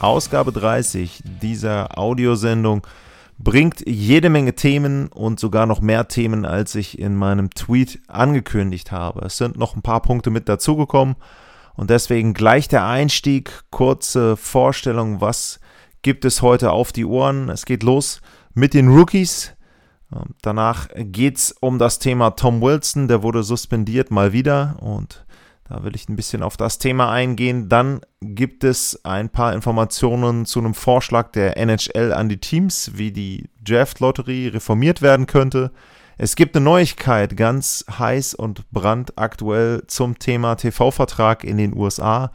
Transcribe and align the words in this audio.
Ausgabe 0.00 0.52
30 0.52 1.22
dieser 1.24 1.98
Audiosendung 1.98 2.86
bringt 3.38 3.86
jede 3.86 4.30
Menge 4.30 4.54
Themen 4.54 5.08
und 5.08 5.40
sogar 5.40 5.66
noch 5.66 5.80
mehr 5.80 6.08
Themen, 6.08 6.44
als 6.44 6.74
ich 6.74 6.98
in 6.98 7.14
meinem 7.16 7.50
Tweet 7.50 8.00
angekündigt 8.08 8.92
habe. 8.92 9.24
Es 9.24 9.36
sind 9.36 9.56
noch 9.56 9.76
ein 9.76 9.82
paar 9.82 10.02
Punkte 10.02 10.30
mit 10.30 10.48
dazugekommen 10.48 11.16
und 11.74 11.90
deswegen 11.90 12.34
gleich 12.34 12.68
der 12.68 12.86
Einstieg, 12.86 13.50
kurze 13.70 14.36
Vorstellung, 14.36 15.20
was 15.20 15.60
gibt 16.02 16.24
es 16.24 16.42
heute 16.42 16.72
auf 16.72 16.92
die 16.92 17.04
Ohren. 17.04 17.48
Es 17.48 17.64
geht 17.64 17.82
los 17.82 18.20
mit 18.54 18.74
den 18.74 18.88
Rookies. 18.88 19.54
Ähm, 20.14 20.34
Danach 20.42 20.88
geht 20.94 21.36
es 21.38 21.54
um 21.60 21.78
das 21.78 21.98
Thema 21.98 22.30
Tom 22.30 22.60
Wilson, 22.60 23.08
der 23.08 23.22
wurde 23.22 23.42
suspendiert 23.42 24.10
mal 24.10 24.32
wieder 24.32 24.76
und 24.80 25.24
da 25.70 25.84
will 25.84 25.94
ich 25.94 26.08
ein 26.08 26.16
bisschen 26.16 26.42
auf 26.42 26.56
das 26.56 26.78
Thema 26.78 27.12
eingehen. 27.12 27.68
Dann 27.68 28.00
gibt 28.20 28.64
es 28.64 29.04
ein 29.04 29.28
paar 29.28 29.54
Informationen 29.54 30.44
zu 30.44 30.58
einem 30.58 30.74
Vorschlag 30.74 31.30
der 31.30 31.56
NHL 31.56 32.12
an 32.12 32.28
die 32.28 32.38
Teams, 32.38 32.90
wie 32.94 33.12
die 33.12 33.48
Draft-Lotterie 33.62 34.48
reformiert 34.48 35.00
werden 35.00 35.26
könnte. 35.26 35.70
Es 36.18 36.34
gibt 36.34 36.56
eine 36.56 36.64
Neuigkeit, 36.64 37.36
ganz 37.36 37.84
heiß 37.88 38.34
und 38.34 38.68
brandaktuell 38.72 39.84
zum 39.86 40.18
Thema 40.18 40.56
TV-Vertrag 40.56 41.44
in 41.44 41.56
den 41.56 41.76
USA. 41.76 42.32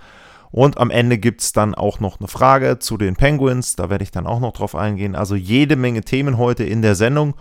Und 0.51 0.77
am 0.77 0.89
Ende 0.89 1.17
gibt 1.17 1.41
es 1.41 1.51
dann 1.51 1.75
auch 1.75 1.99
noch 1.99 2.21
eine 2.21 2.29
Frage 2.29 2.79
zu 2.79 2.95
den 2.95 3.17
Penguins. 3.17 3.75
Da 3.75 3.89
werde 3.89 4.05
ich 4.05 4.11
dann 4.11 4.27
auch 4.27 4.39
noch 4.39 4.53
drauf 4.53 4.75
eingehen. 4.75 5.13
Also 5.13 5.35
jede 5.35 5.75
Menge 5.75 6.03
Themen 6.03 6.37
heute 6.37 6.63
in 6.63 6.81
der 6.81 6.95
Sendung. 6.95 7.35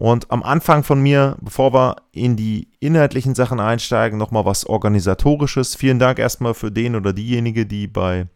Und 0.00 0.30
am 0.30 0.44
Anfang 0.44 0.84
von 0.84 1.02
mir, 1.02 1.36
bevor 1.40 1.74
wir 1.74 1.96
in 2.12 2.36
die 2.36 2.68
inhaltlichen 2.78 3.34
Sachen 3.34 3.58
einsteigen, 3.58 4.16
nochmal 4.16 4.44
was 4.44 4.64
Organisatorisches. 4.64 5.74
Vielen 5.74 5.98
Dank 5.98 6.20
erstmal 6.20 6.54
für 6.54 6.70
den 6.70 6.94
oder 6.94 7.12
diejenige, 7.12 7.66
die 7.66 7.88
bei 7.88 8.28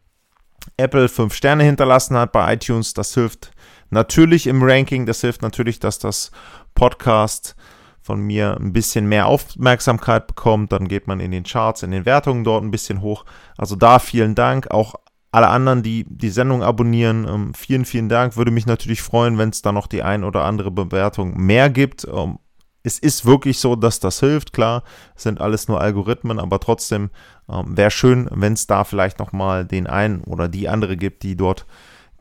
Apple 0.77 1.09
5 1.09 1.33
Sterne 1.33 1.63
hinterlassen 1.63 2.17
hat 2.17 2.33
bei 2.33 2.55
iTunes. 2.55 2.95
Das 2.95 3.15
hilft 3.15 3.53
natürlich 3.91 4.49
im 4.49 4.61
Ranking. 4.61 5.07
Das 5.07 5.21
hilft 5.21 5.43
natürlich, 5.43 5.79
dass 5.79 6.01
das 6.01 6.33
Podcast 6.75 7.55
von 8.01 8.21
mir 8.21 8.57
ein 8.59 8.73
bisschen 8.73 9.09
mehr 9.09 9.27
Aufmerksamkeit 9.29 10.27
bekommt. 10.27 10.73
Dann 10.73 10.89
geht 10.89 11.07
man 11.07 11.21
in 11.21 11.31
den 11.31 11.45
Charts, 11.45 11.85
in 11.85 11.93
den 11.93 12.05
Wertungen 12.07 12.43
dort 12.43 12.65
ein 12.65 12.73
bisschen 12.73 13.03
hoch. 13.03 13.25
Also 13.57 13.77
da 13.77 14.01
vielen 14.01 14.35
Dank. 14.35 14.73
Auch 14.73 14.97
alle 15.33 15.49
anderen, 15.49 15.83
die 15.83 16.05
die 16.09 16.29
Sendung 16.29 16.63
abonnieren, 16.63 17.27
ähm, 17.27 17.55
vielen, 17.55 17.87
vielen 17.87 18.09
Dank. 18.09 18.37
Würde 18.37 18.51
mich 18.51 18.67
natürlich 18.67 19.03
freuen, 19.03 19.39
wenn 19.39 19.49
es 19.49 19.63
da 19.63 19.73
noch 19.73 19.87
die 19.87 20.03
ein 20.03 20.25
oder 20.25 20.45
andere 20.45 20.71
Bewertung 20.71 21.37
mehr 21.39 21.71
gibt. 21.71 22.07
Ähm, 22.07 22.39
es 22.85 22.99
ist 22.99 23.25
wirklich 23.25 23.59
so, 23.59 23.75
dass 23.75 24.01
das 24.01 24.21
hilft, 24.21 24.53
klar, 24.53 24.83
es 25.17 25.23
sind 25.23 25.41
alles 25.41 25.69
nur 25.69 25.81
Algorithmen, 25.81 26.39
aber 26.39 26.61
trotzdem 26.61 27.11
ähm, 27.49 27.77
wäre 27.77 27.91
schön, 27.91 28.29
wenn 28.31 28.53
es 28.53 28.67
da 28.67 28.85
vielleicht 28.85 29.19
nochmal 29.19 29.65
den 29.65 29.87
einen 29.87 30.23
oder 30.25 30.49
die 30.49 30.69
andere 30.69 30.97
gibt, 30.97 31.23
die 31.23 31.37
dort 31.37 31.65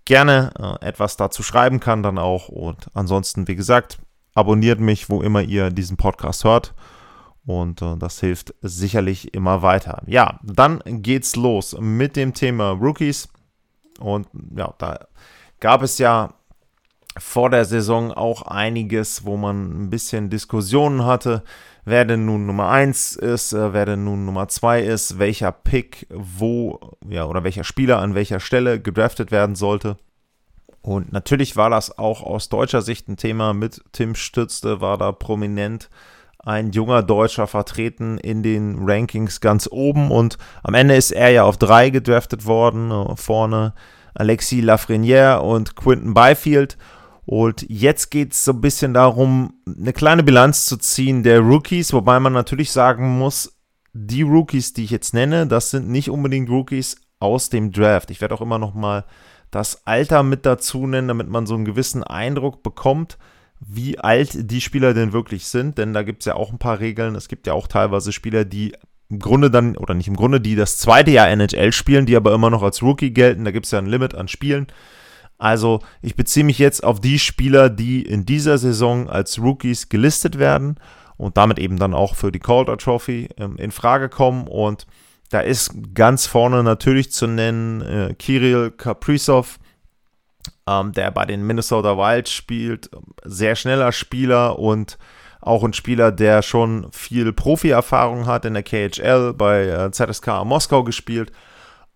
gerne 0.06 0.52
äh, 0.58 0.86
etwas 0.86 1.17
dazu 1.17 1.44
schreiben 1.44 1.80
kann 1.80 2.04
dann 2.04 2.17
auch. 2.17 2.48
Und 2.48 2.88
ansonsten, 2.94 3.48
wie 3.48 3.55
gesagt, 3.55 4.00
abonniert 4.33 4.80
mich, 4.80 5.10
wo 5.10 5.21
immer 5.21 5.42
ihr 5.42 5.70
diesen 5.70 5.98
Podcast 5.98 6.44
hört. 6.44 6.73
Und 7.45 7.81
äh, 7.81 7.97
das 7.97 8.19
hilft 8.19 8.53
sicherlich 8.61 9.33
immer 9.33 9.61
weiter. 9.61 10.03
Ja, 10.05 10.39
dann 10.43 10.81
geht's 10.85 11.35
los 11.35 11.75
mit 11.79 12.15
dem 12.15 12.33
Thema 12.33 12.71
Rookies. 12.71 13.29
Und 13.99 14.27
ja, 14.55 14.73
da 14.77 15.07
gab 15.59 15.81
es 15.81 15.97
ja 15.97 16.33
vor 17.17 17.49
der 17.49 17.65
Saison 17.65 18.11
auch 18.11 18.43
einiges, 18.43 19.25
wo 19.25 19.37
man 19.37 19.85
ein 19.85 19.89
bisschen 19.89 20.29
Diskussionen 20.29 21.05
hatte, 21.05 21.43
wer 21.83 22.05
denn 22.05 22.25
nun 22.25 22.45
Nummer 22.45 22.69
1 22.69 23.15
ist, 23.17 23.53
äh, 23.53 23.73
wer 23.73 23.85
denn 23.85 24.03
nun 24.03 24.25
Nummer 24.25 24.47
2 24.47 24.83
ist, 24.83 25.19
welcher 25.19 25.52
Pick 25.52 26.08
wo, 26.09 26.79
ja, 27.08 27.25
oder 27.25 27.43
welcher 27.43 27.63
Spieler 27.63 27.99
an 27.99 28.15
welcher 28.15 28.39
Stelle 28.39 28.79
gedraftet 28.79 29.31
werden 29.31 29.55
sollte. 29.55 29.97
Und 30.81 31.11
natürlich 31.11 31.55
war 31.55 31.69
das 31.69 31.97
auch 31.97 32.23
aus 32.23 32.49
deutscher 32.49 32.81
Sicht 32.81 33.08
ein 33.08 33.17
Thema 33.17 33.53
mit 33.53 33.83
Tim 33.91 34.15
Stützte, 34.15 34.81
war 34.81 34.97
da 34.97 35.11
prominent 35.11 35.89
ein 36.43 36.71
junger 36.71 37.03
Deutscher 37.03 37.47
vertreten 37.47 38.17
in 38.17 38.41
den 38.41 38.77
Rankings 38.81 39.41
ganz 39.41 39.67
oben 39.71 40.11
und 40.11 40.37
am 40.63 40.73
Ende 40.73 40.95
ist 40.95 41.11
er 41.11 41.29
ja 41.29 41.43
auf 41.43 41.57
drei 41.57 41.89
gedraftet 41.89 42.45
worden, 42.45 42.91
äh, 42.91 43.15
vorne 43.15 43.73
Alexis 44.13 44.63
Lafreniere 44.63 45.41
und 45.41 45.75
Quinton 45.75 46.13
Byfield. 46.13 46.77
Und 47.25 47.65
jetzt 47.69 48.09
geht 48.09 48.33
es 48.33 48.43
so 48.43 48.52
ein 48.52 48.61
bisschen 48.61 48.93
darum, 48.93 49.53
eine 49.65 49.93
kleine 49.93 50.23
Bilanz 50.23 50.65
zu 50.65 50.77
ziehen 50.77 51.23
der 51.23 51.39
Rookies, 51.39 51.93
wobei 51.93 52.19
man 52.19 52.33
natürlich 52.33 52.71
sagen 52.71 53.17
muss, 53.17 53.58
die 53.93 54.23
Rookies, 54.23 54.73
die 54.73 54.85
ich 54.85 54.89
jetzt 54.89 55.13
nenne, 55.13 55.47
das 55.47 55.69
sind 55.69 55.89
nicht 55.89 56.09
unbedingt 56.09 56.49
Rookies 56.49 56.97
aus 57.19 57.49
dem 57.49 57.71
Draft. 57.71 58.09
Ich 58.09 58.19
werde 58.19 58.35
auch 58.35 58.41
immer 58.41 58.58
noch 58.58 58.73
mal 58.73 59.05
das 59.52 59.85
Alter 59.85 60.23
mit 60.23 60.45
dazu 60.45 60.87
nennen, 60.87 61.09
damit 61.09 61.29
man 61.29 61.45
so 61.45 61.53
einen 61.53 61.65
gewissen 61.65 62.03
Eindruck 62.03 62.63
bekommt 62.63 63.17
wie 63.64 63.99
alt 63.99 64.52
die 64.52 64.61
Spieler 64.61 64.94
denn 64.94 65.14
wirklich 65.14 65.45
sind, 65.45 65.77
denn 65.77 65.94
da 65.94 66.04
gibt 66.04 66.23
es 66.23 66.26
ja 66.26 66.36
auch 66.36 66.52
ein 66.52 66.58
paar 66.58 66.80
Regeln. 66.80 67.16
Es 67.16 67.27
gibt 67.27 67.48
ja 67.48 67.54
auch 67.54 67.67
teilweise 67.67 68.11
Spieler, 68.11 68.44
die 68.44 68.73
im 69.10 69.20
Grunde 69.20 69.52
dann, 69.52 69.77
oder 69.77 69.94
nicht 69.94 70.08
im 70.08 70.16
Grunde, 70.16 70.42
die 70.42 70.55
das 70.55 70.77
zweite 70.77 71.11
Jahr 71.11 71.30
NHL 71.30 71.71
spielen, 71.71 72.05
die 72.05 72.16
aber 72.16 72.33
immer 72.33 72.50
noch 72.50 72.64
als 72.64 72.82
Rookie 72.82 73.11
gelten. 73.11 73.45
Da 73.45 73.52
gibt 73.52 73.66
es 73.66 73.71
ja 73.71 73.80
ein 73.80 73.86
Limit 73.86 74.16
an 74.16 74.27
Spielen. 74.27 74.67
Also 75.38 75.80
ich 76.02 76.16
beziehe 76.16 76.45
mich 76.45 76.60
jetzt 76.60 76.83
auf 76.83 77.02
die 77.02 77.20
Spieler, 77.20 77.70
die 77.70 78.02
in 78.04 78.26
dieser 78.26 78.58
Saison 78.58 79.10
als 79.10 79.39
Rookies 79.39 79.89
gelistet 79.89 80.39
werden 80.39 80.76
und 81.17 81.38
damit 81.38 81.60
eben 81.60 81.77
dann 81.77 81.94
auch 81.94 82.16
für 82.16 82.32
die 82.32 82.39
Calder 82.39 82.77
Trophy 82.77 83.30
ähm, 83.38 83.58
in 83.58 83.71
Frage 83.71 84.10
kommen. 84.10 84.48
Und 84.48 84.88
da 85.30 85.39
ist 85.39 85.73
ganz 85.94 86.26
vorne 86.26 86.64
natürlich 86.64 87.11
zu 87.11 87.27
nennen 87.27 87.82
äh, 87.82 88.16
Kirill 88.17 88.71
Kaprizov, 88.71 89.60
ähm, 90.67 90.91
der 90.93 91.11
bei 91.11 91.25
den 91.25 91.45
Minnesota 91.45 91.97
Wild 91.97 92.29
spielt. 92.29 92.89
Sehr 93.23 93.55
schneller 93.55 93.91
Spieler 93.91 94.59
und 94.59 94.97
auch 95.41 95.63
ein 95.63 95.73
Spieler, 95.73 96.11
der 96.11 96.43
schon 96.43 96.87
viel 96.91 97.33
Profi-Erfahrung 97.33 98.27
hat 98.27 98.45
in 98.45 98.53
der 98.53 98.63
KHL, 98.63 99.33
bei 99.33 99.63
äh, 99.63 99.91
ZSK 99.91 100.45
Moskau 100.45 100.83
gespielt. 100.83 101.31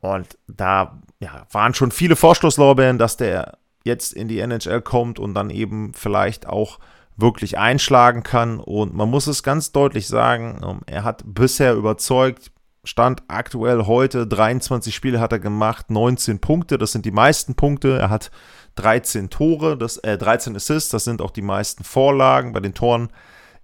Und 0.02 0.38
da 0.48 1.00
ja, 1.20 1.46
waren 1.52 1.74
schon 1.74 1.92
viele 1.92 2.16
Vorschlusslorbeeren, 2.16 2.98
dass 2.98 3.18
der 3.18 3.58
jetzt 3.84 4.14
in 4.14 4.28
die 4.28 4.40
NHL 4.40 4.82
kommt 4.82 5.20
und 5.20 5.36
dann 5.36 5.50
eben 5.50 5.94
vielleicht 5.94 6.48
auch 6.48 6.80
wirklich 7.18 7.58
einschlagen 7.58 8.24
kann. 8.24 8.60
Und 8.60 8.94
man 8.94 9.10
muss 9.10 9.28
es 9.28 9.44
ganz 9.44 9.72
deutlich 9.72 10.08
sagen, 10.08 10.62
ähm, 10.64 10.82
er 10.88 11.04
hat 11.04 11.24
bisher 11.26 11.76
überzeugt. 11.76 12.52
Stand 12.86 13.24
aktuell 13.28 13.86
heute, 13.86 14.28
23 14.28 14.96
Spiele 14.96 15.20
hat 15.20 15.32
er 15.32 15.40
gemacht, 15.40 15.90
19 15.90 16.40
Punkte, 16.40 16.78
das 16.78 16.92
sind 16.92 17.06
die 17.06 17.12
meisten 17.12 17.56
Punkte. 17.56 17.98
Er 17.98 18.10
hat 18.10 18.32
13 18.76 19.30
Tore, 19.30 19.78
das, 19.78 19.98
äh, 19.98 20.18
13 20.18 20.56
Assists, 20.56 20.92
das 20.92 21.04
sind 21.04 21.22
auch 21.22 21.32
die 21.32 21.42
meisten 21.42 21.84
Vorlagen. 21.84 22.54
Bei 22.54 22.60
den 22.60 22.74
Toren 22.74 23.10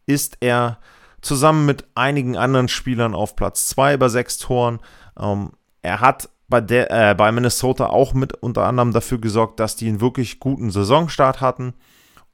ist 0.05 0.37
er 0.39 0.79
zusammen 1.21 1.65
mit 1.65 1.85
einigen 1.95 2.35
anderen 2.35 2.67
Spielern 2.67 3.13
auf 3.13 3.35
Platz 3.35 3.67
2 3.67 3.97
bei 3.97 4.09
6 4.09 4.39
Toren. 4.39 4.79
Ähm, 5.19 5.51
er 5.81 6.01
hat 6.01 6.29
bei, 6.47 6.61
der, 6.61 6.91
äh, 6.91 7.15
bei 7.15 7.31
Minnesota 7.31 7.87
auch 7.87 8.13
mit 8.13 8.33
unter 8.33 8.65
anderem 8.65 8.91
dafür 8.91 9.19
gesorgt, 9.19 9.59
dass 9.59 9.75
die 9.75 9.87
einen 9.87 10.01
wirklich 10.01 10.39
guten 10.39 10.71
Saisonstart 10.71 11.41
hatten. 11.41 11.73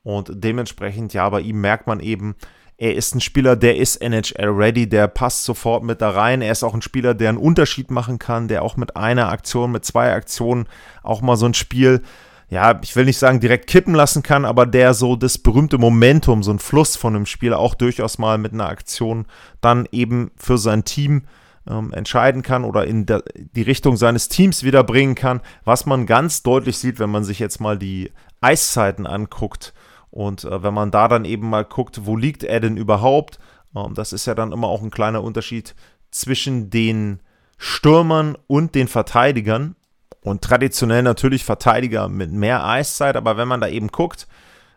Und 0.03 0.31
dementsprechend, 0.33 1.13
ja, 1.13 1.29
bei 1.29 1.41
ihm 1.41 1.59
merkt 1.59 1.85
man 1.85 1.99
eben, 1.99 2.35
er 2.77 2.95
ist 2.95 3.15
ein 3.15 3.21
Spieler, 3.21 3.55
der 3.55 3.77
ist 3.77 4.01
NHL-ready, 4.01 4.87
der 4.87 5.07
passt 5.07 5.45
sofort 5.45 5.83
mit 5.83 6.01
da 6.01 6.11
rein. 6.11 6.41
Er 6.41 6.51
ist 6.51 6.63
auch 6.63 6.75
ein 6.75 6.83
Spieler, 6.83 7.15
der 7.15 7.29
einen 7.29 7.39
Unterschied 7.39 7.89
machen 7.89 8.19
kann, 8.19 8.47
der 8.47 8.61
auch 8.61 8.77
mit 8.77 8.95
einer 8.95 9.29
Aktion, 9.29 9.71
mit 9.71 9.83
zwei 9.83 10.13
Aktionen 10.13 10.67
auch 11.01 11.21
mal 11.21 11.37
so 11.37 11.47
ein 11.47 11.55
Spiel 11.55 12.03
ja, 12.49 12.79
ich 12.81 12.95
will 12.95 13.05
nicht 13.05 13.17
sagen 13.17 13.41
direkt 13.41 13.67
kippen 13.67 13.93
lassen 13.93 14.23
kann, 14.23 14.45
aber 14.45 14.65
der 14.65 14.93
so 14.93 15.15
das 15.15 15.37
berühmte 15.37 15.77
Momentum, 15.77 16.43
so 16.43 16.51
ein 16.51 16.59
Fluss 16.59 16.95
von 16.95 17.15
einem 17.15 17.25
Spieler 17.25 17.59
auch 17.59 17.75
durchaus 17.75 18.17
mal 18.17 18.37
mit 18.37 18.53
einer 18.53 18.69
Aktion 18.69 19.25
dann 19.59 19.87
eben 19.91 20.31
für 20.37 20.57
sein 20.57 20.85
Team 20.85 21.23
ähm, 21.69 21.91
entscheiden 21.91 22.43
kann 22.43 22.63
oder 22.63 22.87
in 22.87 23.05
der, 23.05 23.23
die 23.35 23.63
Richtung 23.63 23.97
seines 23.97 24.29
Teams 24.29 24.63
wieder 24.63 24.83
bringen 24.85 25.15
kann, 25.15 25.41
was 25.65 25.85
man 25.85 26.05
ganz 26.05 26.41
deutlich 26.41 26.77
sieht, 26.77 26.99
wenn 26.99 27.09
man 27.09 27.25
sich 27.25 27.39
jetzt 27.39 27.59
mal 27.59 27.77
die 27.77 28.11
Eiszeiten 28.39 29.05
anguckt 29.05 29.73
und 30.17 30.45
äh, 30.45 30.63
wenn 30.63 30.73
man 30.73 30.89
da 30.89 31.07
dann 31.07 31.25
eben 31.25 31.47
mal 31.47 31.63
guckt, 31.63 32.07
wo 32.07 32.17
liegt 32.17 32.43
er 32.43 32.59
denn 32.59 32.75
überhaupt, 32.75 33.37
ähm, 33.75 33.93
das 33.93 34.13
ist 34.13 34.25
ja 34.25 34.33
dann 34.33 34.51
immer 34.51 34.67
auch 34.67 34.81
ein 34.81 34.89
kleiner 34.89 35.23
Unterschied 35.23 35.75
zwischen 36.09 36.71
den 36.71 37.19
Stürmern 37.59 38.35
und 38.47 38.73
den 38.73 38.87
Verteidigern 38.87 39.75
und 40.21 40.43
traditionell 40.43 41.03
natürlich 41.03 41.45
Verteidiger 41.45 42.09
mit 42.09 42.31
mehr 42.31 42.65
Eiszeit, 42.65 43.15
aber 43.15 43.37
wenn 43.37 43.47
man 43.47 43.61
da 43.61 43.67
eben 43.67 43.89
guckt, 43.89 44.27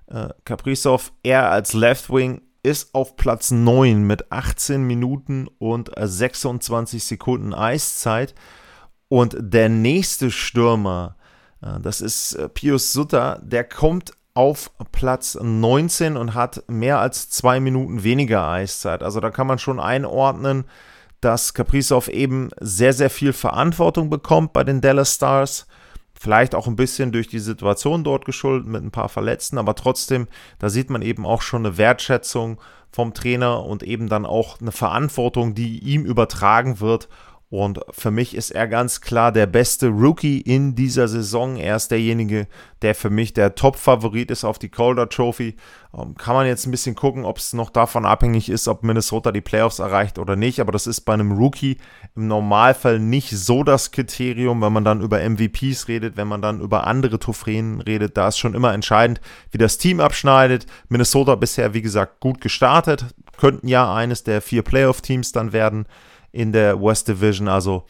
äh, 0.09 0.29
Kaprizov, 0.45 1.11
er 1.23 1.51
als 1.51 1.73
Left 1.73 2.11
Wing 2.11 2.43
ist 2.63 2.95
auf 2.95 3.17
Platz 3.17 3.51
9 3.51 4.03
mit 4.03 4.31
18 4.31 4.83
Minuten 4.83 5.49
und 5.59 5.91
26 5.97 7.03
Sekunden 7.03 7.55
Eiszeit. 7.55 8.35
Und 9.09 9.39
der 9.41 9.71
nächste 9.71 10.31
Stürmer, 10.31 11.17
äh, 11.63 11.81
das 11.81 12.03
ist 12.03 12.35
äh, 12.35 12.51
Pius 12.51 12.93
Sutter, 12.93 13.41
der 13.43 13.65
kommt 13.65 14.13
auf 14.35 14.71
Platz 14.93 15.39
19 15.41 16.17
und 16.17 16.35
hat 16.35 16.65
mehr 16.69 16.99
als 17.01 17.31
zwei 17.31 17.61
Minuten 17.61 18.05
weniger 18.05 18.49
Eiszeit. 18.49 19.03
Also 19.03 19.21
da 19.21 19.31
kann 19.31 19.47
man 19.47 19.59
schon 19.59 19.81
einordnen, 19.81 20.65
dass 21.21 21.55
Kaprizov 21.55 22.09
eben 22.09 22.49
sehr, 22.61 22.93
sehr 22.93 23.11
viel 23.11 23.33
Verantwortung 23.33 24.09
bekommt 24.09 24.53
bei 24.53 24.65
den 24.65 24.81
Dallas 24.81 25.15
Stars. 25.15 25.67
Vielleicht 26.15 26.55
auch 26.55 26.67
ein 26.67 26.77
bisschen 26.77 27.13
durch 27.13 27.29
die 27.29 27.39
Situation 27.39 28.05
dort 28.05 28.25
geschuldet 28.25 28.69
mit 28.69 28.83
ein 28.83 28.91
paar 28.91 29.09
Verletzten, 29.09 29.59
aber 29.59 29.75
trotzdem, 29.75 30.29
da 30.59 30.69
sieht 30.69 30.91
man 30.91 31.03
eben 31.03 31.25
auch 31.25 31.43
schon 31.43 31.65
eine 31.65 31.79
Wertschätzung 31.79 32.61
vom 32.93 33.15
Trainer 33.15 33.65
und 33.65 33.83
eben 33.83 34.09
dann 34.09 34.27
auch 34.27 34.61
eine 34.61 34.73
Verantwortung, 34.73 35.55
die 35.55 35.79
ihm 35.79 36.05
übertragen 36.05 36.81
wird 36.81 37.09
und 37.51 37.81
für 37.91 38.13
mich 38.13 38.37
ist 38.37 38.53
er 38.53 38.69
ganz 38.69 39.01
klar 39.01 39.33
der 39.33 39.47
beste 39.47 39.89
Rookie 39.89 40.41
in 40.41 40.77
dieser 40.77 41.09
Saison. 41.09 41.57
Er 41.57 41.75
ist 41.75 41.91
derjenige, 41.91 42.47
der 42.81 42.95
für 42.95 43.11
mich 43.11 43.33
der 43.35 43.57
Top-Favorit 43.57 44.31
ist 44.31 44.45
auf 44.45 44.61
die 44.61 44.69
Calder 44.69 45.09
Trophy. 45.09 45.57
Ähm, 45.93 46.15
kann 46.15 46.37
man 46.37 46.47
jetzt 46.47 46.65
ein 46.65 46.71
bisschen 46.71 46.95
gucken, 46.95 47.25
ob 47.25 47.39
es 47.39 47.53
noch 47.53 47.71
davon 47.71 48.07
abhängig 48.07 48.51
ist, 48.51 48.69
ob 48.69 48.85
Minnesota 48.85 49.33
die 49.33 49.41
Playoffs 49.41 49.81
erreicht 49.81 50.21
oder 50.21 50.37
nicht. 50.37 50.61
Aber 50.61 50.71
das 50.71 50.87
ist 50.87 51.01
bei 51.01 51.13
einem 51.13 51.33
Rookie 51.33 51.79
im 52.15 52.29
Normalfall 52.29 53.01
nicht 53.01 53.31
so 53.31 53.65
das 53.65 53.91
Kriterium, 53.91 54.63
wenn 54.63 54.73
man 54.73 54.85
dann 54.85 55.01
über 55.01 55.19
MVPs 55.19 55.89
redet, 55.89 56.17
wenn 56.17 56.29
man 56.29 56.43
dann 56.43 56.61
über 56.61 56.87
andere 56.87 57.19
Trophäen 57.19 57.81
redet. 57.81 58.17
Da 58.17 58.29
ist 58.29 58.39
schon 58.39 58.55
immer 58.55 58.73
entscheidend, 58.73 59.21
wie 59.51 59.59
das 59.59 59.77
Team 59.77 59.99
abschneidet. 59.99 60.67
Minnesota 60.89 61.35
bisher, 61.35 61.75
wie 61.75 61.83
gesagt, 61.83 62.21
gut 62.21 62.41
gestartet. 62.41 63.07
Könnten 63.39 63.67
ja 63.67 63.93
eines 63.93 64.23
der 64.23 64.41
vier 64.41 64.63
Playoff-Teams 64.63 65.33
dann 65.33 65.53
werden 65.53 65.87
in 66.33 66.53
der 66.53 66.81
West 66.81 67.09
Division. 67.09 67.49
Also 67.49 67.87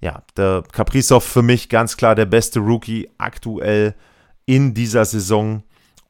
ja, 0.00 0.22
der 0.36 0.62
Kaprizov 0.72 1.24
für 1.24 1.42
mich 1.42 1.68
ganz 1.68 1.96
klar 1.96 2.14
der 2.14 2.26
beste 2.26 2.60
Rookie 2.60 3.10
aktuell 3.18 3.94
in 4.46 4.74
dieser 4.74 5.04
Saison 5.04 5.62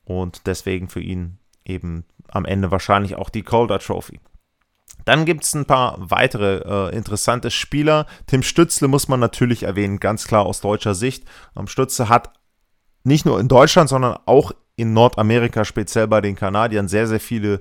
und 0.04 0.46
deswegen 0.46 0.88
für 0.88 1.00
ihn 1.00 1.38
eben 1.64 2.04
am 2.28 2.44
Ende 2.44 2.70
wahrscheinlich 2.70 3.16
auch 3.16 3.30
die 3.30 3.42
Calder 3.42 3.78
Trophy. 3.78 4.20
Dann 5.04 5.24
gibt 5.24 5.44
es 5.44 5.54
ein 5.54 5.64
paar 5.64 5.96
weitere 5.98 6.58
äh, 6.90 6.96
interessante 6.96 7.50
Spieler. 7.50 8.06
Tim 8.26 8.42
Stützle 8.42 8.86
muss 8.86 9.08
man 9.08 9.20
natürlich 9.20 9.62
erwähnen, 9.62 9.98
ganz 9.98 10.26
klar 10.26 10.46
aus 10.46 10.60
deutscher 10.60 10.94
Sicht. 10.94 11.24
Ähm, 11.56 11.66
Stützle 11.66 12.08
hat 12.08 12.32
nicht 13.02 13.24
nur 13.24 13.40
in 13.40 13.48
Deutschland, 13.48 13.88
sondern 13.88 14.18
auch 14.26 14.52
in 14.76 14.92
Nordamerika, 14.92 15.64
speziell 15.64 16.06
bei 16.06 16.20
den 16.20 16.36
Kanadiern, 16.36 16.88
sehr, 16.88 17.06
sehr 17.06 17.20
viele 17.20 17.60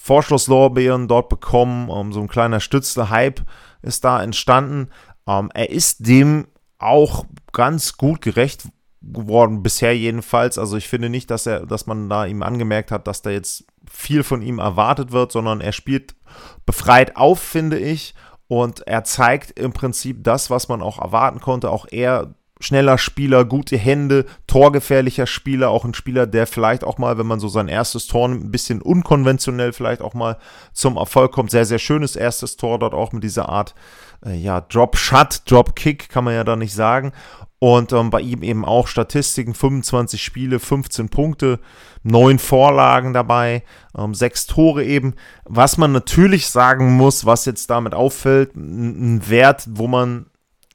Vorschusslorbeeren 0.00 1.08
dort 1.08 1.28
bekommen. 1.28 1.90
Ähm, 1.90 2.12
so 2.12 2.20
ein 2.20 2.28
kleiner 2.28 2.60
Stützle-Hype 2.60 3.42
ist 3.82 4.04
da 4.04 4.22
entstanden. 4.22 4.88
Ähm, 5.26 5.50
er 5.52 5.70
ist 5.70 6.06
dem 6.06 6.46
auch 6.78 7.26
ganz 7.52 7.96
gut 7.96 8.22
gerecht 8.22 8.68
geworden, 9.02 9.62
bisher 9.62 9.96
jedenfalls. 9.96 10.56
Also 10.56 10.76
ich 10.76 10.88
finde 10.88 11.08
nicht, 11.08 11.30
dass 11.30 11.46
er, 11.46 11.66
dass 11.66 11.86
man 11.86 12.08
da 12.08 12.26
ihm 12.26 12.42
angemerkt 12.42 12.92
hat, 12.92 13.06
dass 13.06 13.22
da 13.22 13.30
jetzt 13.30 13.64
viel 13.90 14.22
von 14.22 14.40
ihm 14.40 14.60
erwartet 14.60 15.12
wird, 15.12 15.32
sondern 15.32 15.60
er 15.60 15.72
spielt 15.72 16.14
befreit 16.64 17.16
auf, 17.16 17.40
finde 17.40 17.78
ich. 17.78 18.14
Und 18.46 18.86
er 18.86 19.04
zeigt 19.04 19.58
im 19.58 19.72
Prinzip 19.72 20.24
das, 20.24 20.48
was 20.48 20.68
man 20.68 20.80
auch 20.80 20.98
erwarten 20.98 21.40
konnte. 21.40 21.70
Auch 21.70 21.86
er 21.90 22.34
schneller 22.60 22.98
Spieler, 22.98 23.44
gute 23.44 23.76
Hände, 23.76 24.26
torgefährlicher 24.46 25.26
Spieler, 25.26 25.70
auch 25.70 25.84
ein 25.84 25.94
Spieler, 25.94 26.26
der 26.26 26.46
vielleicht 26.46 26.84
auch 26.84 26.98
mal, 26.98 27.18
wenn 27.18 27.26
man 27.26 27.40
so 27.40 27.48
sein 27.48 27.68
erstes 27.68 28.06
Tor 28.06 28.28
ein 28.28 28.50
bisschen 28.50 28.82
unkonventionell 28.82 29.72
vielleicht 29.72 30.02
auch 30.02 30.14
mal 30.14 30.38
zum 30.72 30.96
Erfolg 30.96 31.32
kommt. 31.32 31.50
Sehr, 31.50 31.64
sehr 31.64 31.78
schönes 31.78 32.16
erstes 32.16 32.56
Tor 32.56 32.78
dort 32.78 32.94
auch 32.94 33.12
mit 33.12 33.22
dieser 33.22 33.48
Art, 33.48 33.74
äh, 34.24 34.34
ja, 34.34 34.60
Drop-Shot, 34.60 35.42
Drop-Kick 35.50 36.08
kann 36.08 36.24
man 36.24 36.34
ja 36.34 36.44
da 36.44 36.56
nicht 36.56 36.74
sagen. 36.74 37.12
Und 37.60 37.92
ähm, 37.92 38.10
bei 38.10 38.20
ihm 38.20 38.42
eben 38.44 38.64
auch 38.64 38.86
Statistiken, 38.86 39.52
25 39.52 40.22
Spiele, 40.22 40.60
15 40.60 41.08
Punkte, 41.08 41.58
9 42.04 42.38
Vorlagen 42.38 43.12
dabei, 43.12 43.64
ähm, 43.96 44.14
6 44.14 44.46
Tore 44.46 44.84
eben. 44.84 45.14
Was 45.44 45.76
man 45.76 45.90
natürlich 45.90 46.48
sagen 46.48 46.92
muss, 46.92 47.26
was 47.26 47.46
jetzt 47.46 47.68
damit 47.68 47.94
auffällt, 47.94 48.54
ein 48.54 49.28
Wert, 49.28 49.66
wo 49.70 49.88
man 49.88 50.26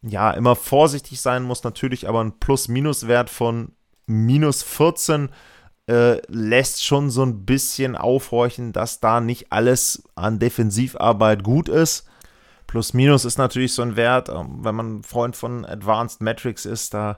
ja, 0.04 0.32
immer 0.32 0.56
vorsichtig 0.56 1.22
sein 1.22 1.44
muss, 1.44 1.64
natürlich, 1.64 2.08
aber 2.08 2.24
ein 2.24 2.40
Plus-Minus-Wert 2.40 3.30
von 3.30 3.72
minus 4.06 4.62
14 4.64 5.30
äh, 5.88 6.22
lässt 6.28 6.84
schon 6.84 7.10
so 7.10 7.24
ein 7.24 7.46
bisschen 7.46 7.96
aufhorchen, 7.96 8.74
dass 8.74 9.00
da 9.00 9.22
nicht 9.22 9.52
alles 9.52 10.04
an 10.16 10.40
Defensivarbeit 10.40 11.44
gut 11.44 11.70
ist. 11.70 12.06
Plus-Minus 12.68 13.26
ist 13.26 13.38
natürlich 13.38 13.74
so 13.74 13.82
ein 13.82 13.96
Wert, 13.96 14.30
ähm, 14.30 14.60
wenn 14.62 14.76
man 14.76 15.04
Freund 15.04 15.36
von 15.36 15.66
Advanced 15.66 16.22
Metrics 16.22 16.66
ist, 16.66 16.94
da 16.94 17.18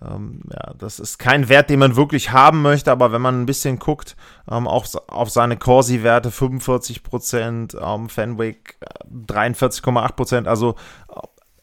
ähm, 0.00 0.42
ja, 0.50 0.74
das 0.78 1.00
ist 1.00 1.18
kein 1.18 1.48
Wert, 1.48 1.70
den 1.70 1.80
man 1.80 1.96
wirklich 1.96 2.30
haben 2.30 2.62
möchte, 2.62 2.92
aber 2.92 3.10
wenn 3.10 3.22
man 3.22 3.42
ein 3.42 3.46
bisschen 3.46 3.78
guckt, 3.78 4.16
ähm, 4.50 4.68
auch 4.68 4.86
auf 5.08 5.30
seine 5.30 5.56
Corsi-Werte 5.56 6.30
45%, 6.30 7.76
ähm, 7.80 8.08
Fenwick 8.08 8.78
43,8%, 9.26 10.44
äh, 10.44 10.48
also 10.48 10.76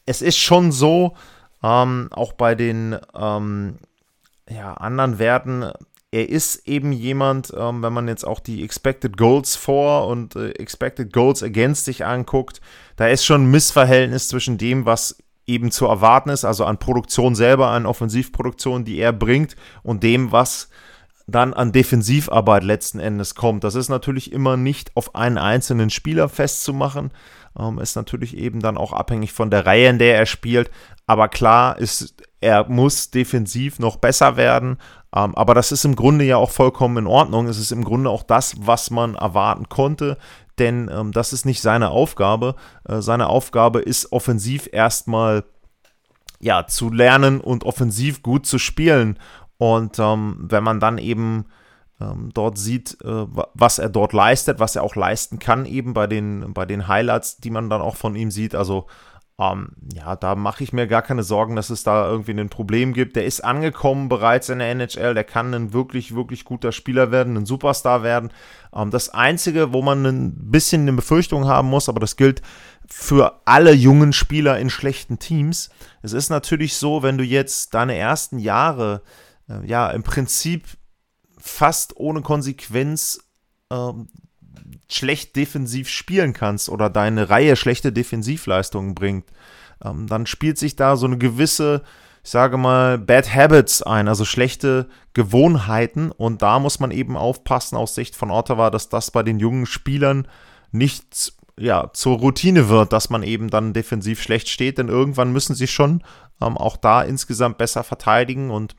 es 0.06 0.22
ist 0.22 0.38
schon 0.38 0.72
so, 0.72 1.14
ähm, 1.62 2.08
auch 2.12 2.32
bei 2.32 2.54
den 2.54 2.96
ähm, 3.14 3.78
ja, 4.48 4.74
anderen 4.74 5.18
Werten, 5.18 5.70
er 6.12 6.28
ist 6.28 6.66
eben 6.68 6.92
jemand, 6.92 7.52
ähm, 7.56 7.82
wenn 7.82 7.92
man 7.92 8.08
jetzt 8.08 8.24
auch 8.24 8.40
die 8.40 8.64
Expected 8.64 9.16
Goals 9.16 9.56
vor 9.56 10.06
und 10.06 10.36
äh, 10.36 10.50
Expected 10.52 11.12
Goals 11.12 11.42
against 11.42 11.84
sich 11.84 12.04
anguckt, 12.04 12.60
da 12.96 13.08
ist 13.08 13.24
schon 13.24 13.44
ein 13.44 13.50
Missverhältnis 13.50 14.28
zwischen 14.28 14.56
dem, 14.56 14.86
was 14.86 15.18
eben 15.46 15.70
zu 15.70 15.86
erwarten 15.86 16.30
ist, 16.30 16.44
also 16.44 16.64
an 16.64 16.78
Produktion 16.78 17.34
selber, 17.34 17.68
an 17.68 17.86
Offensivproduktion, 17.86 18.84
die 18.84 18.98
er 18.98 19.12
bringt 19.12 19.56
und 19.82 20.02
dem, 20.02 20.32
was 20.32 20.70
dann 21.26 21.54
an 21.54 21.72
Defensivarbeit 21.72 22.62
letzten 22.62 23.00
Endes 23.00 23.34
kommt. 23.34 23.64
Das 23.64 23.74
ist 23.74 23.88
natürlich 23.88 24.32
immer 24.32 24.56
nicht 24.56 24.96
auf 24.96 25.14
einen 25.14 25.38
einzelnen 25.38 25.90
Spieler 25.90 26.28
festzumachen, 26.28 27.10
ähm, 27.58 27.78
ist 27.78 27.96
natürlich 27.96 28.36
eben 28.36 28.60
dann 28.60 28.76
auch 28.76 28.92
abhängig 28.92 29.32
von 29.32 29.50
der 29.50 29.66
Reihe, 29.66 29.88
in 29.88 29.98
der 29.98 30.16
er 30.16 30.26
spielt. 30.26 30.70
Aber 31.06 31.28
klar 31.28 31.78
ist, 31.78 32.14
er 32.40 32.68
muss 32.68 33.10
defensiv 33.10 33.78
noch 33.78 33.96
besser 33.96 34.36
werden. 34.36 34.78
Ähm, 35.14 35.34
aber 35.34 35.54
das 35.54 35.72
ist 35.72 35.84
im 35.84 35.96
Grunde 35.96 36.24
ja 36.24 36.36
auch 36.36 36.50
vollkommen 36.50 36.98
in 36.98 37.06
Ordnung. 37.06 37.46
Es 37.46 37.58
ist 37.58 37.72
im 37.72 37.84
Grunde 37.84 38.10
auch 38.10 38.22
das, 38.22 38.54
was 38.60 38.90
man 38.90 39.14
erwarten 39.14 39.68
konnte. 39.68 40.18
Denn 40.58 40.90
ähm, 40.92 41.12
das 41.12 41.32
ist 41.32 41.44
nicht 41.44 41.60
seine 41.60 41.90
Aufgabe. 41.90 42.54
Äh, 42.88 43.00
seine 43.00 43.28
Aufgabe 43.28 43.80
ist 43.80 44.12
offensiv 44.12 44.68
erstmal 44.72 45.44
ja, 46.38 46.66
zu 46.66 46.90
lernen 46.90 47.40
und 47.40 47.64
offensiv 47.64 48.22
gut 48.22 48.46
zu 48.46 48.58
spielen. 48.58 49.18
Und 49.58 49.98
ähm, 49.98 50.36
wenn 50.40 50.64
man 50.64 50.80
dann 50.80 50.98
eben 50.98 51.46
ähm, 52.00 52.30
dort 52.34 52.58
sieht, 52.58 52.98
äh, 53.02 53.26
was 53.54 53.78
er 53.78 53.88
dort 53.88 54.12
leistet, 54.12 54.60
was 54.60 54.76
er 54.76 54.82
auch 54.82 54.96
leisten 54.96 55.38
kann, 55.38 55.64
eben 55.64 55.94
bei 55.94 56.06
den, 56.06 56.52
bei 56.52 56.66
den 56.66 56.88
Highlights, 56.88 57.38
die 57.38 57.50
man 57.50 57.70
dann 57.70 57.80
auch 57.80 57.96
von 57.96 58.14
ihm 58.16 58.30
sieht. 58.30 58.54
Also 58.54 58.86
ähm, 59.38 59.72
ja, 59.94 60.16
da 60.16 60.34
mache 60.34 60.64
ich 60.64 60.72
mir 60.72 60.86
gar 60.86 61.02
keine 61.02 61.22
Sorgen, 61.22 61.56
dass 61.56 61.68
es 61.68 61.82
da 61.82 62.08
irgendwie 62.08 62.32
ein 62.32 62.48
Problem 62.48 62.94
gibt. 62.94 63.16
Der 63.16 63.26
ist 63.26 63.44
angekommen 63.44 64.08
bereits 64.08 64.48
in 64.48 64.60
der 64.60 64.70
NHL, 64.70 65.12
der 65.12 65.24
kann 65.24 65.52
ein 65.52 65.74
wirklich, 65.74 66.14
wirklich 66.14 66.44
guter 66.44 66.72
Spieler 66.72 67.10
werden, 67.10 67.36
ein 67.36 67.44
Superstar 67.44 68.02
werden. 68.02 68.30
Ähm, 68.74 68.90
das 68.90 69.10
Einzige, 69.10 69.72
wo 69.72 69.82
man 69.82 70.06
ein 70.06 70.50
bisschen 70.50 70.82
eine 70.82 70.94
Befürchtung 70.94 71.46
haben 71.46 71.68
muss, 71.68 71.88
aber 71.88 72.00
das 72.00 72.16
gilt 72.16 72.40
für 72.88 73.40
alle 73.44 73.72
jungen 73.72 74.12
Spieler 74.12 74.58
in 74.58 74.70
schlechten 74.70 75.18
Teams. 75.18 75.70
Es 76.02 76.12
ist 76.12 76.30
natürlich 76.30 76.76
so, 76.76 77.02
wenn 77.02 77.18
du 77.18 77.24
jetzt 77.24 77.74
deine 77.74 77.96
ersten 77.96 78.38
Jahre, 78.38 79.02
äh, 79.48 79.66
ja, 79.66 79.90
im 79.90 80.02
Prinzip 80.02 80.64
fast 81.38 81.96
ohne 81.96 82.22
Konsequenz 82.22 83.20
ähm, 83.70 84.08
schlecht 84.90 85.36
defensiv 85.36 85.88
spielen 85.88 86.32
kannst 86.32 86.68
oder 86.68 86.90
deine 86.90 87.28
Reihe 87.30 87.56
schlechte 87.56 87.92
Defensivleistungen 87.92 88.94
bringt, 88.94 89.26
ähm, 89.84 90.06
dann 90.06 90.26
spielt 90.26 90.58
sich 90.58 90.76
da 90.76 90.96
so 90.96 91.06
eine 91.06 91.18
gewisse, 91.18 91.82
ich 92.24 92.30
sage 92.30 92.56
mal, 92.56 92.98
Bad 92.98 93.34
Habits 93.34 93.82
ein, 93.82 94.08
also 94.08 94.24
schlechte 94.24 94.88
Gewohnheiten. 95.14 96.10
Und 96.10 96.42
da 96.42 96.58
muss 96.58 96.80
man 96.80 96.90
eben 96.90 97.16
aufpassen 97.16 97.76
aus 97.76 97.94
Sicht 97.94 98.16
von 98.16 98.30
Ottawa, 98.30 98.70
dass 98.70 98.88
das 98.88 99.10
bei 99.10 99.22
den 99.22 99.38
jungen 99.38 99.66
Spielern 99.66 100.28
nicht 100.72 101.32
ja, 101.58 101.90
zur 101.92 102.18
Routine 102.18 102.68
wird, 102.68 102.92
dass 102.92 103.08
man 103.10 103.22
eben 103.22 103.48
dann 103.48 103.72
defensiv 103.72 104.20
schlecht 104.20 104.48
steht, 104.48 104.76
denn 104.78 104.88
irgendwann 104.88 105.32
müssen 105.32 105.54
sie 105.54 105.66
schon 105.66 106.02
ähm, 106.40 106.58
auch 106.58 106.76
da 106.76 107.02
insgesamt 107.02 107.58
besser 107.58 107.82
verteidigen. 107.82 108.50
Und 108.50 108.76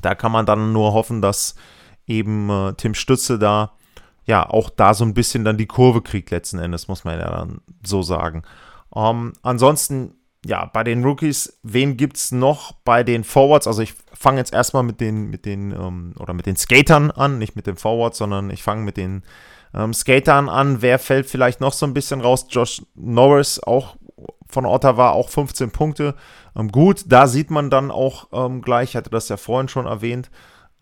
da 0.00 0.14
kann 0.14 0.32
man 0.32 0.46
dann 0.46 0.72
nur 0.72 0.92
hoffen, 0.92 1.22
dass 1.22 1.54
eben 2.06 2.50
äh, 2.50 2.74
Tim 2.74 2.94
Stütze 2.94 3.38
da 3.38 3.72
ja 4.24 4.48
auch 4.48 4.70
da 4.70 4.94
so 4.94 5.04
ein 5.04 5.14
bisschen 5.14 5.44
dann 5.44 5.58
die 5.58 5.66
Kurve 5.66 6.02
kriegt 6.02 6.30
letzten 6.30 6.58
Endes, 6.58 6.88
muss 6.88 7.04
man 7.04 7.18
ja 7.18 7.30
dann 7.30 7.60
so 7.84 8.02
sagen. 8.02 8.42
Ähm, 8.94 9.32
ansonsten 9.42 10.14
ja, 10.44 10.64
bei 10.64 10.84
den 10.84 11.04
Rookies, 11.04 11.58
wen 11.62 11.96
gibt 11.96 12.16
es 12.16 12.32
noch 12.32 12.72
bei 12.84 13.02
den 13.04 13.24
Forwards? 13.24 13.66
Also 13.66 13.82
ich 13.82 13.94
fange 14.14 14.38
jetzt 14.38 14.54
erstmal 14.54 14.82
mit 14.82 15.00
den, 15.00 15.28
mit 15.28 15.44
den, 15.44 15.72
ähm, 15.72 16.14
oder 16.18 16.32
mit 16.32 16.46
den 16.46 16.56
Skatern 16.56 17.10
an, 17.10 17.38
nicht 17.38 17.56
mit 17.56 17.66
den 17.66 17.76
Forwards, 17.76 18.18
sondern 18.18 18.48
ich 18.50 18.62
fange 18.62 18.82
mit 18.82 18.96
den 18.96 19.22
ähm, 19.74 19.92
Skatern 19.92 20.48
an. 20.48 20.80
Wer 20.80 20.98
fällt 20.98 21.26
vielleicht 21.26 21.60
noch 21.60 21.74
so 21.74 21.84
ein 21.84 21.92
bisschen 21.92 22.22
raus? 22.22 22.46
Josh 22.48 22.82
Norris, 22.94 23.62
auch 23.62 23.96
von 24.50 24.66
Ottawa, 24.66 25.10
auch 25.10 25.28
15 25.28 25.70
Punkte. 25.70 26.14
Ähm, 26.56 26.70
gut, 26.70 27.04
da 27.06 27.26
sieht 27.26 27.50
man 27.50 27.70
dann 27.70 27.90
auch 27.90 28.28
ähm, 28.32 28.62
gleich, 28.62 28.90
ich 28.90 28.96
hatte 28.96 29.10
das 29.10 29.28
ja 29.28 29.36
vorhin 29.36 29.68
schon 29.68 29.86
erwähnt, 29.86 30.30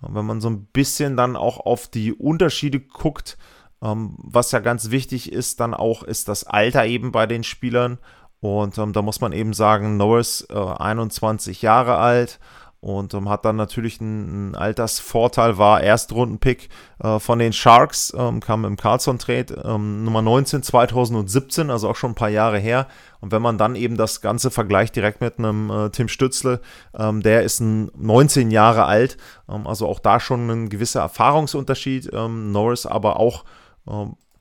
wenn 0.01 0.27
man 0.27 0.41
so 0.41 0.49
ein 0.49 0.67
bisschen 0.67 1.17
dann 1.17 1.37
auch 1.37 1.59
auf 1.61 1.89
die 1.89 2.13
Unterschiede 2.13 2.81
guckt, 2.81 3.37
ähm, 3.83 4.15
was 4.19 4.53
ja 4.53 4.61
ganz 4.61 4.91
wichtig 4.91 5.33
ist, 5.33 5.61
dann 5.61 5.75
auch 5.75 6.03
ist 6.03 6.29
das 6.29 6.45
Alter 6.45 6.87
eben 6.87 7.13
bei 7.13 7.27
den 7.27 7.45
Spielern. 7.45 7.99
Und 8.41 8.79
ähm, 8.79 8.93
da 8.93 9.03
muss 9.03 9.21
man 9.21 9.33
eben 9.33 9.53
sagen, 9.53 9.97
Norris 9.97 10.47
äh, 10.51 10.55
21 10.55 11.63
Jahre 11.63 11.97
alt 11.97 12.39
und 12.81 13.13
ähm, 13.15 13.29
hat 13.29 13.45
dann 13.45 13.57
natürlich 13.57 14.01
einen, 14.01 14.55
Altersvorteil, 14.55 15.59
war 15.59 15.81
Erstrundenpick 15.81 16.69
äh, 17.03 17.19
von 17.19 17.41
den 17.41 17.53
Sharks, 17.53 18.13
ähm, 18.17 18.41
kam 18.41 18.65
im 18.65 18.77
Carlson-Trade, 18.77 19.63
ähm, 19.65 20.05
Nummer 20.05 20.23
19 20.23 20.63
2017, 20.63 21.71
also 21.71 21.89
auch 21.89 21.97
schon 21.97 22.13
ein 22.13 22.17
paar 22.17 22.29
Jahre 22.29 22.59
her. 22.59 22.87
Und 23.21 23.33
wenn 23.33 23.43
man 23.43 23.59
dann 23.59 23.75
eben 23.75 23.97
das 23.97 24.21
Ganze 24.21 24.53
vergleicht 24.53 24.95
direkt 24.95 25.21
mit 25.21 25.39
einem 25.39 25.71
äh, 25.71 25.91
Tim 25.91 26.07
Stützle, 26.07 26.61
ähm, 26.97 27.21
der 27.21 27.43
ist 27.43 27.59
ein 27.59 27.91
19 27.97 28.53
Jahre 28.53 28.85
alt, 28.85 29.17
ähm, 29.49 29.67
also 29.67 29.89
auch 29.89 29.99
da 29.99 30.21
schon 30.21 30.49
ein 30.49 30.69
gewisser 30.69 31.01
Erfahrungsunterschied. 31.01 32.11
Ähm, 32.13 32.53
Norris 32.53 32.87
aber 32.87 33.19
auch 33.19 33.45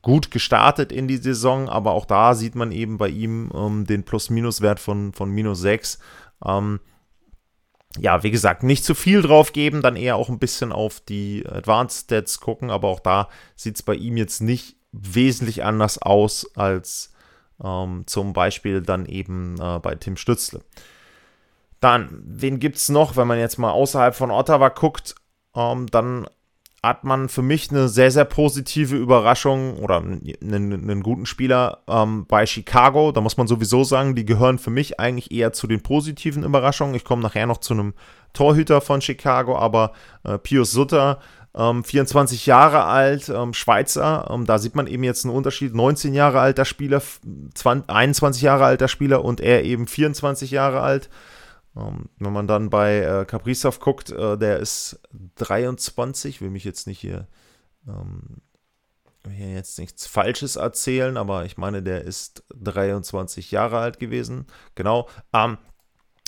gut 0.02 0.30
gestartet 0.30 0.92
in 0.92 1.08
die 1.08 1.16
Saison, 1.16 1.70
aber 1.70 1.94
auch 1.94 2.04
da 2.04 2.36
sieht 2.36 2.54
man 2.54 2.74
eben 2.74 2.98
bei 2.98 3.08
ihm 3.08 3.86
den 3.88 4.04
Plus-Minus-Wert 4.04 4.82
von, 4.82 5.14
von 5.14 5.30
minus 5.30 5.62
6. 5.62 6.00
Ähm, 6.46 6.82
ja, 8.00 8.24
wie 8.24 8.32
gesagt, 8.32 8.64
nicht 8.64 8.84
zu 8.84 8.96
viel 8.96 9.22
drauf 9.22 9.54
geben, 9.54 9.82
dann 9.82 9.96
eher 9.96 10.16
auch 10.16 10.30
ein 10.30 10.40
bisschen 10.40 10.72
auf 10.72 11.00
die 11.00 11.46
Advanced 11.48 12.06
Stats 12.06 12.40
gucken, 12.40 12.70
aber 12.70 12.88
auch 12.88 13.00
da 13.00 13.30
sieht 13.56 13.76
es 13.76 13.84
bei 13.84 13.96
ihm 13.96 14.18
jetzt 14.18 14.42
nicht 14.42 14.76
wesentlich 14.92 15.64
anders 15.64 16.02
aus 16.02 16.56
als 16.56 17.14
ähm, 17.64 18.04
zum 18.06 18.34
Beispiel 18.34 18.82
dann 18.82 19.06
eben 19.06 19.60
äh, 19.60 19.80
bei 19.80 19.96
Tim 19.96 20.18
Stützle. 20.18 20.62
Dann, 21.80 22.22
wen 22.24 22.60
gibt 22.60 22.78
es 22.78 22.90
noch, 22.90 23.16
wenn 23.16 23.28
man 23.28 23.40
jetzt 23.40 23.58
mal 23.58 23.72
außerhalb 23.72 24.16
von 24.16 24.32
Ottawa 24.32 24.70
guckt? 24.70 25.16
Ähm, 25.56 25.88
dann 25.88 26.28
hat 26.88 27.04
man 27.04 27.30
für 27.30 27.42
mich 27.42 27.70
eine 27.70 27.90
sehr, 27.90 28.12
sehr 28.12 28.26
positive 28.26 28.96
Überraschung 28.96 29.78
oder 29.78 29.98
einen, 29.98 30.42
einen 30.42 31.04
guten 31.04 31.26
Spieler 31.26 31.80
ähm, 31.88 32.26
bei 32.28 32.46
Chicago. 32.46 33.12
Da 33.12 33.22
muss 33.22 33.38
man 33.38 33.48
sowieso 33.48 33.84
sagen, 33.84 34.16
die 34.16 34.26
gehören 34.26 34.58
für 34.58 34.72
mich 34.72 35.00
eigentlich 35.00 35.32
eher 35.32 35.54
zu 35.54 35.68
den 35.68 35.82
positiven 35.82 36.44
Überraschungen. 36.44 36.96
Ich 36.96 37.04
komme 37.04 37.22
nachher 37.22 37.46
noch 37.46 37.58
zu 37.58 37.74
einem 37.74 37.94
Torhüter 38.34 38.82
von 38.82 39.02
Chicago, 39.02 39.58
aber 39.58 39.92
äh, 40.24 40.38
Pius 40.38 40.72
Sutter, 40.72 41.20
ähm, 41.56 41.84
24 41.84 42.46
Jahre 42.46 42.84
alt, 42.86 43.30
ähm, 43.30 43.54
Schweizer, 43.54 44.30
ähm, 44.32 44.46
da 44.46 44.60
sieht 44.60 44.76
man 44.76 44.88
eben 44.88 45.04
jetzt 45.04 45.26
einen 45.26 45.36
Unterschied. 45.36 45.74
19 45.74 46.14
Jahre 46.14 46.40
alter 46.40 46.66
Spieler, 46.66 47.02
20, 47.56 47.90
21 47.90 48.42
Jahre 48.44 48.66
alter 48.66 48.88
Spieler 48.88 49.26
und 49.26 49.42
er 49.42 49.64
eben 49.64 49.88
24 49.88 50.52
Jahre 50.52 50.82
alt. 50.82 51.10
Ähm, 51.78 52.10
wenn 52.18 52.34
man 52.34 52.48
dann 52.48 52.70
bei 52.70 53.00
äh, 53.00 53.26
Kaprizov 53.26 53.80
guckt, 53.80 54.10
äh, 54.10 54.38
der 54.38 54.58
ist 54.60 55.00
23, 55.36 56.42
will 56.42 56.50
mich 56.50 56.64
jetzt 56.64 56.88
nicht 56.88 57.00
hier, 57.00 57.28
ähm, 57.88 58.42
hier 59.30 59.54
jetzt 59.54 59.78
nichts 59.78 60.08
Falsches 60.08 60.56
erzählen, 60.56 61.18
aber 61.18 61.46
ich 61.46 61.58
meine, 61.58 61.84
der 61.84 62.04
ist 62.04 62.44
23 62.56 63.52
Jahre 63.52 63.80
alt 63.80 64.00
gewesen. 64.00 64.48
Genau. 64.76 65.08
Ähm, 65.34 65.58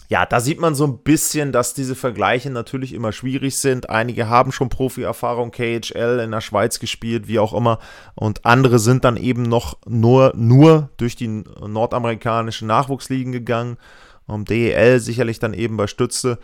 ja, 0.10 0.26
da 0.26 0.40
sieht 0.40 0.60
man 0.60 0.74
so 0.74 0.86
ein 0.86 1.04
bisschen, 1.04 1.52
dass 1.52 1.76
diese 1.76 1.96
Vergleiche 1.96 2.50
natürlich 2.50 2.94
immer 2.94 3.12
schwierig 3.12 3.58
sind. 3.58 3.92
Einige 3.92 4.28
haben 4.28 4.52
schon 4.52 4.70
Profi-Erfahrung, 4.70 5.52
KHL 5.52 6.20
in 6.24 6.32
der 6.32 6.42
Schweiz 6.42 6.80
gespielt, 6.80 7.28
wie 7.28 7.38
auch 7.38 7.54
immer. 7.54 7.78
Und 8.16 8.44
andere 8.44 8.80
sind 8.80 9.06
dann 9.06 9.18
eben 9.18 9.44
noch 9.44 9.78
nur, 9.88 10.34
nur 10.36 10.90
durch 10.98 11.16
die 11.16 11.28
nordamerikanischen 11.28 12.68
Nachwuchsligen 12.68 13.32
gegangen 13.32 13.78
um, 14.30 14.46
DEL 14.46 15.00
sicherlich 15.00 15.40
dann 15.40 15.54
eben 15.54 15.78
bei 15.78 15.88
Stütze. 15.88 16.40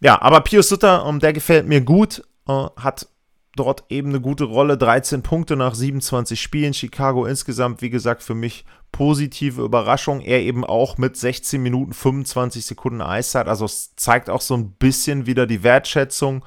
Ja, 0.00 0.20
aber 0.20 0.40
Pius 0.40 0.68
Sutter, 0.68 1.06
um, 1.06 1.20
der 1.20 1.32
gefällt 1.32 1.66
mir 1.66 1.80
gut, 1.80 2.22
uh, 2.48 2.68
hat 2.76 3.08
dort 3.56 3.84
eben 3.88 4.10
eine 4.10 4.20
gute 4.20 4.44
Rolle. 4.44 4.76
13 4.76 5.22
Punkte 5.22 5.56
nach 5.56 5.74
27 5.74 6.40
Spielen. 6.40 6.74
Chicago 6.74 7.24
insgesamt, 7.24 7.82
wie 7.82 7.90
gesagt, 7.90 8.22
für 8.22 8.34
mich 8.34 8.64
positive 8.92 9.62
Überraschung. 9.62 10.20
Er 10.20 10.40
eben 10.40 10.64
auch 10.64 10.98
mit 10.98 11.16
16 11.16 11.62
Minuten 11.62 11.92
25 11.92 12.64
Sekunden 12.64 13.00
Eiszeit. 13.00 13.48
Also 13.48 13.64
es 13.64 13.96
zeigt 13.96 14.30
auch 14.30 14.42
so 14.42 14.54
ein 14.54 14.72
bisschen 14.72 15.26
wieder 15.26 15.46
die 15.46 15.62
Wertschätzung, 15.62 16.44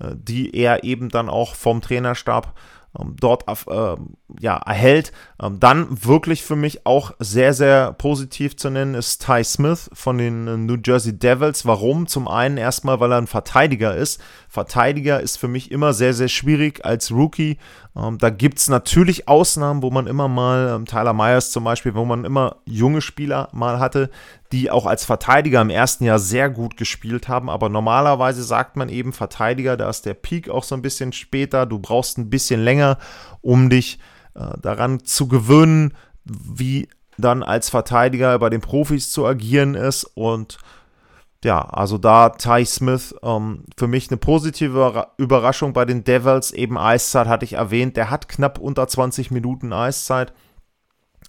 äh, 0.00 0.14
die 0.16 0.54
er 0.54 0.84
eben 0.84 1.08
dann 1.08 1.28
auch 1.28 1.54
vom 1.54 1.80
Trainerstab 1.80 2.54
dort 2.94 3.44
äh, 3.48 3.96
ja, 4.40 4.56
erhält. 4.56 5.12
Ähm, 5.40 5.60
dann 5.60 6.04
wirklich 6.04 6.42
für 6.42 6.56
mich 6.56 6.86
auch 6.86 7.12
sehr, 7.18 7.52
sehr 7.54 7.92
positiv 7.92 8.56
zu 8.56 8.70
nennen 8.70 8.94
ist 8.94 9.24
Ty 9.24 9.44
Smith 9.44 9.90
von 9.92 10.18
den 10.18 10.46
äh, 10.46 10.56
New 10.56 10.76
Jersey 10.84 11.18
Devils. 11.18 11.66
Warum? 11.66 12.06
Zum 12.06 12.28
einen 12.28 12.56
erstmal, 12.56 13.00
weil 13.00 13.12
er 13.12 13.18
ein 13.18 13.26
Verteidiger 13.26 13.94
ist. 13.94 14.20
Verteidiger 14.48 15.20
ist 15.20 15.36
für 15.36 15.48
mich 15.48 15.70
immer 15.70 15.92
sehr, 15.92 16.14
sehr 16.14 16.28
schwierig 16.28 16.84
als 16.84 17.10
Rookie. 17.10 17.58
Ähm, 17.96 18.18
da 18.18 18.30
gibt 18.30 18.58
es 18.58 18.68
natürlich 18.68 19.28
Ausnahmen, 19.28 19.82
wo 19.82 19.90
man 19.90 20.06
immer 20.06 20.28
mal, 20.28 20.74
ähm, 20.74 20.86
Tyler 20.86 21.12
Myers 21.12 21.50
zum 21.50 21.64
Beispiel, 21.64 21.94
wo 21.94 22.04
man 22.04 22.24
immer 22.24 22.56
junge 22.64 23.00
Spieler 23.00 23.48
mal 23.52 23.78
hatte, 23.78 24.10
die 24.52 24.70
auch 24.70 24.86
als 24.86 25.04
Verteidiger 25.04 25.60
im 25.60 25.70
ersten 25.70 26.04
Jahr 26.04 26.18
sehr 26.18 26.50
gut 26.50 26.76
gespielt 26.76 27.28
haben. 27.28 27.50
Aber 27.50 27.68
normalerweise 27.68 28.42
sagt 28.42 28.76
man 28.76 28.88
eben 28.88 29.12
Verteidiger, 29.12 29.76
da 29.76 29.88
ist 29.88 30.06
der 30.06 30.14
Peak 30.14 30.48
auch 30.48 30.64
so 30.64 30.74
ein 30.74 30.82
bisschen 30.82 31.12
später. 31.12 31.66
Du 31.66 31.78
brauchst 31.78 32.18
ein 32.18 32.30
bisschen 32.30 32.62
länger, 32.62 32.98
um 33.40 33.70
dich 33.70 33.98
äh, 34.34 34.58
daran 34.60 35.04
zu 35.04 35.28
gewöhnen, 35.28 35.94
wie 36.24 36.88
dann 37.16 37.42
als 37.42 37.68
Verteidiger 37.68 38.38
bei 38.38 38.48
den 38.48 38.60
Profis 38.60 39.10
zu 39.10 39.26
agieren 39.26 39.74
ist. 39.74 40.04
Und 40.04 40.58
ja, 41.44 41.60
also 41.60 41.98
da 41.98 42.30
Ty 42.30 42.64
Smith 42.64 43.14
ähm, 43.22 43.64
für 43.76 43.86
mich 43.86 44.10
eine 44.10 44.16
positive 44.16 45.08
Überraschung 45.18 45.72
bei 45.72 45.84
den 45.84 46.02
Devils. 46.02 46.50
Eben 46.50 46.76
Eiszeit 46.76 47.28
hatte 47.28 47.44
ich 47.44 47.52
erwähnt. 47.52 47.96
Der 47.96 48.10
hat 48.10 48.28
knapp 48.28 48.58
unter 48.58 48.88
20 48.88 49.30
Minuten 49.30 49.72
Eiszeit. 49.72 50.32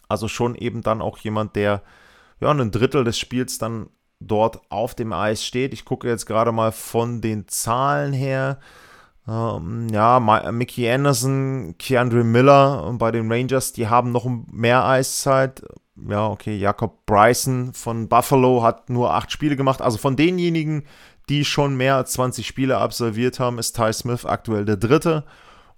Also 0.08 0.28
schon 0.28 0.56
eben 0.56 0.82
dann 0.82 1.02
auch 1.02 1.20
jemand, 1.20 1.56
der 1.56 1.84
ja, 2.40 2.50
ein 2.52 2.72
Drittel 2.72 3.04
des 3.04 3.20
Spiels 3.20 3.60
dann 3.60 3.90
dort 4.20 4.60
auf 4.70 4.96
dem 4.96 5.14
Eis 5.14 5.46
steht. 5.46 5.74
Ich 5.74 5.86
gucke 5.86 6.08
jetzt 6.08 6.26
gerade 6.26 6.52
mal 6.52 6.72
von 6.72 7.22
den 7.22 7.48
Zahlen 7.48 8.12
her. 8.14 8.60
Ähm, 9.28 9.90
ja, 9.90 10.20
Mickey 10.52 10.90
Anderson, 10.90 11.76
Keandre 11.78 12.24
Miller 12.24 12.92
bei 12.98 13.12
den 13.12 13.32
Rangers, 13.32 13.74
die 13.74 13.88
haben 13.88 14.12
noch 14.12 14.28
mehr 14.52 14.86
Eiszeit. 14.86 15.62
Ja, 16.08 16.28
okay, 16.28 16.56
Jakob 16.56 17.06
Bryson 17.06 17.74
von 17.74 18.08
Buffalo 18.08 18.64
hat 18.64 18.90
nur 18.90 19.14
acht 19.14 19.32
Spiele 19.32 19.56
gemacht. 19.56 19.82
Also 19.82 19.98
von 19.98 20.16
denjenigen, 20.16 20.84
die 21.30 21.46
schon 21.46 21.76
mehr 21.76 21.96
als 21.96 22.14
20 22.14 22.46
Spiele 22.46 22.78
absolviert 22.78 23.40
haben, 23.40 23.60
ist 23.60 23.76
Ty 23.76 23.94
Smith 23.94 24.26
aktuell 24.26 24.66
der 24.66 24.78
dritte. 24.78 25.26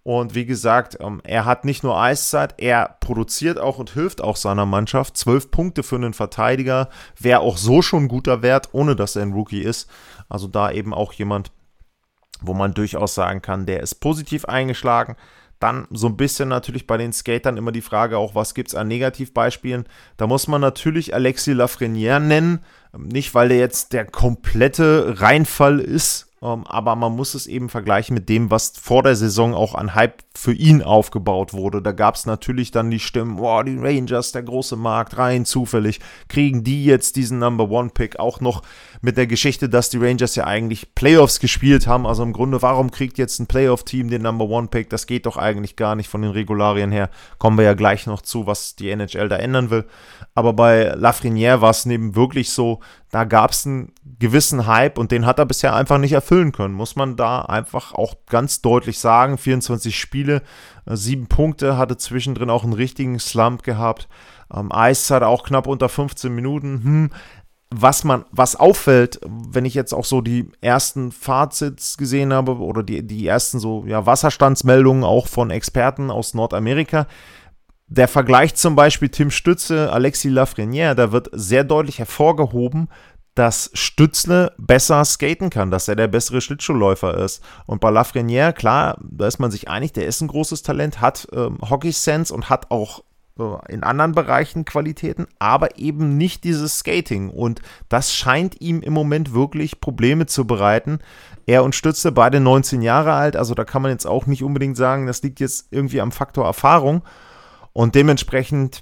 Und 0.03 0.33
wie 0.33 0.45
gesagt, 0.45 0.97
ähm, 0.99 1.21
er 1.23 1.45
hat 1.45 1.63
nicht 1.63 1.83
nur 1.83 1.99
Eiszeit, 1.99 2.55
er 2.57 2.97
produziert 2.99 3.59
auch 3.59 3.77
und 3.77 3.91
hilft 3.91 4.21
auch 4.21 4.35
seiner 4.35 4.65
Mannschaft. 4.65 5.15
Zwölf 5.15 5.51
Punkte 5.51 5.83
für 5.83 5.95
einen 5.95 6.13
Verteidiger 6.13 6.89
wäre 7.19 7.41
auch 7.41 7.57
so 7.57 7.81
schon 7.81 8.07
guter 8.07 8.41
Wert, 8.41 8.69
ohne 8.71 8.95
dass 8.95 9.15
er 9.15 9.21
ein 9.21 9.33
Rookie 9.33 9.61
ist. 9.61 9.89
Also 10.27 10.47
da 10.47 10.71
eben 10.71 10.93
auch 10.93 11.13
jemand, 11.13 11.51
wo 12.41 12.53
man 12.55 12.73
durchaus 12.73 13.13
sagen 13.13 13.43
kann, 13.43 13.67
der 13.67 13.81
ist 13.81 13.95
positiv 13.95 14.45
eingeschlagen. 14.45 15.15
Dann 15.61 15.87
so 15.91 16.07
ein 16.07 16.17
bisschen 16.17 16.49
natürlich 16.49 16.87
bei 16.87 16.97
den 16.97 17.13
Skatern 17.13 17.55
immer 17.55 17.71
die 17.71 17.81
Frage 17.81 18.17
auch, 18.17 18.33
was 18.33 18.55
gibt 18.55 18.69
es 18.69 18.75
an 18.75 18.87
Negativbeispielen? 18.87 19.85
Da 20.17 20.25
muss 20.25 20.47
man 20.47 20.59
natürlich 20.59 21.13
Alexis 21.13 21.55
Lafreniere 21.55 22.19
nennen. 22.19 22.59
Nicht, 22.97 23.35
weil 23.35 23.49
der 23.49 23.59
jetzt 23.59 23.93
der 23.93 24.05
komplette 24.05 25.21
Reinfall 25.21 25.79
ist, 25.79 26.30
ähm, 26.43 26.65
aber 26.65 26.95
man 26.95 27.15
muss 27.15 27.35
es 27.35 27.45
eben 27.45 27.69
vergleichen 27.69 28.15
mit 28.15 28.27
dem, 28.27 28.49
was 28.49 28.73
vor 28.75 29.03
der 29.03 29.15
Saison 29.15 29.53
auch 29.53 29.75
an 29.75 29.93
Hype 29.93 30.23
für 30.33 30.53
ihn 30.53 30.81
aufgebaut 30.81 31.53
wurde. 31.53 31.83
Da 31.83 31.91
gab 31.91 32.15
es 32.15 32.25
natürlich 32.25 32.71
dann 32.71 32.89
die 32.89 32.99
Stimmen, 32.99 33.35
boah, 33.35 33.63
die 33.63 33.77
Rangers, 33.77 34.31
der 34.31 34.41
große 34.41 34.75
Markt, 34.75 35.19
rein 35.19 35.45
zufällig, 35.45 35.99
kriegen 36.29 36.63
die 36.63 36.83
jetzt 36.83 37.15
diesen 37.15 37.37
Number 37.37 37.69
One 37.69 37.91
Pick 37.93 38.17
auch 38.17 38.39
noch 38.39 38.63
mit 39.01 39.17
der 39.17 39.27
Geschichte, 39.27 39.69
dass 39.69 39.89
die 39.89 39.97
Rangers 39.97 40.35
ja 40.35 40.45
eigentlich 40.45 40.95
Playoffs 40.95 41.39
gespielt 41.39 41.85
haben. 41.85 42.07
Also 42.07 42.23
im 42.23 42.33
Grunde, 42.33 42.61
warum 42.63 42.89
kriegt 42.89 43.19
jetzt 43.19 43.39
ein 43.39 43.45
Playoff-Team 43.45 44.09
den 44.09 44.23
Number 44.23 44.45
One 44.45 44.67
Pick? 44.67 44.89
Das 44.89 45.05
geht 45.05 45.27
doch 45.27 45.37
eigentlich 45.37 45.75
gar 45.75 45.93
nicht 45.93 46.09
von 46.09 46.23
den 46.23 46.31
Regularien 46.31 46.91
her. 46.91 47.11
Kommen 47.37 47.57
wir 47.57 47.65
ja 47.65 47.75
gleich 47.75 48.07
noch 48.07 48.21
zu, 48.21 48.47
was 48.47 48.75
die 48.75 48.89
NHL 48.89 49.29
da 49.29 49.35
ändern 49.35 49.69
will. 49.69 49.85
Aber 50.33 50.53
bei 50.53 50.93
Lafreniere 50.95 51.61
war 51.61 51.71
es 51.71 51.85
neben 51.85 52.15
wirklich 52.15 52.49
so, 52.49 52.79
da 53.11 53.25
gab 53.25 53.51
es 53.51 53.65
einen 53.65 53.91
gewissen 54.19 54.67
Hype 54.67 54.97
und 54.97 55.11
den 55.11 55.25
hat 55.25 55.37
er 55.37 55.45
bisher 55.45 55.75
einfach 55.75 55.97
nicht 55.97 56.13
erfüllen 56.13 56.53
können. 56.53 56.73
Muss 56.73 56.95
man 56.95 57.17
da 57.17 57.41
einfach 57.41 57.93
auch 57.93 58.15
ganz 58.27 58.61
deutlich 58.61 58.99
sagen. 58.99 59.37
24 59.37 59.99
Spiele, 59.99 60.41
äh, 60.85 60.95
sieben 60.95 61.27
Punkte, 61.27 61.77
hatte 61.77 61.97
zwischendrin 61.97 62.49
auch 62.49 62.63
einen 62.63 62.73
richtigen 62.73 63.19
Slump 63.19 63.63
gehabt. 63.63 64.07
Ähm, 64.53 64.71
Eis 64.71 65.11
hat 65.11 65.23
auch 65.23 65.43
knapp 65.43 65.67
unter 65.67 65.89
15 65.89 66.33
Minuten. 66.33 66.83
Hm, 66.83 67.09
was 67.73 68.03
man, 68.03 68.25
was 68.31 68.57
auffällt, 68.57 69.19
wenn 69.25 69.63
ich 69.63 69.73
jetzt 69.73 69.93
auch 69.93 70.03
so 70.03 70.19
die 70.21 70.49
ersten 70.59 71.11
Fazits 71.11 71.97
gesehen 71.97 72.33
habe 72.33 72.57
oder 72.57 72.83
die, 72.83 73.05
die 73.05 73.25
ersten 73.25 73.59
so 73.59 73.85
ja, 73.87 74.05
Wasserstandsmeldungen 74.05 75.05
auch 75.05 75.27
von 75.27 75.51
Experten 75.51 76.11
aus 76.11 76.33
Nordamerika, 76.33 77.07
der 77.91 78.07
Vergleich 78.07 78.55
zum 78.55 78.77
Beispiel 78.77 79.09
Tim 79.09 79.31
Stütze, 79.31 79.91
Alexis 79.91 80.31
Lafreniere, 80.31 80.95
da 80.95 81.11
wird 81.11 81.29
sehr 81.33 81.65
deutlich 81.65 81.99
hervorgehoben, 81.99 82.87
dass 83.35 83.69
Stützle 83.73 84.53
besser 84.57 85.03
skaten 85.03 85.49
kann, 85.49 85.71
dass 85.71 85.89
er 85.89 85.97
der 85.97 86.07
bessere 86.07 86.39
Schlittschuhläufer 86.39 87.17
ist. 87.17 87.43
Und 87.65 87.81
bei 87.81 87.89
Lafreniere, 87.89 88.53
klar, 88.53 88.97
da 89.01 89.27
ist 89.27 89.39
man 89.39 89.51
sich 89.51 89.67
einig, 89.67 89.91
der 89.91 90.05
ist 90.05 90.21
ein 90.21 90.29
großes 90.29 90.63
Talent, 90.63 91.01
hat 91.01 91.27
ähm, 91.33 91.57
Hockey-Sense 91.69 92.33
und 92.33 92.49
hat 92.49 92.71
auch 92.71 93.03
äh, 93.37 93.73
in 93.73 93.83
anderen 93.83 94.13
Bereichen 94.13 94.63
Qualitäten, 94.63 95.27
aber 95.39 95.77
eben 95.77 96.15
nicht 96.15 96.45
dieses 96.45 96.79
Skating. 96.79 97.29
Und 97.29 97.61
das 97.89 98.13
scheint 98.13 98.61
ihm 98.61 98.81
im 98.81 98.93
Moment 98.93 99.33
wirklich 99.33 99.81
Probleme 99.81 100.27
zu 100.27 100.47
bereiten. 100.47 100.99
Er 101.45 101.65
und 101.65 101.75
Stütze, 101.75 102.13
beide 102.13 102.39
19 102.39 102.81
Jahre 102.81 103.11
alt, 103.11 103.35
also 103.35 103.53
da 103.53 103.65
kann 103.65 103.81
man 103.81 103.91
jetzt 103.91 104.07
auch 104.07 104.27
nicht 104.27 104.43
unbedingt 104.43 104.77
sagen, 104.77 105.07
das 105.07 105.23
liegt 105.23 105.41
jetzt 105.41 105.67
irgendwie 105.71 105.99
am 105.99 106.13
Faktor 106.13 106.45
Erfahrung. 106.45 107.01
Und 107.73 107.95
dementsprechend 107.95 108.81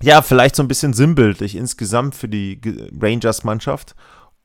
ja, 0.00 0.22
vielleicht 0.22 0.56
so 0.56 0.62
ein 0.62 0.68
bisschen 0.68 0.92
sinnbildlich 0.92 1.56
insgesamt 1.56 2.14
für 2.14 2.28
die 2.28 2.60
Rangers-Mannschaft. 3.00 3.94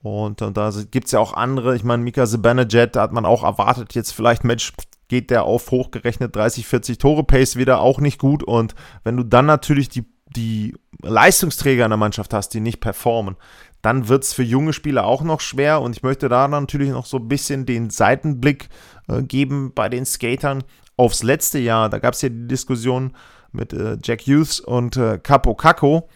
Und, 0.01 0.41
und, 0.41 0.55
da 0.55 0.71
gibt 0.91 1.07
es 1.07 1.11
ja 1.11 1.19
auch 1.19 1.33
andere. 1.33 1.75
Ich 1.75 1.83
meine, 1.83 2.03
Mika 2.03 2.25
Zibanejad, 2.25 2.95
da 2.95 3.01
hat 3.01 3.11
man 3.11 3.25
auch 3.25 3.43
erwartet, 3.43 3.95
jetzt 3.95 4.11
vielleicht, 4.11 4.43
Mensch, 4.43 4.73
geht 5.07 5.31
der 5.31 5.43
auf 5.43 5.71
hochgerechnet 5.71 6.35
30, 6.35 6.67
40 6.67 6.97
Tore 6.99 7.23
Pace 7.23 7.55
wieder 7.55 7.81
auch 7.81 7.99
nicht 7.99 8.19
gut. 8.19 8.43
Und 8.43 8.75
wenn 9.03 9.17
du 9.17 9.23
dann 9.23 9.47
natürlich 9.47 9.89
die, 9.89 10.05
die 10.35 10.75
Leistungsträger 11.01 11.85
in 11.85 11.89
der 11.89 11.97
Mannschaft 11.97 12.33
hast, 12.33 12.53
die 12.53 12.59
nicht 12.59 12.79
performen, 12.79 13.35
dann 13.81 14.07
wird 14.07 14.23
es 14.23 14.33
für 14.33 14.43
junge 14.43 14.71
Spieler 14.71 15.05
auch 15.05 15.23
noch 15.23 15.41
schwer. 15.41 15.81
Und 15.81 15.95
ich 15.95 16.03
möchte 16.03 16.29
da 16.29 16.47
natürlich 16.47 16.91
noch 16.91 17.07
so 17.07 17.17
ein 17.17 17.27
bisschen 17.27 17.65
den 17.65 17.89
Seitenblick 17.89 18.69
äh, 19.07 19.23
geben 19.23 19.73
bei 19.73 19.89
den 19.89 20.05
Skatern 20.05 20.63
aufs 20.95 21.23
letzte 21.23 21.59
Jahr. 21.59 21.89
Da 21.89 21.97
gab 21.97 22.13
es 22.13 22.21
ja 22.21 22.29
die 22.29 22.47
Diskussion, 22.47 23.15
mit 23.51 23.73
äh, 23.73 23.97
Jack 24.03 24.21
Hughes 24.21 24.59
und 24.59 24.97
äh, 24.97 25.19
Capo 25.19 25.55
Caco. 25.55 26.09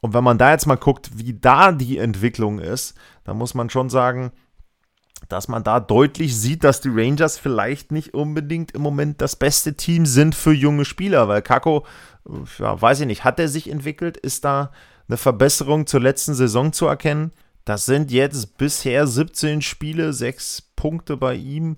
Und 0.00 0.14
wenn 0.14 0.24
man 0.24 0.38
da 0.38 0.52
jetzt 0.52 0.66
mal 0.66 0.76
guckt, 0.76 1.10
wie 1.18 1.34
da 1.34 1.72
die 1.72 1.98
Entwicklung 1.98 2.58
ist, 2.58 2.94
dann 3.24 3.36
muss 3.36 3.54
man 3.54 3.68
schon 3.68 3.90
sagen, 3.90 4.32
dass 5.28 5.48
man 5.48 5.64
da 5.64 5.80
deutlich 5.80 6.36
sieht, 6.36 6.62
dass 6.64 6.80
die 6.80 6.90
Rangers 6.92 7.38
vielleicht 7.38 7.90
nicht 7.90 8.14
unbedingt 8.14 8.72
im 8.72 8.82
Moment 8.82 9.20
das 9.20 9.36
beste 9.36 9.74
Team 9.74 10.06
sind 10.06 10.34
für 10.34 10.52
junge 10.52 10.84
Spieler, 10.84 11.28
weil 11.28 11.42
Kako, 11.42 11.84
äh, 12.28 12.32
ja, 12.62 12.80
weiß 12.80 13.00
ich 13.00 13.06
nicht, 13.06 13.24
hat 13.24 13.40
er 13.40 13.48
sich 13.48 13.70
entwickelt? 13.70 14.16
Ist 14.16 14.44
da 14.44 14.70
eine 15.08 15.16
Verbesserung 15.16 15.86
zur 15.86 16.00
letzten 16.00 16.34
Saison 16.34 16.72
zu 16.72 16.86
erkennen? 16.86 17.32
Das 17.64 17.84
sind 17.84 18.10
jetzt 18.10 18.56
bisher 18.56 19.06
17 19.06 19.60
Spiele, 19.60 20.12
6 20.12 20.72
Punkte 20.76 21.16
bei 21.16 21.34
ihm. 21.34 21.76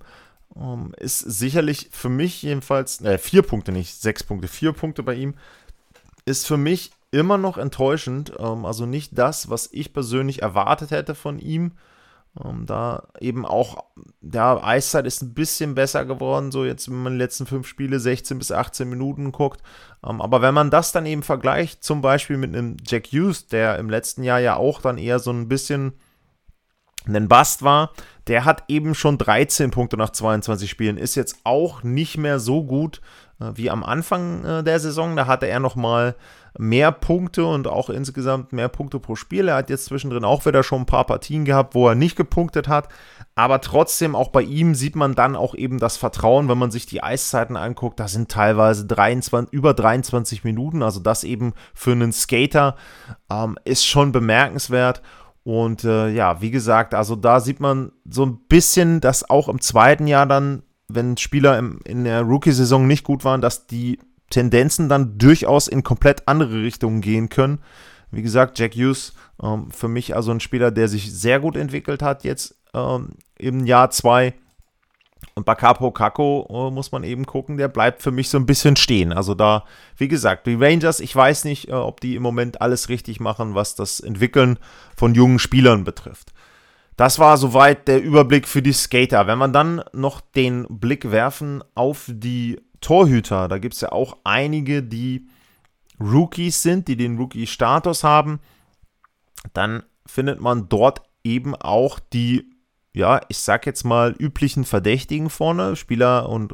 Um, 0.53 0.87
ähm, 0.87 0.93
ist 0.97 1.19
sicherlich 1.19 1.89
für 1.91 2.09
mich 2.09 2.41
jedenfalls, 2.41 3.01
äh, 3.01 3.17
vier 3.17 3.41
Punkte 3.41 3.71
nicht, 3.71 4.01
sechs 4.01 4.23
Punkte, 4.23 4.47
vier 4.47 4.73
Punkte 4.73 5.03
bei 5.03 5.13
ihm, 5.13 5.35
ist 6.25 6.45
für 6.45 6.57
mich 6.57 6.91
immer 7.11 7.37
noch 7.37 7.57
enttäuschend. 7.57 8.33
Ähm, 8.39 8.65
also 8.65 8.85
nicht 8.85 9.17
das, 9.17 9.49
was 9.49 9.69
ich 9.71 9.93
persönlich 9.93 10.41
erwartet 10.41 10.91
hätte 10.91 11.15
von 11.15 11.39
ihm. 11.39 11.73
Ähm, 12.41 12.65
da 12.65 13.07
eben 13.19 13.45
auch, 13.45 13.83
der 14.21 14.65
Eiszeit 14.65 15.05
ist 15.05 15.21
ein 15.21 15.33
bisschen 15.33 15.75
besser 15.75 16.05
geworden, 16.05 16.51
so 16.51 16.63
jetzt, 16.63 16.89
wenn 16.89 17.03
man 17.03 17.13
die 17.13 17.19
letzten 17.19 17.45
fünf 17.45 17.67
Spiele 17.67 17.99
16 17.99 18.37
bis 18.39 18.51
18 18.53 18.89
Minuten 18.89 19.33
guckt. 19.33 19.61
Aber 20.01 20.41
wenn 20.41 20.53
man 20.53 20.71
das 20.71 20.93
dann 20.93 21.05
eben 21.05 21.23
vergleicht, 21.23 21.83
zum 21.83 22.01
Beispiel 22.01 22.37
mit 22.37 22.55
einem 22.55 22.77
Jack 22.87 23.07
Hughes, 23.07 23.47
der 23.47 23.77
im 23.79 23.89
letzten 23.89 24.23
Jahr 24.23 24.39
ja 24.39 24.55
auch 24.55 24.81
dann 24.81 24.97
eher 24.97 25.19
so 25.19 25.31
ein 25.31 25.49
bisschen 25.49 25.93
ein 27.07 27.27
Bast 27.27 27.63
war, 27.63 27.91
der 28.27 28.45
hat 28.45 28.63
eben 28.67 28.95
schon 28.95 29.17
13 29.17 29.71
Punkte 29.71 29.97
nach 29.97 30.11
22 30.11 30.69
Spielen, 30.69 30.97
ist 30.97 31.15
jetzt 31.15 31.37
auch 31.43 31.83
nicht 31.83 32.17
mehr 32.17 32.39
so 32.39 32.63
gut 32.63 33.01
äh, 33.39 33.51
wie 33.55 33.69
am 33.69 33.83
Anfang 33.83 34.45
äh, 34.45 34.63
der 34.63 34.79
Saison. 34.79 35.15
Da 35.15 35.27
hatte 35.27 35.47
er 35.47 35.59
nochmal 35.59 36.15
mehr 36.57 36.91
Punkte 36.91 37.45
und 37.45 37.67
auch 37.67 37.89
insgesamt 37.89 38.51
mehr 38.51 38.67
Punkte 38.67 38.99
pro 38.99 39.15
Spiel. 39.15 39.47
Er 39.47 39.55
hat 39.55 39.69
jetzt 39.69 39.85
zwischendrin 39.85 40.25
auch 40.25 40.45
wieder 40.45 40.63
schon 40.63 40.81
ein 40.81 40.85
paar 40.85 41.05
Partien 41.05 41.45
gehabt, 41.45 41.75
wo 41.75 41.87
er 41.87 41.95
nicht 41.95 42.15
gepunktet 42.15 42.67
hat. 42.67 42.89
Aber 43.35 43.61
trotzdem, 43.61 44.15
auch 44.15 44.27
bei 44.29 44.41
ihm 44.41 44.75
sieht 44.75 44.95
man 44.95 45.15
dann 45.15 45.35
auch 45.37 45.55
eben 45.55 45.79
das 45.79 45.95
Vertrauen, 45.95 46.49
wenn 46.49 46.57
man 46.57 46.69
sich 46.69 46.85
die 46.85 47.01
Eiszeiten 47.01 47.55
anguckt. 47.55 47.99
Da 47.99 48.07
sind 48.07 48.29
teilweise 48.29 48.85
23, 48.85 49.53
über 49.53 49.73
23 49.73 50.43
Minuten. 50.43 50.83
Also 50.83 50.99
das 50.99 51.23
eben 51.23 51.53
für 51.73 51.93
einen 51.93 52.11
Skater 52.11 52.75
ähm, 53.31 53.57
ist 53.63 53.85
schon 53.85 54.11
bemerkenswert. 54.11 55.01
Und 55.43 55.83
äh, 55.83 56.09
ja, 56.09 56.41
wie 56.41 56.51
gesagt, 56.51 56.93
also 56.93 57.15
da 57.15 57.39
sieht 57.39 57.59
man 57.59 57.91
so 58.05 58.25
ein 58.25 58.39
bisschen, 58.47 59.01
dass 59.01 59.29
auch 59.29 59.49
im 59.49 59.59
zweiten 59.59 60.07
Jahr 60.07 60.27
dann, 60.27 60.63
wenn 60.87 61.17
Spieler 61.17 61.57
im, 61.57 61.79
in 61.83 62.03
der 62.03 62.21
Rookie-Saison 62.21 62.85
nicht 62.85 63.03
gut 63.03 63.25
waren, 63.25 63.41
dass 63.41 63.65
die 63.65 63.99
Tendenzen 64.29 64.87
dann 64.87 65.17
durchaus 65.17 65.67
in 65.67 65.83
komplett 65.83 66.27
andere 66.27 66.61
Richtungen 66.61 67.01
gehen 67.01 67.29
können. 67.29 67.59
Wie 68.11 68.21
gesagt, 68.21 68.59
Jack 68.59 68.75
Hughes 68.75 69.13
ähm, 69.41 69.71
für 69.71 69.87
mich 69.87 70.15
also 70.15 70.31
ein 70.31 70.39
Spieler, 70.39 70.71
der 70.71 70.87
sich 70.87 71.11
sehr 71.11 71.39
gut 71.39 71.55
entwickelt 71.55 72.01
hat 72.01 72.23
jetzt 72.23 72.55
ähm, 72.73 73.13
im 73.37 73.65
Jahr 73.65 73.89
2. 73.89 74.33
Und 75.33 75.45
bei 75.45 75.55
Capo 75.55 75.91
Caco 75.91 76.47
äh, 76.49 76.73
muss 76.73 76.91
man 76.91 77.03
eben 77.03 77.25
gucken, 77.25 77.57
der 77.57 77.69
bleibt 77.69 78.01
für 78.01 78.11
mich 78.11 78.29
so 78.29 78.37
ein 78.37 78.45
bisschen 78.45 78.75
stehen. 78.75 79.13
Also 79.13 79.33
da, 79.33 79.63
wie 79.97 80.07
gesagt, 80.07 80.45
die 80.45 80.55
Rangers, 80.55 80.99
ich 80.99 81.15
weiß 81.15 81.45
nicht, 81.45 81.69
äh, 81.69 81.73
ob 81.73 82.01
die 82.01 82.15
im 82.15 82.23
Moment 82.23 82.61
alles 82.61 82.89
richtig 82.89 83.19
machen, 83.19 83.55
was 83.55 83.75
das 83.75 83.99
Entwickeln 83.99 84.59
von 84.95 85.15
jungen 85.15 85.39
Spielern 85.39 85.83
betrifft. 85.83 86.33
Das 86.97 87.17
war 87.17 87.37
soweit 87.37 87.87
der 87.87 88.03
Überblick 88.03 88.47
für 88.47 88.61
die 88.61 88.73
Skater. 88.73 89.25
Wenn 89.25 89.37
man 89.37 89.53
dann 89.53 89.81
noch 89.93 90.21
den 90.21 90.67
Blick 90.69 91.11
werfen 91.11 91.63
auf 91.73 92.05
die 92.07 92.61
Torhüter, 92.81 93.47
da 93.47 93.57
gibt 93.57 93.75
es 93.75 93.81
ja 93.81 93.91
auch 93.91 94.17
einige, 94.23 94.83
die 94.83 95.27
Rookies 95.99 96.61
sind, 96.61 96.87
die 96.87 96.97
den 96.97 97.17
Rookie-Status 97.17 98.03
haben, 98.03 98.39
dann 99.53 99.83
findet 100.05 100.41
man 100.41 100.67
dort 100.67 101.01
eben 101.23 101.55
auch 101.55 101.99
die 101.99 102.50
ja, 102.93 103.21
ich 103.29 103.39
sag 103.39 103.65
jetzt 103.65 103.83
mal, 103.83 104.13
üblichen 104.17 104.65
Verdächtigen 104.65 105.29
vorne, 105.29 105.75
Spieler 105.75 106.29
und 106.29 106.53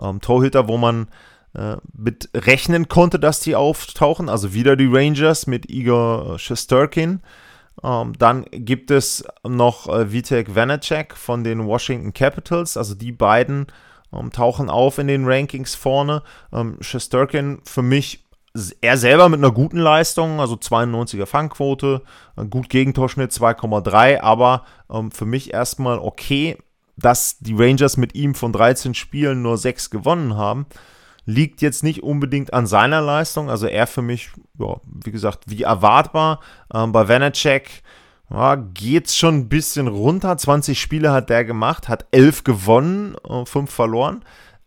ähm, 0.00 0.20
Torhüter, 0.20 0.68
wo 0.68 0.76
man 0.76 1.08
äh, 1.54 1.76
mit 1.96 2.30
rechnen 2.34 2.88
konnte, 2.88 3.18
dass 3.18 3.40
die 3.40 3.54
auftauchen. 3.54 4.28
Also 4.28 4.54
wieder 4.54 4.76
die 4.76 4.88
Rangers 4.90 5.46
mit 5.46 5.70
Igor 5.70 6.38
Shesterkin. 6.38 7.20
Ähm, 7.82 8.12
dann 8.18 8.44
gibt 8.50 8.90
es 8.90 9.24
noch 9.46 9.88
äh, 9.88 10.12
Vitek 10.12 10.54
Vanacek 10.54 11.16
von 11.16 11.44
den 11.44 11.66
Washington 11.66 12.12
Capitals. 12.12 12.76
Also 12.76 12.94
die 12.94 13.12
beiden 13.12 13.66
ähm, 14.12 14.30
tauchen 14.30 14.70
auf 14.70 14.98
in 14.98 15.06
den 15.06 15.26
Rankings 15.26 15.74
vorne. 15.74 16.22
Ähm, 16.52 16.78
Shesterkin 16.80 17.60
für 17.64 17.82
mich 17.82 18.23
er 18.80 18.96
selber 18.96 19.28
mit 19.28 19.38
einer 19.38 19.50
guten 19.50 19.78
Leistung, 19.78 20.38
also 20.38 20.54
92er 20.54 21.26
Fangquote, 21.26 22.02
gut 22.50 22.68
Gegentorschnitt 22.68 23.32
2,3, 23.32 24.20
aber 24.20 24.64
ähm, 24.90 25.10
für 25.10 25.26
mich 25.26 25.52
erstmal 25.52 25.98
okay, 25.98 26.58
dass 26.96 27.38
die 27.38 27.54
Rangers 27.56 27.96
mit 27.96 28.14
ihm 28.14 28.36
von 28.36 28.52
13 28.52 28.94
Spielen 28.94 29.42
nur 29.42 29.58
6 29.58 29.90
gewonnen 29.90 30.36
haben. 30.36 30.66
Liegt 31.26 31.62
jetzt 31.62 31.82
nicht 31.82 32.02
unbedingt 32.02 32.52
an 32.54 32.66
seiner 32.66 33.00
Leistung, 33.00 33.50
also 33.50 33.66
er 33.66 33.88
für 33.88 34.02
mich, 34.02 34.30
ja, 34.58 34.76
wie 34.84 35.10
gesagt, 35.10 35.44
wie 35.46 35.62
erwartbar. 35.62 36.40
Ähm, 36.72 36.92
bei 36.92 37.08
Vanacek 37.08 37.82
ja, 38.30 38.54
geht 38.54 39.06
es 39.06 39.16
schon 39.16 39.36
ein 39.36 39.48
bisschen 39.48 39.88
runter. 39.88 40.36
20 40.36 40.80
Spiele 40.80 41.12
hat 41.12 41.28
der 41.28 41.44
gemacht, 41.44 41.88
hat 41.88 42.06
11 42.12 42.44
gewonnen, 42.44 43.16
äh, 43.28 43.44
5 43.44 43.70
verloren. 43.70 44.24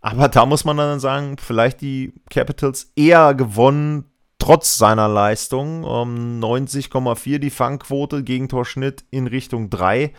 Aber 0.08 0.30
da 0.30 0.46
muss 0.46 0.64
man 0.64 0.78
dann 0.78 1.02
sagen, 1.02 1.36
vielleicht 1.38 1.82
die 1.82 2.14
Capitals 2.30 2.94
eher 2.96 3.34
gewonnen, 3.36 4.06
trotz 4.40 4.78
seiner 4.78 5.10
Leistung. 5.10 5.84
Um, 5.84 6.40
90,4 6.40 7.40
die 7.40 7.50
Fangquote, 7.50 8.24
Gegentorschnitt 8.24 9.04
in 9.12 9.28
Richtung 9.28 9.70
3. 9.70 10.14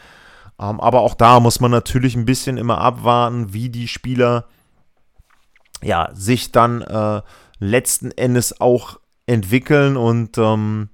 Um, 0.59 0.69
ähm, 0.69 0.81
aber 0.81 1.01
auch 1.01 1.15
da 1.15 1.41
muss 1.41 1.61
man 1.61 1.71
natürlich 1.71 2.17
ein 2.17 2.27
bisschen 2.27 2.59
immer 2.59 2.83
abwarten, 2.83 3.55
wie 3.55 3.71
die 3.71 3.89
Spieler 3.89 4.45
ja, 5.83 6.11
sich 6.13 6.53
dann 6.53 6.83
äh, 6.83 7.23
letzten 7.59 8.11
Endes 8.11 8.61
auch 8.61 9.01
entwickeln 9.25 9.97
und 9.97 10.37
ähm, 10.37 10.91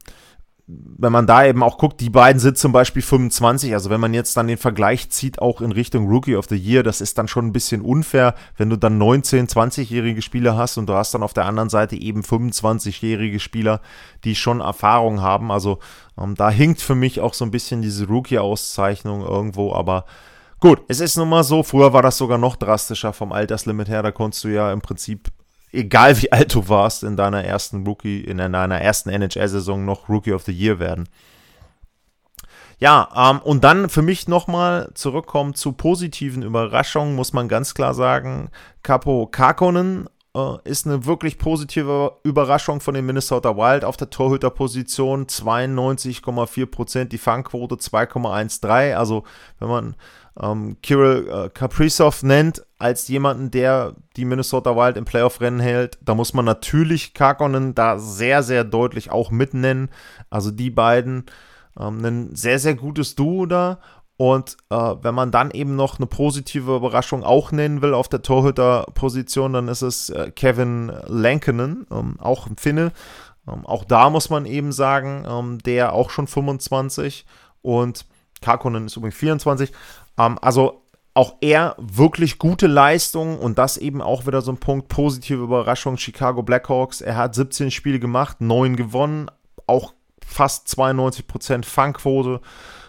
wenn 0.67 1.13
man 1.13 1.27
da 1.27 1.45
eben 1.45 1.63
auch 1.63 1.77
guckt, 1.77 2.01
die 2.01 2.09
beiden 2.09 2.41
sind 2.41 2.57
zum 2.57 2.73
Beispiel 2.73 3.03
25, 3.03 3.75
also 3.75 3.91
wenn 3.91 4.01
man 4.01 4.15
jetzt 4.15 4.35
dann 4.35 4.49
den 4.49 4.57
Vergleich 4.57 5.11
zieht, 5.11 5.39
auch 5.39 5.61
in 5.61 5.73
Richtung 5.73 6.09
Rookie 6.09 6.37
of 6.37 6.47
the 6.49 6.57
Year, 6.57 6.83
das 6.83 7.03
ist 7.03 7.19
dann 7.19 7.29
schon 7.29 7.47
ein 7.47 7.53
bisschen 7.53 7.83
unfair, 7.83 8.35
wenn 8.57 8.71
du 8.71 8.77
dann 8.77 9.01
19-, 9.01 9.51
20-jährige 9.51 10.23
Spieler 10.23 10.57
hast 10.57 10.79
und 10.79 10.87
du 10.87 10.95
hast 10.95 11.13
dann 11.13 11.23
auf 11.23 11.35
der 11.35 11.45
anderen 11.45 11.69
Seite 11.69 11.97
eben 11.97 12.23
25-jährige 12.23 13.41
Spieler, 13.41 13.83
die 14.25 14.35
schon 14.35 14.61
Erfahrung 14.61 15.21
haben. 15.21 15.53
Also 15.53 15.81
ähm, 16.19 16.35
da 16.35 16.49
hinkt 16.49 16.81
für 16.81 16.95
mich 16.95 17.21
auch 17.21 17.35
so 17.35 17.45
ein 17.45 17.51
bisschen 17.51 17.83
diese 17.83 18.07
Rookie-Auszeichnung 18.07 19.21
irgendwo, 19.21 19.75
aber 19.75 20.07
gut, 20.61 20.81
es 20.89 21.01
ist 21.01 21.19
nun 21.19 21.29
mal 21.29 21.45
so, 21.45 21.63
früher 21.63 21.93
war 21.93 22.01
das 22.01 22.17
sogar 22.17 22.39
noch 22.39 22.57
drastischer 22.57 23.13
vom 23.13 23.33
Alterslimit 23.33 23.89
her, 23.89 24.03
da 24.03 24.13
konntest 24.13 24.45
du 24.45 24.49
ja 24.49 24.73
im 24.73 24.81
Prinzip 24.81 25.29
egal 25.75 26.21
wie 26.23 26.33
alt 26.33 26.55
du 26.55 26.69
warst, 26.69 27.03
in 27.03 27.17
deiner 27.17 27.45
ersten 27.45 27.87
Rookie, 27.87 28.21
in 28.21 28.39
deiner 28.39 28.81
ersten 28.81 29.11
NHL-Saison 29.11 29.85
noch 29.85 30.09
Rookie 30.09 30.33
of 30.33 30.43
the 30.43 30.53
Year 30.53 30.79
werden. 30.79 31.09
Ja, 32.79 33.09
ähm, 33.17 33.41
und 33.41 33.65
dann 33.65 33.89
für 33.89 34.03
mich 34.03 34.29
nochmal 34.29 34.91
zurückkommen 34.95 35.55
zu 35.55 35.73
positiven 35.73 36.43
Überraschungen, 36.43 37.15
muss 37.15 37.33
man 37.33 37.49
ganz 37.49 37.75
klar 37.75 37.95
sagen, 37.95 38.51
Capo 38.83 39.27
Kakonen 39.27 40.09
äh, 40.37 40.57
ist 40.65 40.87
eine 40.87 41.07
wirklich 41.07 41.39
positive 41.39 42.19
Überraschung 42.25 42.81
von 42.81 42.95
den 42.95 43.07
Minnesota 43.07 43.57
Wild 43.57 43.85
auf 43.85 43.97
der 43.97 44.11
Torhüterposition. 44.11 45.27
92,4 45.27 46.67
Prozent, 46.67 47.13
die 47.13 47.19
Fangquote 47.19 47.77
2,13. 47.77 48.95
Also 48.95 49.25
wenn 49.61 49.69
man 49.69 49.97
ähm, 50.41 50.77
Kirill 50.83 51.29
äh, 51.29 51.49
Kaprizov 51.51 52.23
nennt 52.23 52.65
als 52.79 53.09
jemanden, 53.09 53.51
der 53.51 53.95
die 54.17 54.25
Minnesota 54.25 54.77
Wild 54.77 54.97
im 54.97 55.05
Playoff-Rennen 55.05 55.61
hält, 55.61 55.99
da 56.03 56.15
muss 56.15 56.35
man 56.35 56.45
natürlich 56.45 57.15
Kakonen 57.15 57.75
da 57.75 57.99
sehr, 57.99 58.43
sehr 58.43 58.65
deutlich 58.65 59.11
auch 59.11 59.31
mitnennen. 59.31 59.91
Also 60.31 60.51
die 60.51 60.71
beiden 60.71 61.27
ähm, 61.79 62.05
ein 62.05 62.37
sehr, 62.37 62.59
sehr 62.59 62.75
gutes 62.75 63.15
Duo 63.15 63.47
da. 63.47 63.79
Und 64.17 64.57
äh, 64.71 64.77
wenn 64.77 65.15
man 65.15 65.33
dann 65.33 65.51
eben 65.51 65.75
noch 65.75 65.99
eine 65.99 66.07
positive 66.07 66.77
Überraschung 66.77 67.25
auch 67.25 67.51
nennen 67.51 67.83
will 67.83 67.95
auf 67.95 68.09
der 68.09 68.23
Torhüterposition, 68.23 69.53
dann 69.53 69.69
ist 69.69 69.83
es 69.83 70.11
äh, 70.11 70.31
Kevin 70.31 70.93
Lankinen, 71.07 71.87
ähm, 71.91 72.17
auch 72.21 72.47
ein 72.47 72.57
Finne. 72.57 72.93
Ähm, 73.49 73.67
auch 73.67 73.85
da 73.85 74.11
muss 74.11 74.31
man 74.31 74.47
eben 74.47 74.71
sagen, 74.71 75.25
ähm, 75.29 75.59
der 75.59 75.93
auch 75.93 76.11
schon 76.11 76.29
25 76.29 77.27
und 77.63 78.07
Karkonen 78.41 78.87
ist 78.87 78.97
übrigens 78.97 79.17
24. 79.17 79.73
Ähm, 80.19 80.39
also 80.41 80.83
auch 81.15 81.37
er 81.41 81.77
wirklich 81.79 82.39
gute 82.39 82.67
Leistungen 82.67 83.39
und 83.39 83.57
das 83.57 83.77
eben 83.77 84.03
auch 84.03 84.27
wieder 84.27 84.43
so 84.43 84.51
ein 84.51 84.59
Punkt, 84.59 84.89
positive 84.89 85.43
Überraschung, 85.43 85.97
Chicago 85.97 86.43
Blackhawks. 86.43 87.01
Er 87.01 87.17
hat 87.17 87.37
17 87.37 87.71
Spiele 87.71 88.01
gemacht, 88.01 88.41
9 88.41 88.75
gewonnen, 88.75 89.31
auch 89.69 89.95
fast 90.27 90.67
92% 90.69 91.65
Fangquote. 91.65 92.41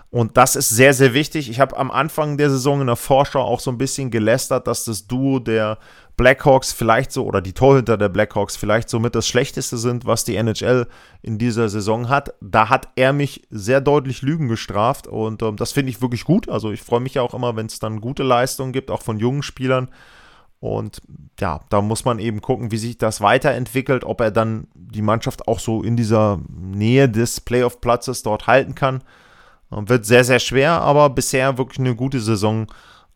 Und 0.10 0.38
das 0.38 0.56
ist 0.56 0.70
sehr, 0.70 0.94
sehr 0.94 1.14
wichtig. 1.14 1.50
Ich 1.50 1.60
habe 1.60 1.78
am 1.78 1.92
Anfang 1.92 2.38
der 2.38 2.50
Saison 2.50 2.82
in 2.82 2.88
der 2.88 2.96
Vorschau 2.96 3.42
auch 3.42 3.60
so 3.60 3.70
ein 3.70 3.78
bisschen 3.78 4.10
gelästert, 4.12 4.66
dass 4.66 4.86
das 4.86 5.08
Duo 5.08 5.40
der 5.40 5.78
Blackhawks 6.18 6.72
vielleicht 6.72 7.12
so 7.12 7.26
oder 7.26 7.42
die 7.42 7.54
Torhüter 7.54 7.98
der 7.98 8.10
Blackhawks 8.10 8.56
vielleicht 8.56 8.90
somit 8.90 9.16
das 9.16 9.28
Schlechteste 9.28 9.78
sind, 9.78 10.06
was 10.06 10.24
die 10.24 10.36
NHL 10.36 10.88
in 11.22 11.38
dieser 11.38 11.68
Saison 11.70 12.08
hat. 12.08 12.34
Da 12.42 12.70
hat 12.70 12.90
er 12.96 13.12
mich 13.12 13.44
sehr 13.50 13.82
deutlich 13.82 14.22
Lügen 14.22 14.48
gestraft 14.48 15.08
und 15.08 15.42
ähm, 15.42 15.58
das 15.58 15.74
finde 15.74 15.90
ich 15.90 16.02
wirklich 16.02 16.24
gut. 16.24 16.48
Also 16.48 16.72
ich 16.72 16.82
freue 16.82 17.02
mich 17.02 17.16
ja 17.16 17.22
auch 17.22 17.34
immer, 17.34 17.56
wenn 17.56 17.66
es 17.66 17.80
dann 17.80 18.02
gute 18.02 18.24
Leistungen 18.24 18.72
gibt, 18.72 18.92
auch 18.92 19.02
von 19.02 19.20
jungen 19.20 19.44
Spielern. 19.44 19.90
Und 20.62 21.02
ja, 21.40 21.60
da 21.70 21.82
muss 21.82 22.06
man 22.06 22.18
eben 22.20 22.42
gucken, 22.42 22.72
wie 22.72 22.78
sich 22.78 22.98
das 22.98 23.22
weiterentwickelt, 23.22 24.04
ob 24.04 24.22
er 24.22 24.32
dann 24.32 24.68
die 24.74 25.02
Mannschaft 25.02 25.48
auch 25.48 25.60
so 25.60 25.84
in 25.84 25.98
dieser 25.98 26.40
Nähe 26.50 27.10
des 27.10 27.42
Playoff-Platzes 27.42 28.24
dort 28.24 28.48
halten 28.48 28.74
kann. 28.74 29.04
Wird 29.70 30.06
sehr, 30.06 30.24
sehr 30.24 30.40
schwer, 30.40 30.82
aber 30.82 31.10
bisher 31.10 31.58
wirklich 31.58 31.80
eine 31.80 31.96
gute 31.96 32.22
Saison 32.22 32.68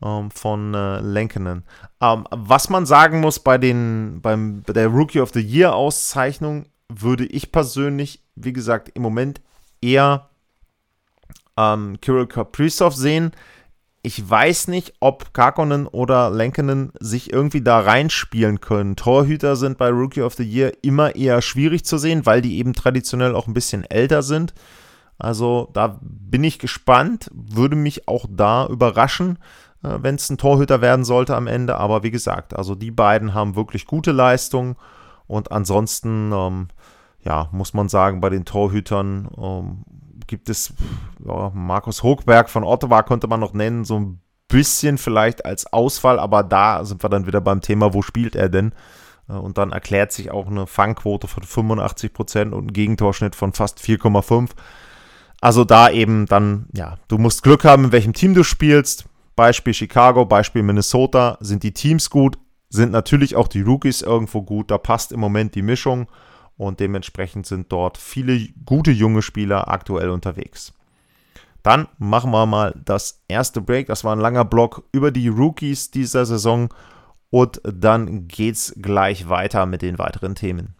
ähm, 0.03 0.31
von 0.31 0.73
äh, 0.73 0.99
Lenkenen. 0.99 1.63
Ähm, 2.01 2.25
was 2.31 2.69
man 2.69 2.85
sagen 2.85 3.19
muss 3.19 3.39
bei, 3.39 3.57
den, 3.57 4.19
beim, 4.21 4.61
bei 4.61 4.73
der 4.73 4.87
Rookie 4.87 5.21
of 5.21 5.31
the 5.33 5.41
Year 5.41 5.75
Auszeichnung, 5.75 6.65
würde 6.89 7.25
ich 7.25 7.51
persönlich, 7.51 8.23
wie 8.35 8.53
gesagt, 8.53 8.91
im 8.95 9.03
Moment 9.03 9.41
eher 9.81 10.29
ähm, 11.57 11.99
Kirill 12.01 12.27
Kaprizov 12.27 12.95
sehen. 12.95 13.31
Ich 14.01 14.27
weiß 14.27 14.69
nicht, 14.69 14.93
ob 15.01 15.33
Karkonen 15.33 15.85
oder 15.85 16.29
Lenkenen 16.29 16.93
sich 16.99 17.33
irgendwie 17.33 17.61
da 17.61 17.81
reinspielen 17.81 18.61
können. 18.61 18.95
Torhüter 18.95 19.57
sind 19.57 19.77
bei 19.77 19.89
Rookie 19.89 20.21
of 20.21 20.35
the 20.35 20.43
Year 20.43 20.71
immer 20.81 21.15
eher 21.15 21.41
schwierig 21.41 21.83
zu 21.83 21.97
sehen, 21.97 22.25
weil 22.25 22.41
die 22.41 22.57
eben 22.57 22.73
traditionell 22.73 23.35
auch 23.35 23.47
ein 23.47 23.53
bisschen 23.53 23.83
älter 23.83 24.23
sind. 24.23 24.53
Also 25.17 25.69
da 25.73 25.99
bin 26.01 26.45
ich 26.45 26.59
gespannt, 26.59 27.29
würde 27.33 27.75
mich 27.75 28.07
auch 28.07 28.25
da 28.29 28.67
überraschen, 28.67 29.37
wenn 29.81 30.15
es 30.15 30.29
ein 30.29 30.37
Torhüter 30.37 30.81
werden 30.81 31.05
sollte 31.05 31.35
am 31.35 31.47
Ende. 31.47 31.77
Aber 31.77 32.03
wie 32.03 32.11
gesagt, 32.11 32.55
also 32.55 32.75
die 32.75 32.91
beiden 32.91 33.33
haben 33.33 33.55
wirklich 33.55 33.85
gute 33.85 34.11
Leistungen 34.11 34.75
und 35.27 35.51
ansonsten, 35.51 36.31
ähm, 36.33 36.67
ja, 37.23 37.49
muss 37.51 37.73
man 37.73 37.89
sagen, 37.89 38.21
bei 38.21 38.29
den 38.29 38.45
Torhütern 38.45 39.29
ähm, 39.37 39.83
gibt 40.27 40.49
es 40.49 40.73
ja, 41.25 41.51
Markus 41.53 42.03
Hochberg 42.03 42.49
von 42.49 42.63
Ottawa 42.63 43.03
könnte 43.03 43.27
man 43.27 43.39
noch 43.39 43.53
nennen, 43.53 43.85
so 43.85 43.99
ein 43.99 44.21
bisschen 44.47 44.97
vielleicht 44.97 45.45
als 45.45 45.71
Ausfall, 45.71 46.19
aber 46.19 46.43
da 46.43 46.83
sind 46.83 47.03
wir 47.03 47.09
dann 47.09 47.27
wieder 47.27 47.41
beim 47.41 47.61
Thema, 47.61 47.93
wo 47.93 48.01
spielt 48.01 48.35
er 48.35 48.49
denn? 48.49 48.73
Äh, 49.29 49.33
und 49.33 49.57
dann 49.57 49.71
erklärt 49.71 50.11
sich 50.11 50.31
auch 50.31 50.47
eine 50.47 50.67
Fangquote 50.67 51.27
von 51.27 51.43
85% 51.43 52.51
und 52.51 52.67
ein 52.67 52.73
Gegentorschnitt 52.73 53.35
von 53.35 53.53
fast 53.53 53.79
4,5. 53.79 54.49
Also 55.41 55.63
da 55.63 55.89
eben 55.89 56.25
dann, 56.25 56.65
ja, 56.73 56.97
du 57.07 57.17
musst 57.17 57.43
Glück 57.43 57.63
haben, 57.63 57.85
in 57.85 57.91
welchem 57.91 58.13
Team 58.13 58.33
du 58.33 58.43
spielst. 58.43 59.05
Beispiel 59.39 59.73
Chicago, 59.73 60.25
Beispiel 60.25 60.63
Minnesota. 60.63 61.37
Sind 61.39 61.63
die 61.63 61.71
Teams 61.71 62.09
gut? 62.09 62.37
Sind 62.67 62.91
natürlich 62.91 63.37
auch 63.37 63.47
die 63.47 63.61
Rookies 63.61 64.01
irgendwo 64.01 64.41
gut? 64.41 64.69
Da 64.69 64.77
passt 64.77 65.13
im 65.13 65.21
Moment 65.21 65.55
die 65.55 65.61
Mischung 65.61 66.09
und 66.57 66.81
dementsprechend 66.81 67.45
sind 67.45 67.71
dort 67.71 67.97
viele 67.97 68.49
gute 68.65 68.91
junge 68.91 69.21
Spieler 69.21 69.69
aktuell 69.69 70.09
unterwegs. 70.09 70.73
Dann 71.63 71.87
machen 71.99 72.31
wir 72.31 72.45
mal 72.47 72.75
das 72.83 73.23
erste 73.29 73.61
Break. 73.61 73.87
Das 73.87 74.03
war 74.03 74.13
ein 74.13 74.19
langer 74.19 74.43
Block 74.43 74.83
über 74.91 75.09
die 75.09 75.29
Rookies 75.29 75.89
dieser 75.89 76.25
Saison 76.25 76.67
und 77.29 77.61
dann 77.63 78.27
geht's 78.27 78.75
gleich 78.81 79.29
weiter 79.29 79.65
mit 79.65 79.81
den 79.81 79.99
weiteren 79.99 80.35
Themen. 80.35 80.75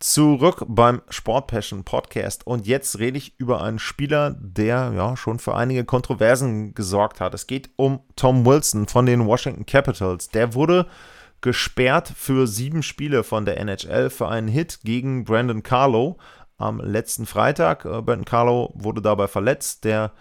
Zurück 0.00 0.64
beim 0.68 1.02
Sport 1.08 1.48
Passion 1.48 1.82
Podcast 1.82 2.46
und 2.46 2.68
jetzt 2.68 3.00
rede 3.00 3.18
ich 3.18 3.38
über 3.40 3.62
einen 3.62 3.80
Spieler, 3.80 4.36
der 4.38 4.92
ja 4.94 5.16
schon 5.16 5.40
für 5.40 5.56
einige 5.56 5.84
Kontroversen 5.84 6.72
gesorgt 6.72 7.20
hat. 7.20 7.34
Es 7.34 7.48
geht 7.48 7.70
um 7.74 7.98
Tom 8.14 8.46
Wilson 8.46 8.86
von 8.86 9.06
den 9.06 9.26
Washington 9.26 9.66
Capitals. 9.66 10.28
Der 10.28 10.54
wurde 10.54 10.86
gesperrt 11.40 12.12
für 12.14 12.46
sieben 12.46 12.84
Spiele 12.84 13.24
von 13.24 13.44
der 13.44 13.58
NHL 13.58 14.10
für 14.10 14.28
einen 14.28 14.46
Hit 14.46 14.80
gegen 14.84 15.24
Brandon 15.24 15.64
Carlo 15.64 16.18
am 16.58 16.80
letzten 16.80 17.26
Freitag. 17.26 17.84
Äh, 17.84 18.00
Brandon 18.02 18.24
Carlo 18.24 18.72
wurde 18.74 19.02
dabei 19.02 19.26
verletzt. 19.26 19.84
Der 19.84 20.12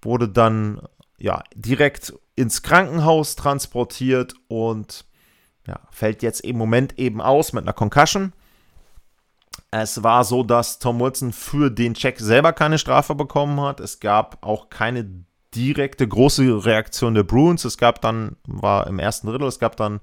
wurde 0.00 0.30
dann 0.30 0.80
ja 1.18 1.42
direkt 1.54 2.14
ins 2.34 2.62
Krankenhaus 2.62 3.36
transportiert 3.36 4.34
und 4.48 5.04
ja, 5.66 5.80
fällt 5.90 6.22
jetzt 6.22 6.40
im 6.40 6.56
Moment 6.56 6.98
eben 6.98 7.20
aus 7.20 7.52
mit 7.52 7.64
einer 7.64 7.74
Concussion. 7.74 8.32
Es 9.72 10.02
war 10.02 10.22
so, 10.22 10.42
dass 10.42 10.78
Tom 10.78 11.00
Wilson 11.00 11.32
für 11.32 11.70
den 11.70 11.94
Check 11.94 12.20
selber 12.20 12.52
keine 12.52 12.78
Strafe 12.78 13.14
bekommen 13.14 13.60
hat. 13.60 13.80
Es 13.80 14.00
gab 14.00 14.44
auch 14.46 14.68
keine 14.70 15.24
direkte 15.54 16.06
große 16.06 16.64
Reaktion 16.64 17.14
der 17.14 17.24
Bruins. 17.24 17.64
Es 17.64 17.78
gab 17.78 18.00
dann, 18.02 18.36
war 18.46 18.86
im 18.86 18.98
ersten 18.98 19.26
Drittel, 19.26 19.48
es 19.48 19.58
gab 19.58 19.76
dann 19.76 20.00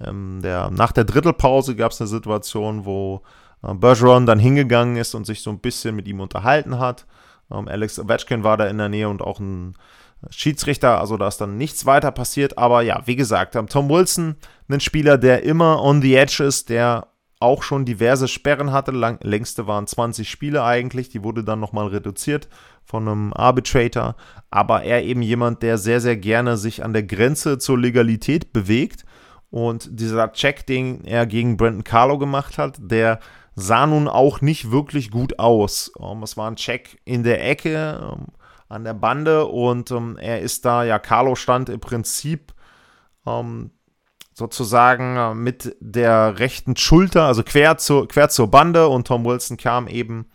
ähm, 0.00 0.40
der, 0.42 0.70
nach 0.70 0.92
der 0.92 1.04
Drittelpause 1.04 1.76
gab 1.76 1.92
es 1.92 2.00
eine 2.00 2.08
Situation, 2.08 2.84
wo 2.84 3.22
äh, 3.62 3.74
Bergeron 3.74 4.26
dann 4.26 4.38
hingegangen 4.38 4.96
ist 4.96 5.14
und 5.14 5.24
sich 5.24 5.42
so 5.42 5.50
ein 5.50 5.60
bisschen 5.60 5.96
mit 5.96 6.06
ihm 6.06 6.20
unterhalten 6.20 6.78
hat. 6.78 7.06
Ähm, 7.50 7.68
Alex 7.68 7.98
Ovechkin 7.98 8.44
war 8.44 8.56
da 8.56 8.66
in 8.66 8.78
der 8.78 8.88
Nähe 8.88 9.08
und 9.08 9.22
auch 9.22 9.38
ein 9.40 9.74
Schiedsrichter, 10.30 11.00
also 11.00 11.16
da 11.16 11.28
ist 11.28 11.40
dann 11.40 11.56
nichts 11.56 11.86
weiter 11.86 12.10
passiert. 12.10 12.58
Aber 12.58 12.82
ja, 12.82 13.02
wie 13.06 13.16
gesagt, 13.16 13.56
ähm, 13.56 13.68
Tom 13.68 13.88
Wilson, 13.88 14.36
ein 14.68 14.80
Spieler, 14.80 15.18
der 15.18 15.42
immer 15.44 15.82
on 15.82 16.02
the 16.02 16.14
edge 16.14 16.42
ist, 16.44 16.68
der 16.68 17.08
auch 17.40 17.62
schon 17.62 17.84
diverse 17.84 18.28
Sperren 18.28 18.72
hatte. 18.72 18.90
Lang, 18.90 19.18
längste 19.22 19.66
waren 19.66 19.86
20 19.86 20.28
Spiele 20.28 20.64
eigentlich. 20.64 21.08
Die 21.08 21.24
wurde 21.24 21.44
dann 21.44 21.60
nochmal 21.60 21.88
reduziert 21.88 22.48
von 22.84 23.08
einem 23.08 23.32
Arbitrator. 23.32 24.16
Aber 24.50 24.82
er 24.82 25.04
eben 25.04 25.22
jemand, 25.22 25.62
der 25.62 25.78
sehr, 25.78 26.00
sehr 26.00 26.16
gerne 26.16 26.56
sich 26.56 26.84
an 26.84 26.92
der 26.92 27.02
Grenze 27.02 27.58
zur 27.58 27.78
Legalität 27.78 28.52
bewegt. 28.52 29.04
Und 29.50 29.88
dieser 30.00 30.32
Check, 30.32 30.66
den 30.66 31.04
er 31.04 31.26
gegen 31.26 31.56
Brandon 31.56 31.84
Carlo 31.84 32.18
gemacht 32.18 32.58
hat, 32.58 32.76
der 32.80 33.20
sah 33.54 33.86
nun 33.86 34.08
auch 34.08 34.40
nicht 34.40 34.70
wirklich 34.70 35.10
gut 35.10 35.38
aus. 35.38 35.88
Um, 35.96 36.22
es 36.22 36.36
war 36.36 36.50
ein 36.50 36.56
Check 36.56 37.00
in 37.04 37.22
der 37.22 37.48
Ecke 37.48 38.00
um, 38.12 38.26
an 38.68 38.84
der 38.84 38.94
Bande 38.94 39.46
und 39.46 39.90
um, 39.92 40.16
er 40.18 40.40
ist 40.40 40.64
da, 40.64 40.82
ja, 40.84 40.98
Carlo 40.98 41.34
stand 41.36 41.68
im 41.68 41.80
Prinzip 41.80 42.52
sozusagen 44.34 45.16
äh, 45.16 45.34
mit 45.34 45.76
der 45.80 46.38
rechten 46.38 46.76
Schulter, 46.76 47.24
also 47.24 47.42
quer 47.42 47.78
zur, 47.78 48.08
quer 48.08 48.28
zur 48.28 48.50
Bande 48.50 48.88
und 48.88 49.06
Tom 49.06 49.24
Wilson 49.24 49.56
kam 49.56 49.88
eben 49.88 50.26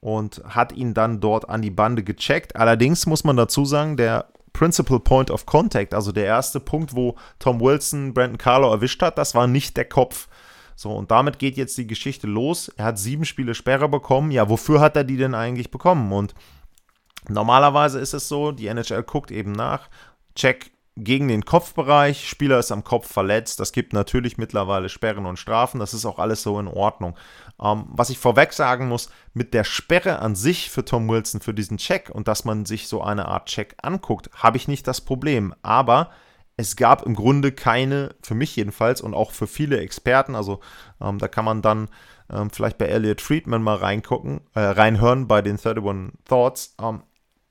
und 0.00 0.42
hat 0.46 0.72
ihn 0.72 0.92
dann 0.92 1.20
dort 1.20 1.48
an 1.48 1.62
die 1.62 1.70
Bande 1.70 2.02
gecheckt. 2.02 2.56
Allerdings 2.56 3.06
muss 3.06 3.24
man 3.24 3.36
dazu 3.36 3.64
sagen, 3.64 3.96
der 3.96 4.28
Principal 4.52 5.00
Point 5.00 5.30
of 5.30 5.46
Contact, 5.46 5.94
also 5.94 6.12
der 6.12 6.26
erste 6.26 6.60
Punkt, 6.60 6.94
wo 6.94 7.16
Tom 7.38 7.60
Wilson 7.60 8.12
Brandon 8.12 8.38
Carlo 8.38 8.70
erwischt 8.70 9.00
hat, 9.02 9.18
das 9.18 9.34
war 9.34 9.46
nicht 9.46 9.76
der 9.76 9.86
Kopf, 9.86 10.28
So, 10.76 10.92
und 10.92 11.10
damit 11.10 11.38
geht 11.38 11.56
jetzt 11.56 11.78
die 11.78 11.86
Geschichte 11.86 12.26
los. 12.26 12.68
Er 12.68 12.86
hat 12.86 12.98
sieben 12.98 13.24
Spiele 13.24 13.54
Sperre 13.54 13.88
bekommen. 13.88 14.32
Ja, 14.32 14.48
wofür 14.48 14.80
hat 14.80 14.96
er 14.96 15.04
die 15.04 15.16
denn 15.16 15.34
eigentlich 15.34 15.70
bekommen? 15.70 16.12
Und 16.12 16.34
normalerweise 17.28 18.00
ist 18.00 18.12
es 18.12 18.28
so, 18.28 18.50
die 18.52 18.66
NHL 18.66 19.04
guckt 19.04 19.30
eben 19.30 19.52
nach, 19.52 19.88
check 20.34 20.72
gegen 20.96 21.26
den 21.26 21.44
Kopfbereich, 21.44 22.28
Spieler 22.28 22.58
ist 22.58 22.70
am 22.70 22.84
Kopf 22.84 23.10
verletzt, 23.10 23.58
das 23.58 23.72
gibt 23.72 23.92
natürlich 23.92 24.38
mittlerweile 24.38 24.88
Sperren 24.88 25.26
und 25.26 25.38
Strafen, 25.38 25.80
das 25.80 25.92
ist 25.92 26.06
auch 26.06 26.20
alles 26.20 26.42
so 26.42 26.58
in 26.60 26.68
Ordnung. 26.68 27.16
Ähm, 27.60 27.86
was 27.88 28.10
ich 28.10 28.18
vorweg 28.18 28.52
sagen 28.52 28.88
muss, 28.88 29.10
mit 29.32 29.54
der 29.54 29.64
Sperre 29.64 30.20
an 30.20 30.36
sich 30.36 30.70
für 30.70 30.84
Tom 30.84 31.08
Wilson 31.08 31.40
für 31.40 31.54
diesen 31.54 31.78
Check 31.78 32.10
und 32.10 32.28
dass 32.28 32.44
man 32.44 32.64
sich 32.64 32.86
so 32.86 33.02
eine 33.02 33.26
Art 33.26 33.46
Check 33.46 33.76
anguckt, 33.82 34.30
habe 34.34 34.56
ich 34.56 34.68
nicht 34.68 34.86
das 34.86 35.00
Problem. 35.00 35.52
Aber 35.62 36.10
es 36.56 36.76
gab 36.76 37.02
im 37.02 37.16
Grunde 37.16 37.50
keine, 37.50 38.14
für 38.22 38.36
mich 38.36 38.54
jedenfalls 38.54 39.00
und 39.00 39.14
auch 39.14 39.32
für 39.32 39.48
viele 39.48 39.80
Experten, 39.80 40.36
also 40.36 40.60
ähm, 41.00 41.18
da 41.18 41.26
kann 41.26 41.44
man 41.44 41.60
dann 41.60 41.88
ähm, 42.30 42.50
vielleicht 42.50 42.78
bei 42.78 42.86
Elliot 42.86 43.20
Friedman 43.20 43.62
mal 43.62 43.76
reingucken, 43.76 44.42
äh, 44.54 44.60
reinhören 44.60 45.26
bei 45.26 45.42
den 45.42 45.58
31 45.58 46.12
Thoughts. 46.24 46.76
Ähm, 46.80 47.02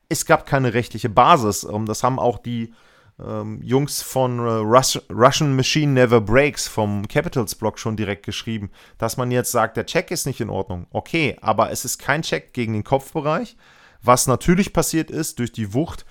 es 0.08 0.26
gab 0.26 0.46
keine 0.46 0.74
rechtliche 0.74 1.10
Basis. 1.10 1.64
Ähm, 1.66 1.86
das 1.86 2.04
haben 2.04 2.20
auch 2.20 2.38
die 2.38 2.74
ähm, 3.20 3.62
Jungs 3.62 4.02
von 4.02 4.40
äh, 4.40 4.42
Rus 4.42 5.00
Russian 5.12 5.56
Machine 5.56 5.94
Never 5.94 6.22
Breaks 6.22 6.68
vom 6.68 7.08
Capitals 7.08 7.56
Blog 7.56 7.80
schon 7.80 7.96
direkt 7.96 8.26
geschrieben, 8.26 8.72
dass 8.98 9.18
man 9.18 9.32
jetzt 9.32 9.52
sagt, 9.52 9.78
der 9.78 9.86
Check 9.86 10.12
ist 10.12 10.26
nicht 10.26 10.42
in 10.42 10.50
Ordnung. 10.50 10.88
Okay, 10.92 11.38
aber 11.42 11.72
es 11.72 11.86
ist 11.86 12.00
kein 12.00 12.22
Check 12.22 12.54
gegen 12.54 12.74
den 12.74 12.84
Kopfbereich. 12.84 13.56
Was 14.02 14.28
natürlich 14.28 14.74
passiert 14.74 15.12
ist, 15.12 15.40
durch 15.40 15.52
die 15.52 15.74
Wucht 15.74 16.06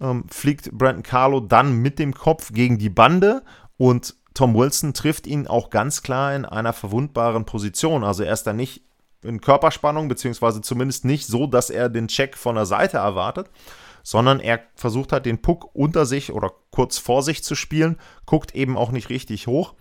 ähm, 0.00 0.24
fliegt 0.28 0.72
Brandon 0.72 1.02
Carlo 1.02 1.40
dann 1.40 1.76
mit 1.80 1.98
dem 1.98 2.14
Kopf 2.14 2.52
gegen 2.52 2.78
die 2.78 2.90
Bande 2.90 3.42
und 3.76 4.14
Tom 4.34 4.54
Wilson 4.54 4.92
trifft 4.92 5.26
ihn 5.26 5.46
auch 5.46 5.70
ganz 5.70 6.02
klar 6.02 6.34
in 6.34 6.44
einer 6.44 6.74
verwundbaren 6.74 7.46
Position. 7.46 8.04
Also 8.04 8.22
er 8.22 8.34
ist 8.34 8.42
da 8.42 8.52
nicht 8.52 8.82
in 9.22 9.40
Körperspannung, 9.40 10.08
beziehungsweise 10.08 10.60
zumindest 10.60 11.04
nicht 11.04 11.26
so, 11.26 11.46
dass 11.46 11.70
er 11.70 11.88
den 11.88 12.08
Check 12.08 12.36
von 12.36 12.54
der 12.54 12.66
Seite 12.66 12.98
erwartet, 12.98 13.48
sondern 14.06 14.38
er 14.38 14.60
versucht 14.76 15.10
halt 15.10 15.26
den 15.26 15.42
Puck 15.42 15.74
unter 15.74 16.06
sich 16.06 16.32
oder 16.32 16.52
kurz 16.70 16.96
vor 16.96 17.24
sich 17.24 17.42
zu 17.42 17.56
spielen, 17.56 17.98
guckt 18.24 18.54
eben 18.54 18.76
auch 18.76 18.92
nicht 18.92 19.10
richtig 19.10 19.48
hoch. 19.48 19.74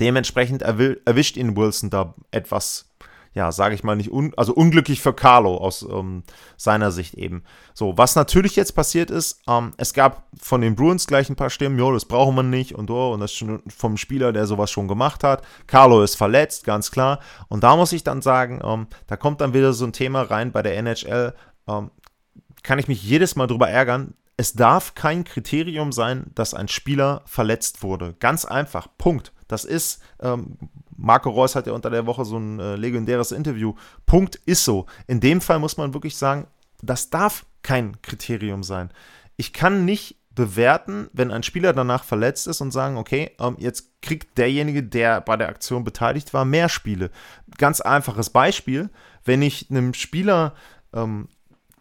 Dementsprechend 0.00 0.62
erwischt 0.62 1.36
ihn 1.36 1.54
Wilson 1.54 1.90
da 1.90 2.14
etwas 2.30 2.94
ja, 3.34 3.50
sage 3.50 3.74
ich 3.74 3.82
mal 3.82 3.96
nicht, 3.96 4.12
un 4.12 4.32
also 4.36 4.54
unglücklich 4.54 5.02
für 5.02 5.12
Carlo 5.12 5.56
aus 5.56 5.82
ähm, 5.82 6.22
seiner 6.56 6.92
Sicht 6.92 7.14
eben. 7.14 7.42
So, 7.74 7.98
was 7.98 8.14
natürlich 8.14 8.54
jetzt 8.54 8.72
passiert 8.72 9.10
ist, 9.10 9.42
ähm, 9.48 9.72
es 9.76 9.92
gab 9.92 10.28
von 10.40 10.60
den 10.60 10.76
Bruins 10.76 11.06
gleich 11.06 11.28
ein 11.28 11.36
paar 11.36 11.50
Stimmen, 11.50 11.78
jo, 11.78 11.92
das 11.92 12.04
brauchen 12.04 12.36
wir 12.36 12.44
nicht 12.44 12.76
und 12.76 12.90
oh, 12.90 13.12
und 13.12 13.20
das 13.20 13.32
schon 13.32 13.60
vom 13.66 13.96
Spieler, 13.96 14.32
der 14.32 14.46
sowas 14.46 14.70
schon 14.70 14.86
gemacht 14.86 15.24
hat. 15.24 15.42
Carlo 15.66 16.02
ist 16.02 16.14
verletzt, 16.14 16.64
ganz 16.64 16.92
klar. 16.92 17.18
Und 17.48 17.64
da 17.64 17.76
muss 17.76 17.92
ich 17.92 18.04
dann 18.04 18.22
sagen, 18.22 18.60
ähm, 18.64 18.86
da 19.08 19.16
kommt 19.16 19.40
dann 19.40 19.52
wieder 19.52 19.72
so 19.72 19.84
ein 19.84 19.92
Thema 19.92 20.22
rein 20.22 20.52
bei 20.52 20.62
der 20.62 20.78
NHL, 20.78 21.34
ähm, 21.66 21.90
kann 22.64 22.80
ich 22.80 22.88
mich 22.88 23.02
jedes 23.04 23.36
Mal 23.36 23.46
drüber 23.46 23.68
ärgern, 23.68 24.14
es 24.36 24.54
darf 24.54 24.96
kein 24.96 25.22
Kriterium 25.22 25.92
sein, 25.92 26.32
dass 26.34 26.54
ein 26.54 26.66
Spieler 26.66 27.22
verletzt 27.26 27.84
wurde. 27.84 28.16
Ganz 28.18 28.44
einfach. 28.44 28.88
Punkt. 28.98 29.32
Das 29.46 29.64
ist, 29.64 30.02
ähm, 30.20 30.58
Marco 30.96 31.30
Reus 31.30 31.54
hat 31.54 31.68
ja 31.68 31.72
unter 31.72 31.90
der 31.90 32.06
Woche 32.06 32.24
so 32.24 32.38
ein 32.38 32.58
äh, 32.58 32.74
legendäres 32.74 33.30
Interview. 33.30 33.74
Punkt 34.06 34.36
ist 34.46 34.64
so. 34.64 34.86
In 35.06 35.20
dem 35.20 35.40
Fall 35.40 35.60
muss 35.60 35.76
man 35.76 35.94
wirklich 35.94 36.16
sagen, 36.16 36.48
das 36.82 37.10
darf 37.10 37.46
kein 37.62 38.00
Kriterium 38.02 38.64
sein. 38.64 38.90
Ich 39.36 39.52
kann 39.52 39.84
nicht 39.84 40.16
bewerten, 40.34 41.08
wenn 41.12 41.30
ein 41.30 41.44
Spieler 41.44 41.72
danach 41.72 42.02
verletzt 42.02 42.48
ist 42.48 42.60
und 42.60 42.72
sagen, 42.72 42.96
okay, 42.96 43.30
ähm, 43.38 43.56
jetzt 43.60 44.02
kriegt 44.02 44.36
derjenige, 44.36 44.82
der 44.82 45.20
bei 45.20 45.36
der 45.36 45.48
Aktion 45.48 45.84
beteiligt 45.84 46.34
war, 46.34 46.44
mehr 46.44 46.68
Spiele. 46.68 47.10
Ganz 47.56 47.80
einfaches 47.80 48.30
Beispiel, 48.30 48.90
wenn 49.24 49.42
ich 49.42 49.70
einem 49.70 49.94
Spieler 49.94 50.54
ähm, 50.92 51.28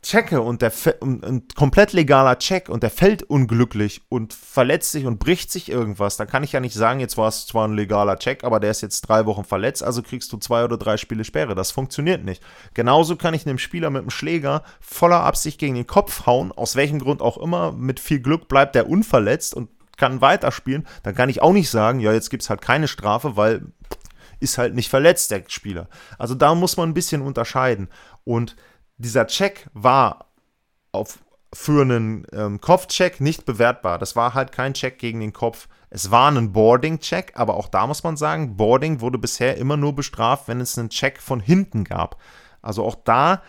checke 0.03 0.41
und 0.41 0.61
der 0.61 0.71
ein 1.01 1.47
komplett 1.55 1.93
legaler 1.93 2.37
Check 2.37 2.69
und 2.69 2.83
der 2.83 2.91
fällt 2.91 3.23
unglücklich 3.23 4.01
und 4.09 4.33
verletzt 4.33 4.91
sich 4.91 5.05
und 5.05 5.17
bricht 5.17 5.51
sich 5.51 5.69
irgendwas, 5.69 6.17
dann 6.17 6.27
kann 6.27 6.43
ich 6.43 6.51
ja 6.51 6.59
nicht 6.59 6.75
sagen, 6.75 6.99
jetzt 6.99 7.17
war 7.17 7.29
es 7.29 7.47
zwar 7.47 7.67
ein 7.67 7.73
legaler 7.73 8.19
Check, 8.19 8.43
aber 8.43 8.59
der 8.59 8.71
ist 8.71 8.81
jetzt 8.81 9.01
drei 9.01 9.25
Wochen 9.25 9.43
verletzt, 9.43 9.83
also 9.83 10.03
kriegst 10.03 10.31
du 10.31 10.37
zwei 10.37 10.63
oder 10.63 10.77
drei 10.77 10.97
Spiele 10.97 11.23
Sperre. 11.23 11.55
Das 11.55 11.71
funktioniert 11.71 12.23
nicht. 12.23 12.43
Genauso 12.73 13.15
kann 13.15 13.33
ich 13.33 13.47
einem 13.47 13.57
Spieler 13.57 13.89
mit 13.89 14.01
einem 14.01 14.11
Schläger 14.11 14.63
voller 14.79 15.23
Absicht 15.23 15.59
gegen 15.59 15.75
den 15.75 15.87
Kopf 15.87 16.25
hauen, 16.25 16.51
aus 16.51 16.75
welchem 16.75 16.99
Grund 16.99 17.21
auch 17.21 17.37
immer, 17.37 17.71
mit 17.71 17.99
viel 17.99 18.19
Glück 18.19 18.47
bleibt 18.47 18.75
der 18.75 18.89
unverletzt 18.89 19.55
und 19.55 19.69
kann 19.97 20.21
weiterspielen. 20.21 20.85
Dann 21.03 21.15
kann 21.15 21.29
ich 21.29 21.41
auch 21.41 21.53
nicht 21.53 21.69
sagen, 21.69 21.99
ja, 21.99 22.13
jetzt 22.13 22.29
gibt 22.29 22.43
es 22.43 22.49
halt 22.49 22.61
keine 22.61 22.87
Strafe, 22.87 23.37
weil 23.37 23.63
ist 24.39 24.57
halt 24.57 24.75
nicht 24.75 24.89
verletzt, 24.89 25.31
der 25.31 25.43
Spieler. 25.47 25.87
Also 26.17 26.35
da 26.35 26.53
muss 26.53 26.77
man 26.77 26.89
ein 26.89 26.93
bisschen 26.93 27.21
unterscheiden. 27.21 27.87
Und 28.25 28.55
dieser 29.03 29.27
Check 29.27 29.67
war 29.73 30.31
auf, 30.91 31.19
für 31.53 31.81
einen 31.83 32.25
ähm, 32.33 32.59
Kopfcheck 32.59 33.21
nicht 33.21 33.45
bewertbar. 33.45 33.99
Das 33.99 34.15
war 34.15 34.33
halt 34.33 34.51
kein 34.51 34.73
Check 34.73 34.97
gegen 34.97 35.19
den 35.19 35.33
Kopf. 35.33 35.67
Es 35.89 36.09
war 36.09 36.31
ein 36.31 36.51
Boarding-Check, 36.51 37.33
aber 37.35 37.55
auch 37.55 37.67
da 37.67 37.85
muss 37.85 38.03
man 38.03 38.17
sagen, 38.17 38.57
Boarding 38.57 39.01
wurde 39.01 39.19
bisher 39.19 39.57
immer 39.57 39.77
nur 39.77 39.93
bestraft, 39.93 40.47
wenn 40.47 40.59
es 40.59 40.77
einen 40.77 40.89
Check 40.89 41.21
von 41.21 41.39
hinten 41.39 41.83
gab. 41.83 42.19
Also 42.63 42.83
auch 42.83 42.95
da, 42.95 43.43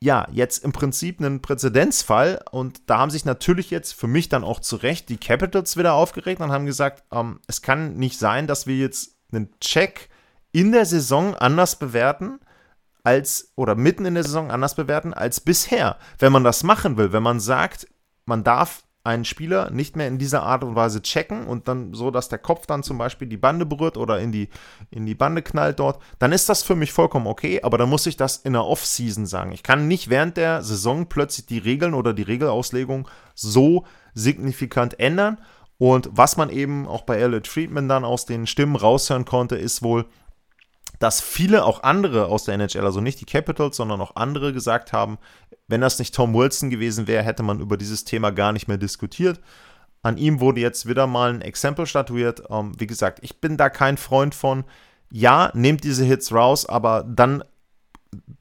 ja, 0.00 0.26
jetzt 0.30 0.62
im 0.62 0.72
Prinzip 0.72 1.20
einen 1.20 1.40
Präzedenzfall 1.40 2.44
und 2.50 2.82
da 2.90 2.98
haben 2.98 3.10
sich 3.10 3.24
natürlich 3.24 3.70
jetzt 3.70 3.94
für 3.94 4.06
mich 4.06 4.28
dann 4.28 4.44
auch 4.44 4.60
zu 4.60 4.76
Recht 4.76 5.08
die 5.08 5.16
Capitals 5.16 5.78
wieder 5.78 5.94
aufgeregt 5.94 6.42
und 6.42 6.52
haben 6.52 6.66
gesagt, 6.66 7.04
ähm, 7.10 7.40
es 7.46 7.62
kann 7.62 7.94
nicht 7.94 8.18
sein, 8.18 8.46
dass 8.46 8.66
wir 8.66 8.76
jetzt 8.76 9.16
einen 9.32 9.48
Check 9.60 10.10
in 10.52 10.72
der 10.72 10.84
Saison 10.84 11.34
anders 11.34 11.76
bewerten 11.76 12.40
als 13.08 13.52
oder 13.56 13.74
mitten 13.74 14.04
in 14.04 14.14
der 14.14 14.24
Saison 14.24 14.50
anders 14.50 14.74
bewerten 14.74 15.14
als 15.14 15.40
bisher. 15.40 15.96
Wenn 16.18 16.30
man 16.30 16.44
das 16.44 16.62
machen 16.62 16.98
will, 16.98 17.12
wenn 17.12 17.22
man 17.22 17.40
sagt, 17.40 17.88
man 18.26 18.44
darf 18.44 18.82
einen 19.02 19.24
Spieler 19.24 19.70
nicht 19.70 19.96
mehr 19.96 20.06
in 20.08 20.18
dieser 20.18 20.42
Art 20.42 20.62
und 20.62 20.76
Weise 20.76 21.00
checken 21.00 21.46
und 21.46 21.68
dann 21.68 21.94
so, 21.94 22.10
dass 22.10 22.28
der 22.28 22.38
Kopf 22.38 22.66
dann 22.66 22.82
zum 22.82 22.98
Beispiel 22.98 23.26
die 23.26 23.38
Bande 23.38 23.64
berührt 23.64 23.96
oder 23.96 24.20
in 24.20 24.30
die, 24.30 24.50
in 24.90 25.06
die 25.06 25.14
Bande 25.14 25.40
knallt 25.40 25.78
dort, 25.78 26.02
dann 26.18 26.32
ist 26.32 26.50
das 26.50 26.62
für 26.62 26.74
mich 26.74 26.92
vollkommen 26.92 27.26
okay, 27.26 27.62
aber 27.62 27.78
dann 27.78 27.88
muss 27.88 28.04
ich 28.04 28.18
das 28.18 28.36
in 28.36 28.52
der 28.52 28.66
Off-Season 28.66 29.24
sagen. 29.24 29.52
Ich 29.52 29.62
kann 29.62 29.88
nicht 29.88 30.10
während 30.10 30.36
der 30.36 30.62
Saison 30.62 31.06
plötzlich 31.06 31.46
die 31.46 31.58
Regeln 31.58 31.94
oder 31.94 32.12
die 32.12 32.22
Regelauslegung 32.22 33.08
so 33.34 33.86
signifikant 34.12 35.00
ändern. 35.00 35.38
Und 35.78 36.10
was 36.12 36.36
man 36.36 36.50
eben 36.50 36.86
auch 36.86 37.02
bei 37.02 37.16
Elliot 37.16 37.46
Friedman 37.46 37.88
dann 37.88 38.04
aus 38.04 38.26
den 38.26 38.46
Stimmen 38.46 38.76
raushören 38.76 39.24
konnte, 39.24 39.56
ist 39.56 39.80
wohl, 39.80 40.04
dass 40.98 41.20
viele 41.20 41.64
auch 41.64 41.82
andere 41.82 42.26
aus 42.26 42.44
der 42.44 42.54
NHL, 42.54 42.84
also 42.84 43.00
nicht 43.00 43.20
die 43.20 43.26
Capitals, 43.26 43.76
sondern 43.76 44.00
auch 44.00 44.16
andere 44.16 44.52
gesagt 44.52 44.92
haben, 44.92 45.18
wenn 45.68 45.80
das 45.80 45.98
nicht 45.98 46.14
Tom 46.14 46.34
Wilson 46.34 46.70
gewesen 46.70 47.06
wäre, 47.06 47.22
hätte 47.22 47.42
man 47.42 47.60
über 47.60 47.76
dieses 47.76 48.04
Thema 48.04 48.30
gar 48.30 48.52
nicht 48.52 48.68
mehr 48.68 48.78
diskutiert. 48.78 49.40
An 50.02 50.16
ihm 50.16 50.40
wurde 50.40 50.60
jetzt 50.60 50.88
wieder 50.88 51.06
mal 51.06 51.32
ein 51.34 51.42
Exempel 51.42 51.86
statuiert. 51.86 52.42
Ähm, 52.50 52.72
wie 52.78 52.86
gesagt, 52.86 53.18
ich 53.22 53.40
bin 53.40 53.56
da 53.56 53.68
kein 53.68 53.96
Freund 53.96 54.34
von. 54.34 54.64
Ja, 55.10 55.50
nehmt 55.54 55.84
diese 55.84 56.04
Hits 56.04 56.32
raus, 56.32 56.66
aber 56.66 57.04
dann 57.04 57.42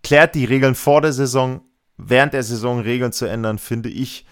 klärt 0.03 0.35
die 0.35 0.45
Regeln 0.45 0.75
vor 0.75 1.01
der 1.01 1.13
Saison. 1.13 1.61
Während 1.97 2.33
der 2.33 2.43
Saison 2.43 2.79
Regeln 2.79 3.11
zu 3.11 3.25
ändern, 3.25 3.57
finde 3.57 3.89
ich 3.89 4.25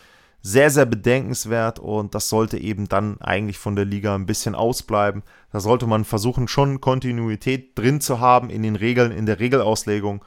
sehr, 0.45 0.69
sehr 0.69 0.85
bedenkenswert 0.85 1.79
und 1.79 2.13
das 2.13 2.29
sollte 2.29 2.59
eben 2.59 2.87
dann 2.87 3.19
eigentlich 3.19 3.57
von 3.57 3.75
der 3.75 3.85
Liga 3.85 4.13
ein 4.13 4.27
bisschen 4.27 4.53
ausbleiben. 4.53 5.23
Da 5.51 5.59
sollte 5.59 5.87
man 5.87 6.05
versuchen, 6.05 6.47
schon 6.47 6.81
Kontinuität 6.81 7.75
drin 7.75 7.99
zu 7.99 8.19
haben 8.19 8.51
in 8.51 8.61
den 8.61 8.75
Regeln, 8.75 9.11
in 9.11 9.25
der 9.25 9.39
Regelauslegung. 9.39 10.23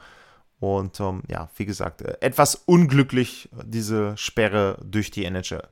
Und 0.59 0.99
ähm, 0.99 1.23
ja, 1.29 1.49
wie 1.55 1.65
gesagt, 1.65 2.01
äh, 2.01 2.17
etwas 2.19 2.55
unglücklich 2.55 3.47
diese 3.63 4.17
Sperre 4.17 4.77
durch 4.83 5.09
die 5.09 5.23
NHL. 5.23 5.63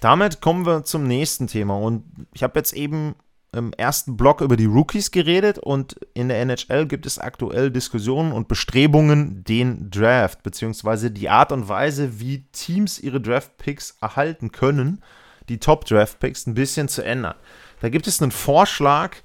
Damit 0.00 0.40
kommen 0.40 0.64
wir 0.64 0.84
zum 0.84 1.06
nächsten 1.06 1.48
Thema 1.48 1.76
und 1.76 2.04
ich 2.32 2.42
habe 2.42 2.58
jetzt 2.58 2.72
eben 2.72 3.14
im 3.54 3.72
ersten 3.74 4.16
Block 4.16 4.40
über 4.40 4.56
die 4.56 4.64
Rookies 4.64 5.10
geredet 5.10 5.58
und 5.58 5.94
in 6.14 6.28
der 6.28 6.40
NHL 6.40 6.86
gibt 6.86 7.04
es 7.04 7.18
aktuell 7.18 7.70
Diskussionen 7.70 8.32
und 8.32 8.48
Bestrebungen, 8.48 9.44
den 9.44 9.90
Draft 9.90 10.42
bzw. 10.42 11.10
die 11.10 11.28
Art 11.28 11.52
und 11.52 11.68
Weise, 11.68 12.18
wie 12.18 12.44
Teams 12.52 12.98
ihre 12.98 13.20
Draft-Picks 13.20 13.98
erhalten 14.00 14.52
können, 14.52 15.02
die 15.50 15.58
Top-Draft-Picks 15.58 16.46
ein 16.46 16.54
bisschen 16.54 16.88
zu 16.88 17.04
ändern. 17.04 17.34
Da 17.80 17.90
gibt 17.90 18.06
es 18.06 18.22
einen 18.22 18.30
Vorschlag, 18.30 19.16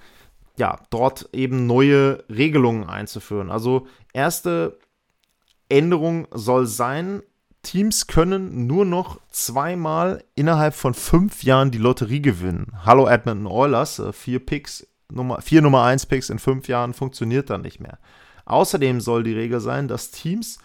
ja, 0.58 0.78
dort 0.90 1.30
eben 1.32 1.66
neue 1.66 2.24
Regelungen 2.30 2.90
einzuführen. 2.90 3.50
Also 3.50 3.88
erste 4.12 4.78
Änderung 5.70 6.28
soll 6.32 6.66
sein, 6.66 7.22
Teams 7.68 8.08
können 8.08 8.66
nur 8.66 8.86
noch 8.86 9.20
zweimal 9.30 10.24
innerhalb 10.36 10.74
von 10.74 10.94
fünf 10.94 11.44
Jahren 11.44 11.70
die 11.70 11.78
Lotterie 11.78 12.22
gewinnen. 12.22 12.72
Hallo 12.86 13.10
Edmonton 13.10 13.46
Oilers, 13.46 14.00
äh, 14.00 14.14
vier 14.14 14.40
Picks, 14.40 14.88
Nummer, 15.12 15.42
vier 15.42 15.62
Nummer 15.62 15.84
1 15.84 16.06
Picks 16.06 16.30
in 16.30 16.40
fünf 16.40 16.70
Jahren 16.70 16.94
funktioniert 16.94 17.50
dann 17.50 17.64
nicht 17.64 17.82
mehr. 17.82 18.00
Außerdem 18.46 19.02
soll 19.02 19.24
die 19.24 19.34
Regel 19.34 19.60
sein, 19.60 19.90
dass 19.90 20.12
Teams 20.12 20.60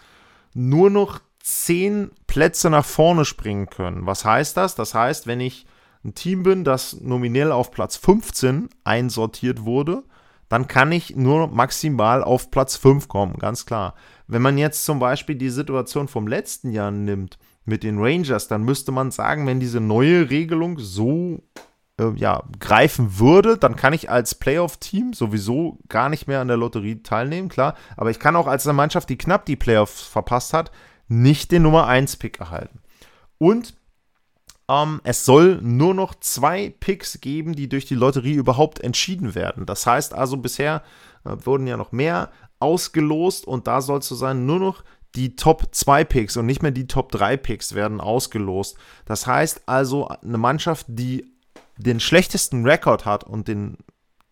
nur 0.53 0.89
noch 0.89 1.19
zehn 1.41 2.11
Plätze 2.25 2.69
nach 2.69 2.85
vorne 2.85 3.25
springen 3.25 3.69
können. 3.69 4.05
Was 4.05 4.23
heißt 4.23 4.55
das? 4.55 4.75
Das 4.75 4.93
heißt, 4.93 5.27
wenn 5.27 5.41
ich 5.41 5.65
ein 6.05 6.15
Team 6.15 6.43
bin, 6.43 6.63
das 6.63 7.01
nominell 7.01 7.51
auf 7.51 7.71
Platz 7.71 7.97
15 7.97 8.69
einsortiert 8.85 9.65
wurde 9.65 10.03
dann 10.53 10.67
kann 10.67 10.91
ich 10.91 11.15
nur 11.15 11.47
maximal 11.47 12.23
auf 12.23 12.51
Platz 12.51 12.77
5 12.77 13.07
kommen, 13.07 13.39
ganz 13.39 13.65
klar. 13.65 13.95
Wenn 14.27 14.43
man 14.43 14.59
jetzt 14.59 14.85
zum 14.85 14.99
Beispiel 14.99 15.33
die 15.33 15.49
Situation 15.49 16.07
vom 16.07 16.27
letzten 16.27 16.71
Jahr 16.71 16.91
nimmt 16.91 17.39
mit 17.65 17.81
den 17.81 17.97
Rangers, 17.97 18.49
dann 18.49 18.61
müsste 18.61 18.91
man 18.91 19.09
sagen, 19.09 19.47
wenn 19.47 19.59
diese 19.59 19.79
neue 19.79 20.29
Regelung 20.29 20.77
so 20.77 21.41
äh, 21.99 22.11
ja, 22.17 22.43
greifen 22.59 23.17
würde, 23.17 23.57
dann 23.57 23.75
kann 23.75 23.93
ich 23.93 24.11
als 24.11 24.35
Playoff-Team 24.35 25.13
sowieso 25.13 25.79
gar 25.89 26.09
nicht 26.09 26.27
mehr 26.27 26.39
an 26.39 26.49
der 26.49 26.57
Lotterie 26.57 27.01
teilnehmen, 27.01 27.49
klar. 27.49 27.73
Aber 27.97 28.11
ich 28.11 28.19
kann 28.19 28.35
auch 28.35 28.45
als 28.45 28.67
eine 28.67 28.75
Mannschaft, 28.75 29.09
die 29.09 29.17
knapp 29.17 29.47
die 29.47 29.55
Playoffs 29.55 30.03
verpasst 30.03 30.53
hat, 30.53 30.71
nicht 31.07 31.51
den 31.51 31.63
Nummer 31.63 31.89
1-Pick 31.89 32.39
erhalten. 32.39 32.79
Und 33.39 33.73
ähm, 34.81 35.01
es 35.03 35.25
soll 35.25 35.59
nur 35.61 35.93
noch 35.93 36.15
zwei 36.15 36.73
Picks 36.79 37.21
geben, 37.21 37.53
die 37.53 37.69
durch 37.69 37.85
die 37.85 37.95
Lotterie 37.95 38.33
überhaupt 38.33 38.79
entschieden 38.79 39.35
werden. 39.35 39.65
Das 39.65 39.85
heißt 39.85 40.13
also, 40.13 40.37
bisher 40.37 40.83
äh, 41.25 41.35
wurden 41.43 41.67
ja 41.67 41.77
noch 41.77 41.91
mehr 41.91 42.31
ausgelost 42.59 43.45
und 43.45 43.67
da 43.67 43.81
soll 43.81 43.99
es 43.99 44.07
so 44.07 44.15
sein, 44.15 44.45
nur 44.45 44.59
noch 44.59 44.83
die 45.15 45.35
Top 45.35 45.67
2 45.71 46.05
Picks 46.05 46.37
und 46.37 46.45
nicht 46.45 46.63
mehr 46.63 46.71
die 46.71 46.87
Top 46.87 47.11
3 47.11 47.37
Picks 47.37 47.75
werden 47.75 48.01
ausgelost. 48.01 48.77
Das 49.05 49.27
heißt 49.27 49.63
also, 49.67 50.07
eine 50.07 50.37
Mannschaft, 50.37 50.85
die 50.89 51.31
den 51.77 51.99
schlechtesten 51.99 52.65
Rekord 52.65 53.05
hat 53.05 53.23
und 53.23 53.47
den 53.47 53.77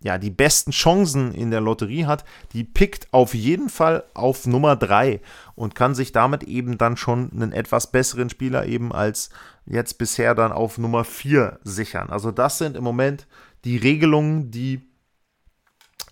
ja, 0.04 0.18
die 0.18 0.32
besten 0.32 0.72
Chancen 0.72 1.34
in 1.34 1.52
der 1.52 1.62
Lotterie 1.62 2.06
hat, 2.06 2.26
die 2.54 2.64
pickt 2.64 3.08
auf 3.12 3.34
jeden 3.34 3.70
Fall 3.70 4.04
auf 4.14 4.48
Nummer 4.48 4.76
3 4.76 5.22
und 5.56 5.76
kann 5.76 5.94
sich 5.94 6.12
damit 6.12 6.44
eben 6.44 6.78
dann 6.78 6.98
schon 6.98 7.32
einen 7.32 7.54
etwas 7.54 7.92
besseren 7.92 8.30
Spieler 8.30 8.66
eben 8.66 8.92
als 8.92 9.30
jetzt 9.66 9.98
bisher 10.00 10.34
dann 10.34 10.52
auf 10.52 10.78
Nummer 10.78 11.04
4 11.04 11.60
sichern. 11.64 12.10
Also 12.10 12.32
das 12.32 12.58
sind 12.58 12.76
im 12.76 12.84
Moment 12.84 13.28
die 13.64 13.78
Regelungen, 13.78 14.50
die 14.50 14.82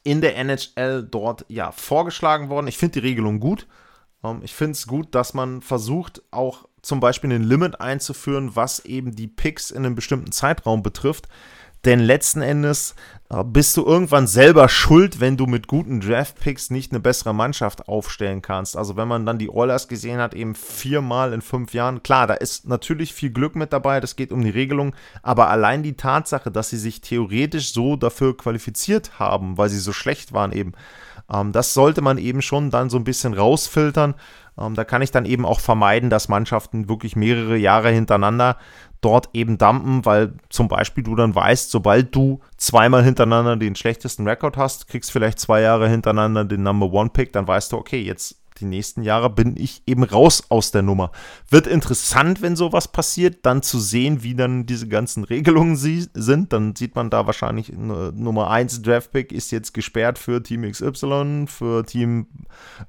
in 0.04 0.22
der 0.22 0.38
NHL 0.38 1.04
dort 1.04 1.46
ja 1.50 1.72
vorgeschlagen 1.72 2.50
worden. 2.50 2.68
Ich 2.68 2.78
finde 2.78 3.02
die 3.02 3.08
Regelung 3.08 3.40
gut. 3.40 3.68
Ähm, 4.24 4.42
ich 4.44 4.54
finde 4.54 4.72
es 4.72 4.88
gut, 4.88 5.14
dass 5.16 5.34
man 5.34 5.62
versucht, 5.62 6.22
auch 6.32 6.68
zum 6.82 7.00
Beispiel 7.00 7.32
ein 7.34 7.44
Limit 7.44 7.82
einzuführen, 7.82 8.56
was 8.56 8.86
eben 8.86 9.16
die 9.16 9.28
Picks 9.28 9.72
in 9.72 9.86
einem 9.86 9.96
bestimmten 9.96 10.32
Zeitraum 10.32 10.84
betrifft. 10.84 11.28
Denn 11.86 12.00
letzten 12.00 12.42
Endes 12.42 12.96
bist 13.30 13.78
du 13.78 13.86
irgendwann 13.86 14.26
selber 14.26 14.68
schuld, 14.70 15.20
wenn 15.20 15.38
du 15.38 15.46
mit 15.46 15.68
guten 15.68 16.00
Draft-Picks 16.02 16.72
nicht 16.72 16.92
eine 16.92 17.00
bessere 17.00 17.32
Mannschaft 17.32 17.88
aufstellen 17.88 18.42
kannst. 18.42 18.76
Also 18.76 18.98
wenn 18.98 19.08
man 19.08 19.28
dann 19.28 19.38
die 19.38 19.52
Oilers 19.52 19.88
gesehen 19.88 20.20
hat, 20.20 20.34
eben 20.34 20.56
viermal 20.56 21.32
in 21.34 21.42
fünf 21.42 21.76
Jahren, 21.76 22.02
klar, 22.02 22.26
da 22.26 22.34
ist 22.34 22.68
natürlich 22.68 23.14
viel 23.14 23.30
Glück 23.30 23.56
mit 23.56 23.72
dabei, 23.72 24.00
das 24.00 24.16
geht 24.16 24.32
um 24.32 24.42
die 24.42 24.50
Regelung, 24.50 24.96
aber 25.22 25.50
allein 25.50 25.84
die 25.84 25.94
Tatsache, 25.94 26.50
dass 26.50 26.72
sie 26.72 26.78
sich 26.78 27.02
theoretisch 27.02 27.72
so 27.72 27.96
dafür 27.96 28.36
qualifiziert 28.36 29.20
haben, 29.20 29.60
weil 29.60 29.70
sie 29.70 29.78
so 29.78 29.94
schlecht 29.94 30.34
waren 30.34 30.52
eben, 30.52 30.74
ähm, 31.32 31.52
das 31.52 31.76
sollte 31.76 32.02
man 32.02 32.18
eben 32.18 32.42
schon 32.42 32.72
dann 32.72 32.90
so 32.90 32.98
ein 32.98 33.04
bisschen 33.04 33.36
rausfiltern. 33.36 34.16
Ähm, 34.60 34.76
da 34.76 34.84
kann 34.84 35.02
ich 35.02 35.12
dann 35.12 35.26
eben 35.26 35.46
auch 35.46 35.60
vermeiden, 35.60 36.10
dass 36.10 36.30
Mannschaften 36.30 36.90
wirklich 36.90 37.16
mehrere 37.16 37.58
Jahre 37.58 37.90
hintereinander 37.90 38.58
dort 39.02 39.30
eben 39.34 39.58
dumpen, 39.58 40.06
weil 40.06 40.34
zum 40.50 40.68
Beispiel 40.68 41.04
du 41.04 41.16
dann 41.16 41.34
weißt, 41.34 41.72
sobald 41.72 42.14
du 42.16 42.42
zweimal 42.58 43.04
hintereinander 43.04 43.56
den 43.56 43.76
schlechtesten 43.76 44.28
Rekord 44.28 44.58
hast, 44.58 44.88
kriegst 44.88 45.12
vielleicht 45.12 45.40
zwei 45.40 45.62
Jahre 45.62 45.90
hintereinander 45.90 46.46
den 46.46 46.64
Number 46.64 46.92
One 46.92 47.10
Pick, 47.10 47.32
dann 47.34 47.48
weißt 47.48 47.72
du, 47.72 47.78
okay, 47.78 48.02
jetzt 48.02 48.39
die 48.60 48.66
nächsten 48.66 49.02
Jahre 49.02 49.30
bin 49.30 49.56
ich 49.58 49.82
eben 49.86 50.04
raus 50.04 50.44
aus 50.50 50.72
der 50.72 50.82
Nummer. 50.82 51.12
Wird 51.50 51.68
interessant, 51.68 52.42
wenn 52.42 52.56
sowas 52.56 52.88
passiert, 52.88 53.46
dann 53.46 53.62
zu 53.62 53.80
sehen, 53.80 54.24
wie 54.24 54.36
dann 54.36 54.66
diese 54.66 54.88
ganzen 54.88 55.24
Regelungen 55.24 55.76
sind. 55.76 56.54
Dann 56.54 56.76
sieht 56.76 56.96
man 56.96 57.10
da 57.10 57.26
wahrscheinlich 57.26 57.72
Nummer 57.74 58.50
1 58.50 58.82
Draftpick 58.82 59.32
ist 59.32 59.52
jetzt 59.52 59.74
gesperrt 59.74 60.20
für 60.20 60.44
Team 60.44 60.70
XY, 60.70 61.46
für 61.48 61.86
Team 61.86 62.28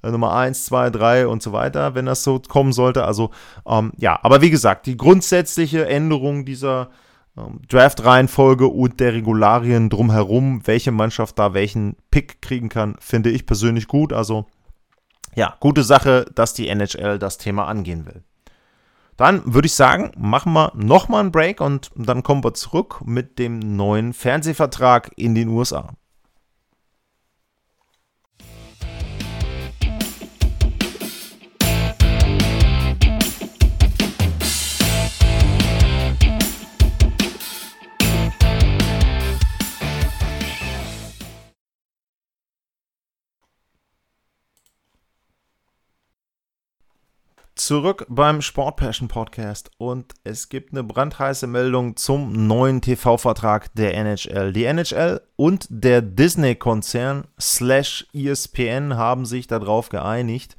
äh, 0.03 0.11
Nummer 0.11 0.35
1, 0.35 0.67
2, 0.67 0.91
3 0.91 1.27
und 1.27 1.43
so 1.43 1.53
weiter, 1.53 1.95
wenn 1.95 2.07
das 2.07 2.25
so 2.25 2.41
kommen 2.41 2.73
sollte. 2.73 3.05
Also 3.05 3.31
ähm, 3.67 3.93
ja, 3.97 4.19
aber 4.23 4.41
wie 4.43 4.51
gesagt, 4.51 4.87
die 4.87 4.97
grundsätzliche 4.97 5.87
Änderung 5.87 6.45
dieser 6.45 6.91
ähm, 7.37 7.61
Draft-Reihenfolge 7.69 8.67
und 8.67 9.01
der 9.01 9.15
Regularien 9.15 9.89
drumherum, 9.89 10.63
welche 10.67 10.91
Mannschaft 10.91 11.39
da 11.39 11.55
welchen 11.55 11.97
Pick 12.11 12.43
kriegen 12.43 12.69
kann, 12.69 12.97
finde 13.01 13.31
ich 13.31 13.47
persönlich 13.47 13.87
gut. 13.87 14.13
Also 14.13 14.47
ja, 15.35 15.57
gute 15.61 15.83
Sache, 15.83 16.27
dass 16.35 16.55
die 16.55 16.69
NHL 16.69 17.19
das 17.19 17.39
Thema 17.39 17.67
angehen 17.67 18.07
will. 18.07 18.23
Dann 19.17 19.43
würde 19.45 19.67
ich 19.67 19.75
sagen, 19.75 20.13
machen 20.17 20.53
wir 20.55 20.73
nochmal 20.75 21.21
einen 21.21 21.33
Break 21.33 21.61
und 21.61 21.91
dann 21.95 22.23
kommen 22.23 22.43
wir 22.43 22.55
zurück 22.55 23.03
mit 23.05 23.39
dem 23.39 23.59
neuen 23.59 24.15
Fernsehvertrag 24.15 25.11
in 25.17 25.35
den 25.35 25.49
USA. 25.49 25.93
Zurück 47.71 48.05
beim 48.09 48.43
Sport 48.43 48.79
Passion 48.79 49.07
Podcast 49.07 49.71
und 49.79 50.13
es 50.25 50.49
gibt 50.49 50.73
eine 50.73 50.83
brandheiße 50.83 51.47
Meldung 51.47 51.95
zum 51.95 52.49
neuen 52.49 52.81
TV-Vertrag 52.81 53.73
der 53.77 53.95
NHL. 53.95 54.53
Die 54.53 54.65
NHL 54.65 55.21
und 55.37 55.69
der 55.71 56.03
Disney-Konzern 56.03 57.29
slash 57.41 58.09
ESPN 58.13 58.97
haben 58.97 59.25
sich 59.25 59.47
darauf 59.47 59.89
geeinigt, 59.89 60.57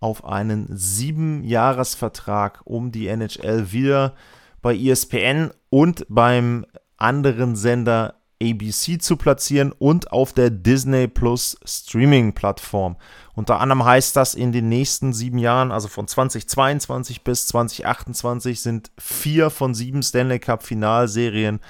auf 0.00 0.24
einen 0.24 0.66
Sieben-Jahres-Vertrag, 0.76 2.62
um 2.64 2.90
die 2.90 3.06
NHL 3.06 3.70
wieder 3.70 4.16
bei 4.60 4.74
ESPN 4.74 5.52
und 5.68 6.04
beim 6.08 6.66
anderen 6.96 7.54
Sender 7.54 8.19
ABC 8.42 8.98
zu 8.98 9.16
platzieren 9.16 9.72
und 9.72 10.12
auf 10.12 10.32
der 10.32 10.50
Disney 10.50 11.08
Plus 11.08 11.58
Streaming-Plattform. 11.64 12.96
Unter 13.34 13.60
anderem 13.60 13.84
heißt 13.84 14.16
das, 14.16 14.34
in 14.34 14.52
den 14.52 14.68
nächsten 14.68 15.12
sieben 15.12 15.38
Jahren, 15.38 15.72
also 15.72 15.88
von 15.88 16.08
2022 16.08 17.22
bis 17.22 17.46
2028, 17.48 18.60
sind 18.60 18.90
vier 18.98 19.50
von 19.50 19.74
sieben 19.74 20.02
Stanley 20.02 20.38
Cup 20.38 20.62
Finalserien 20.62 21.60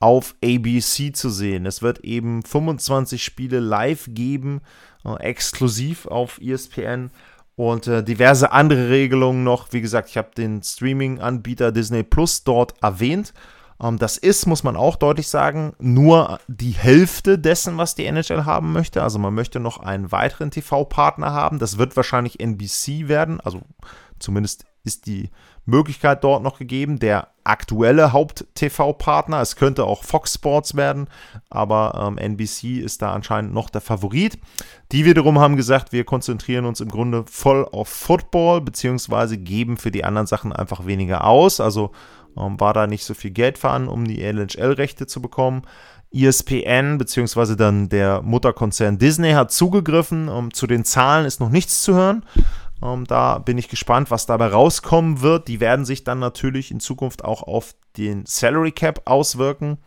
auf 0.00 0.34
ABC 0.44 1.12
zu 1.12 1.30
sehen. 1.30 1.64
Es 1.64 1.80
wird 1.80 2.00
eben 2.00 2.42
25 2.42 3.22
Spiele 3.22 3.60
live 3.60 4.06
geben, 4.10 4.60
äh, 5.04 5.14
exklusiv 5.20 6.06
auf 6.06 6.40
ESPN 6.40 7.10
und 7.54 7.86
äh, 7.86 8.04
diverse 8.04 8.52
andere 8.52 8.90
Regelungen 8.90 9.42
noch. 9.42 9.72
Wie 9.72 9.80
gesagt, 9.80 10.10
ich 10.10 10.18
habe 10.18 10.30
den 10.36 10.62
Streaming-Anbieter 10.62 11.72
Disney 11.72 12.02
Plus 12.02 12.44
dort 12.44 12.74
erwähnt. 12.82 13.32
Ähm, 13.82 13.98
das 13.98 14.16
ist, 14.16 14.46
muss 14.46 14.64
man 14.64 14.76
auch 14.76 14.96
deutlich 14.96 15.28
sagen, 15.28 15.74
nur 15.78 16.40
die 16.48 16.72
Hälfte 16.72 17.38
dessen, 17.38 17.76
was 17.78 17.94
die 17.94 18.06
NHL 18.06 18.44
haben 18.44 18.72
möchte. 18.72 19.02
Also 19.02 19.18
man 19.18 19.34
möchte 19.34 19.60
noch 19.60 19.78
einen 19.78 20.12
weiteren 20.12 20.50
TV-Partner 20.50 21.32
haben. 21.32 21.58
Das 21.58 21.78
wird 21.78 21.96
wahrscheinlich 21.96 22.40
NBC 22.40 23.08
werden. 23.08 23.40
Also 23.40 23.62
zumindest 24.18 24.64
ist 24.84 25.06
die 25.06 25.30
Möglichkeit 25.66 26.22
dort 26.22 26.42
noch 26.42 26.58
gegeben. 26.58 26.98
Der 27.00 27.28
aktuelle 27.42 28.12
Haupt-TV-Partner, 28.12 29.40
es 29.40 29.56
könnte 29.56 29.84
auch 29.84 30.04
Fox 30.04 30.34
Sports 30.34 30.76
werden, 30.76 31.08
aber 31.50 32.06
ähm, 32.06 32.18
NBC 32.18 32.78
ist 32.78 33.02
da 33.02 33.12
anscheinend 33.12 33.52
noch 33.52 33.68
der 33.68 33.80
Favorit. 33.80 34.38
Die 34.92 35.04
wiederum 35.04 35.38
haben 35.38 35.56
gesagt, 35.56 35.92
wir 35.92 36.04
konzentrieren 36.04 36.64
uns 36.64 36.80
im 36.80 36.88
Grunde 36.88 37.24
voll 37.28 37.66
auf 37.70 37.88
Football, 37.88 38.60
beziehungsweise 38.60 39.38
geben 39.38 39.76
für 39.76 39.90
die 39.90 40.04
anderen 40.04 40.26
Sachen 40.28 40.52
einfach 40.52 40.86
weniger 40.86 41.24
aus. 41.24 41.60
Also 41.60 41.90
ähm, 42.38 42.60
war 42.60 42.74
da 42.74 42.86
nicht 42.86 43.04
so 43.04 43.14
viel 43.14 43.30
Geld 43.30 43.58
fahren, 43.58 43.88
um 43.88 44.06
die 44.06 44.22
NHL-Rechte 44.22 45.06
zu 45.06 45.20
bekommen. 45.20 45.62
ESPN 46.12 46.98
beziehungsweise 46.98 47.56
dann 47.56 47.88
der 47.88 48.22
Mutterkonzern 48.22 48.98
Disney 48.98 49.32
hat 49.32 49.52
zugegriffen. 49.52 50.28
Ähm, 50.28 50.52
zu 50.52 50.66
den 50.66 50.84
Zahlen 50.84 51.26
ist 51.26 51.40
noch 51.40 51.50
nichts 51.50 51.82
zu 51.82 51.94
hören. 51.94 52.24
Ähm, 52.82 53.04
da 53.06 53.38
bin 53.38 53.58
ich 53.58 53.68
gespannt, 53.68 54.10
was 54.10 54.26
dabei 54.26 54.48
rauskommen 54.48 55.20
wird. 55.20 55.48
Die 55.48 55.60
werden 55.60 55.84
sich 55.84 56.04
dann 56.04 56.18
natürlich 56.18 56.70
in 56.70 56.80
Zukunft 56.80 57.24
auch 57.24 57.42
auf 57.42 57.74
den 57.96 58.24
Salary 58.26 58.72
Cap 58.72 59.02
auswirken. 59.04 59.78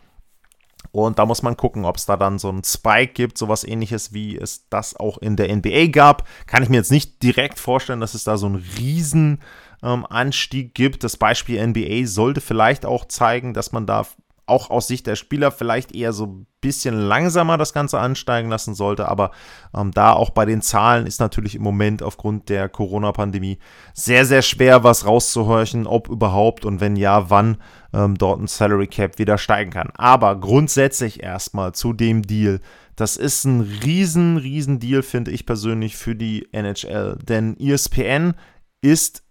Und 0.92 1.20
da 1.20 1.26
muss 1.26 1.44
man 1.44 1.56
gucken, 1.56 1.86
ob 1.86 1.98
es 1.98 2.06
da 2.06 2.18
dann 2.18 2.40
so 2.40 2.50
einen 2.50 2.64
Spike 2.64 3.14
gibt, 3.14 3.38
sowas 3.38 3.64
ähnliches 3.64 4.14
wie 4.14 4.38
es 4.38 4.68
das 4.70 4.96
auch 4.96 5.20
in 5.20 5.36
der 5.36 5.56
NBA 5.56 5.88
gab. 5.88 6.28
Kann 6.48 6.64
ich 6.64 6.70
mir 6.70 6.78
jetzt 6.78 6.92
nicht 6.92 7.22
direkt 7.22 7.60
vorstellen, 7.60 8.00
dass 8.00 8.16
es 8.16 8.24
da 8.24 8.38
so 8.38 8.48
einen 8.48 8.64
riesen 8.78 9.40
ähm, 9.84 10.06
Anstieg 10.06 10.74
gibt. 10.74 11.04
Das 11.04 11.18
Beispiel 11.18 11.66
NBA 11.66 12.06
sollte 12.06 12.42
vielleicht 12.42 12.86
auch 12.86 13.06
zeigen, 13.06 13.54
dass 13.54 13.72
man 13.72 13.86
da 13.86 14.06
auch 14.50 14.70
aus 14.70 14.88
Sicht 14.88 15.08
der 15.08 15.16
Spieler 15.16 15.52
vielleicht 15.52 15.94
eher 15.94 16.12
so 16.12 16.26
ein 16.26 16.48
bisschen 16.60 16.96
langsamer 16.96 17.58
das 17.58 17.72
Ganze 17.72 18.00
ansteigen 18.00 18.50
lassen 18.50 18.74
sollte. 18.74 19.08
Aber 19.08 19.32
ähm, 19.74 19.92
da 19.92 20.12
auch 20.12 20.32
bei 20.32 20.46
den 20.46 20.62
Zahlen 20.62 21.08
ist 21.08 21.20
natürlich 21.20 21.56
im 21.56 21.62
Moment 21.62 22.04
aufgrund 22.04 22.50
der 22.50 22.68
Corona-Pandemie 22.68 23.60
sehr, 23.94 24.26
sehr 24.26 24.42
schwer, 24.42 24.84
was 24.84 25.06
rauszuhorchen, 25.06 25.88
ob 25.88 26.10
überhaupt 26.10 26.66
und 26.66 26.82
wenn 26.82 26.96
ja, 26.96 27.30
wann 27.30 27.58
ähm, 27.94 28.18
dort 28.18 28.42
ein 28.42 28.48
Salary 28.48 28.88
Cap 28.88 29.20
wieder 29.20 29.38
steigen 29.38 29.72
kann. 29.72 29.92
Aber 29.96 30.40
grundsätzlich 30.40 31.24
erstmal 31.24 31.74
zu 31.74 31.94
dem 31.94 32.24
Deal. 32.24 32.60
Das 32.96 33.16
ist 33.16 33.46
ein 33.46 33.62
riesen, 33.62 34.36
riesen 34.36 34.80
Deal, 34.80 35.04
finde 35.04 35.32
ich 35.32 35.46
persönlich, 35.46 35.96
für 35.96 36.16
die 36.16 36.50
NHL. 36.52 37.18
Denn 37.24 37.56
ESPN 37.58 38.34
ist 38.82 39.24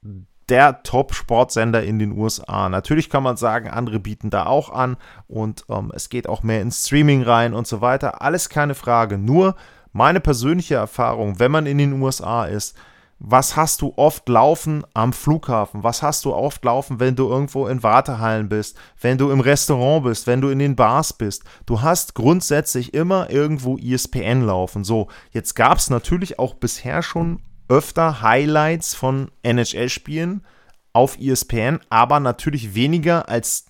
der 0.48 0.82
Top-Sportsender 0.82 1.82
in 1.82 1.98
den 1.98 2.12
USA. 2.12 2.68
Natürlich 2.68 3.10
kann 3.10 3.22
man 3.22 3.36
sagen, 3.36 3.68
andere 3.68 3.98
bieten 4.00 4.30
da 4.30 4.46
auch 4.46 4.70
an 4.70 4.96
und 5.26 5.64
ähm, 5.68 5.92
es 5.94 6.08
geht 6.08 6.28
auch 6.28 6.42
mehr 6.42 6.62
ins 6.62 6.86
Streaming 6.86 7.22
rein 7.22 7.54
und 7.54 7.66
so 7.66 7.80
weiter. 7.80 8.22
Alles 8.22 8.48
keine 8.48 8.74
Frage. 8.74 9.18
Nur 9.18 9.56
meine 9.92 10.20
persönliche 10.20 10.76
Erfahrung, 10.76 11.38
wenn 11.38 11.50
man 11.50 11.66
in 11.66 11.78
den 11.78 12.00
USA 12.00 12.44
ist, 12.44 12.76
was 13.20 13.56
hast 13.56 13.82
du 13.82 13.94
oft 13.96 14.28
laufen 14.28 14.84
am 14.94 15.12
Flughafen? 15.12 15.82
Was 15.82 16.02
hast 16.02 16.24
du 16.24 16.32
oft 16.32 16.64
laufen, 16.64 17.00
wenn 17.00 17.16
du 17.16 17.28
irgendwo 17.28 17.66
in 17.66 17.82
Wartehallen 17.82 18.48
bist, 18.48 18.76
wenn 19.00 19.18
du 19.18 19.30
im 19.30 19.40
Restaurant 19.40 20.04
bist, 20.04 20.28
wenn 20.28 20.40
du 20.40 20.50
in 20.50 20.60
den 20.60 20.76
Bars 20.76 21.12
bist? 21.12 21.42
Du 21.66 21.82
hast 21.82 22.14
grundsätzlich 22.14 22.94
immer 22.94 23.28
irgendwo 23.28 23.76
ESPN 23.76 24.42
laufen. 24.42 24.84
So, 24.84 25.08
jetzt 25.32 25.54
gab 25.54 25.78
es 25.78 25.90
natürlich 25.90 26.38
auch 26.38 26.54
bisher 26.54 27.02
schon 27.02 27.42
öfter 27.68 28.22
Highlights 28.22 28.94
von 28.94 29.30
NHL-Spielen 29.42 30.44
auf 30.92 31.18
ESPN, 31.18 31.80
aber 31.90 32.20
natürlich 32.20 32.74
weniger 32.74 33.28
als 33.28 33.66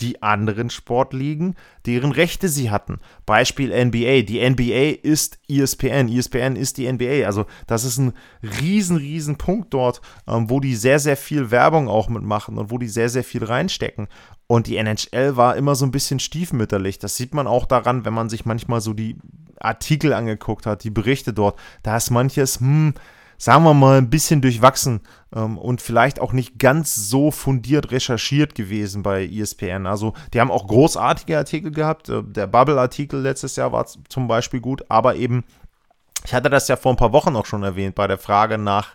die 0.00 0.22
anderen 0.22 0.68
Sportligen, 0.68 1.54
deren 1.86 2.12
Rechte 2.12 2.48
sie 2.48 2.70
hatten. 2.70 2.98
Beispiel 3.24 3.68
NBA. 3.68 4.22
Die 4.22 4.40
NBA 4.48 5.00
ist 5.02 5.38
ESPN. 5.48 6.08
ESPN 6.08 6.56
ist 6.56 6.76
die 6.76 6.90
NBA. 6.90 7.24
Also 7.24 7.46
das 7.66 7.84
ist 7.84 7.98
ein 7.98 8.12
riesen, 8.60 8.96
riesen 8.96 9.36
Punkt 9.36 9.72
dort, 9.72 10.00
ähm, 10.26 10.50
wo 10.50 10.60
die 10.60 10.74
sehr, 10.74 10.98
sehr 10.98 11.16
viel 11.16 11.50
Werbung 11.50 11.88
auch 11.88 12.08
mitmachen 12.08 12.58
und 12.58 12.70
wo 12.70 12.78
die 12.78 12.88
sehr, 12.88 13.08
sehr 13.08 13.24
viel 13.24 13.44
reinstecken. 13.44 14.08
Und 14.48 14.66
die 14.66 14.76
NHL 14.76 15.36
war 15.36 15.56
immer 15.56 15.76
so 15.76 15.86
ein 15.86 15.92
bisschen 15.92 16.18
stiefmütterlich. 16.18 16.98
Das 16.98 17.16
sieht 17.16 17.32
man 17.32 17.46
auch 17.46 17.66
daran, 17.66 18.04
wenn 18.04 18.14
man 18.14 18.28
sich 18.28 18.44
manchmal 18.44 18.80
so 18.80 18.92
die 18.92 19.16
Artikel 19.60 20.12
angeguckt 20.12 20.66
hat, 20.66 20.82
die 20.84 20.90
Berichte 20.90 21.32
dort. 21.32 21.58
Da 21.82 21.96
ist 21.96 22.10
manches, 22.10 22.58
hm, 22.60 22.94
sagen 23.42 23.64
wir 23.64 23.74
mal, 23.74 23.98
ein 23.98 24.08
bisschen 24.08 24.40
durchwachsen 24.40 25.00
ähm, 25.34 25.58
und 25.58 25.82
vielleicht 25.82 26.20
auch 26.20 26.32
nicht 26.32 26.60
ganz 26.60 26.94
so 26.94 27.32
fundiert 27.32 27.90
recherchiert 27.90 28.54
gewesen 28.54 29.02
bei 29.02 29.26
ESPN. 29.26 29.86
Also 29.86 30.12
die 30.32 30.40
haben 30.40 30.52
auch 30.52 30.68
großartige 30.68 31.36
Artikel 31.36 31.72
gehabt. 31.72 32.08
Äh, 32.08 32.22
der 32.22 32.46
Bubble-Artikel 32.46 33.20
letztes 33.20 33.56
Jahr 33.56 33.72
war 33.72 33.84
zum 33.86 34.28
Beispiel 34.28 34.60
gut, 34.60 34.84
aber 34.88 35.16
eben, 35.16 35.42
ich 36.24 36.32
hatte 36.34 36.50
das 36.50 36.68
ja 36.68 36.76
vor 36.76 36.92
ein 36.92 36.96
paar 36.96 37.12
Wochen 37.12 37.34
auch 37.34 37.46
schon 37.46 37.64
erwähnt 37.64 37.96
bei 37.96 38.06
der 38.06 38.18
Frage 38.18 38.58
nach 38.58 38.90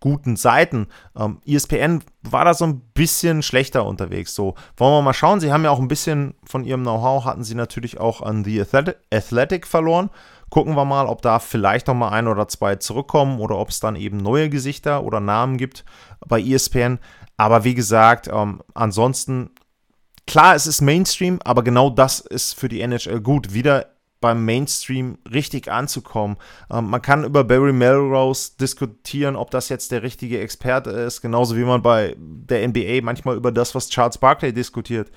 guten 0.00 0.34
Seiten. 0.34 0.88
Ähm, 1.16 1.40
ESPN 1.46 2.02
war 2.22 2.44
da 2.44 2.54
so 2.54 2.64
ein 2.64 2.80
bisschen 2.94 3.40
schlechter 3.44 3.86
unterwegs. 3.86 4.34
So, 4.34 4.56
wollen 4.76 4.94
wir 4.94 5.02
mal 5.02 5.14
schauen. 5.14 5.38
Sie 5.38 5.52
haben 5.52 5.62
ja 5.62 5.70
auch 5.70 5.78
ein 5.78 5.86
bisschen 5.86 6.34
von 6.42 6.64
ihrem 6.64 6.82
Know-how, 6.82 7.24
hatten 7.24 7.44
sie 7.44 7.54
natürlich 7.54 8.00
auch 8.00 8.20
an 8.20 8.42
The 8.42 8.64
Athletic 9.12 9.64
verloren. 9.64 10.10
Gucken 10.52 10.74
wir 10.76 10.84
mal, 10.84 11.06
ob 11.06 11.22
da 11.22 11.38
vielleicht 11.38 11.86
noch 11.86 11.94
mal 11.94 12.10
ein 12.10 12.28
oder 12.28 12.46
zwei 12.46 12.76
zurückkommen 12.76 13.40
oder 13.40 13.56
ob 13.56 13.70
es 13.70 13.80
dann 13.80 13.96
eben 13.96 14.18
neue 14.18 14.50
Gesichter 14.50 15.02
oder 15.02 15.18
Namen 15.18 15.56
gibt 15.56 15.82
bei 16.28 16.42
ESPN. 16.42 16.98
Aber 17.38 17.64
wie 17.64 17.72
gesagt, 17.72 18.28
ähm, 18.30 18.60
ansonsten, 18.74 19.48
klar, 20.26 20.54
es 20.54 20.66
ist 20.66 20.82
Mainstream, 20.82 21.40
aber 21.42 21.62
genau 21.62 21.88
das 21.88 22.20
ist 22.20 22.52
für 22.52 22.68
die 22.68 22.82
NHL 22.82 23.22
gut. 23.22 23.54
Wieder 23.54 23.86
beim 24.20 24.44
Mainstream 24.44 25.16
richtig 25.32 25.72
anzukommen. 25.72 26.36
Ähm, 26.70 26.90
man 26.90 27.00
kann 27.00 27.24
über 27.24 27.44
Barry 27.44 27.72
Melrose 27.72 28.50
diskutieren, 28.60 29.36
ob 29.36 29.50
das 29.52 29.70
jetzt 29.70 29.90
der 29.90 30.02
richtige 30.02 30.38
Experte 30.38 30.90
ist, 30.90 31.22
genauso 31.22 31.56
wie 31.56 31.64
man 31.64 31.80
bei 31.80 32.14
der 32.18 32.68
NBA 32.68 33.00
manchmal 33.02 33.36
über 33.36 33.52
das, 33.52 33.74
was 33.74 33.88
Charles 33.88 34.18
Barkley 34.18 34.52
diskutiert, 34.52 35.10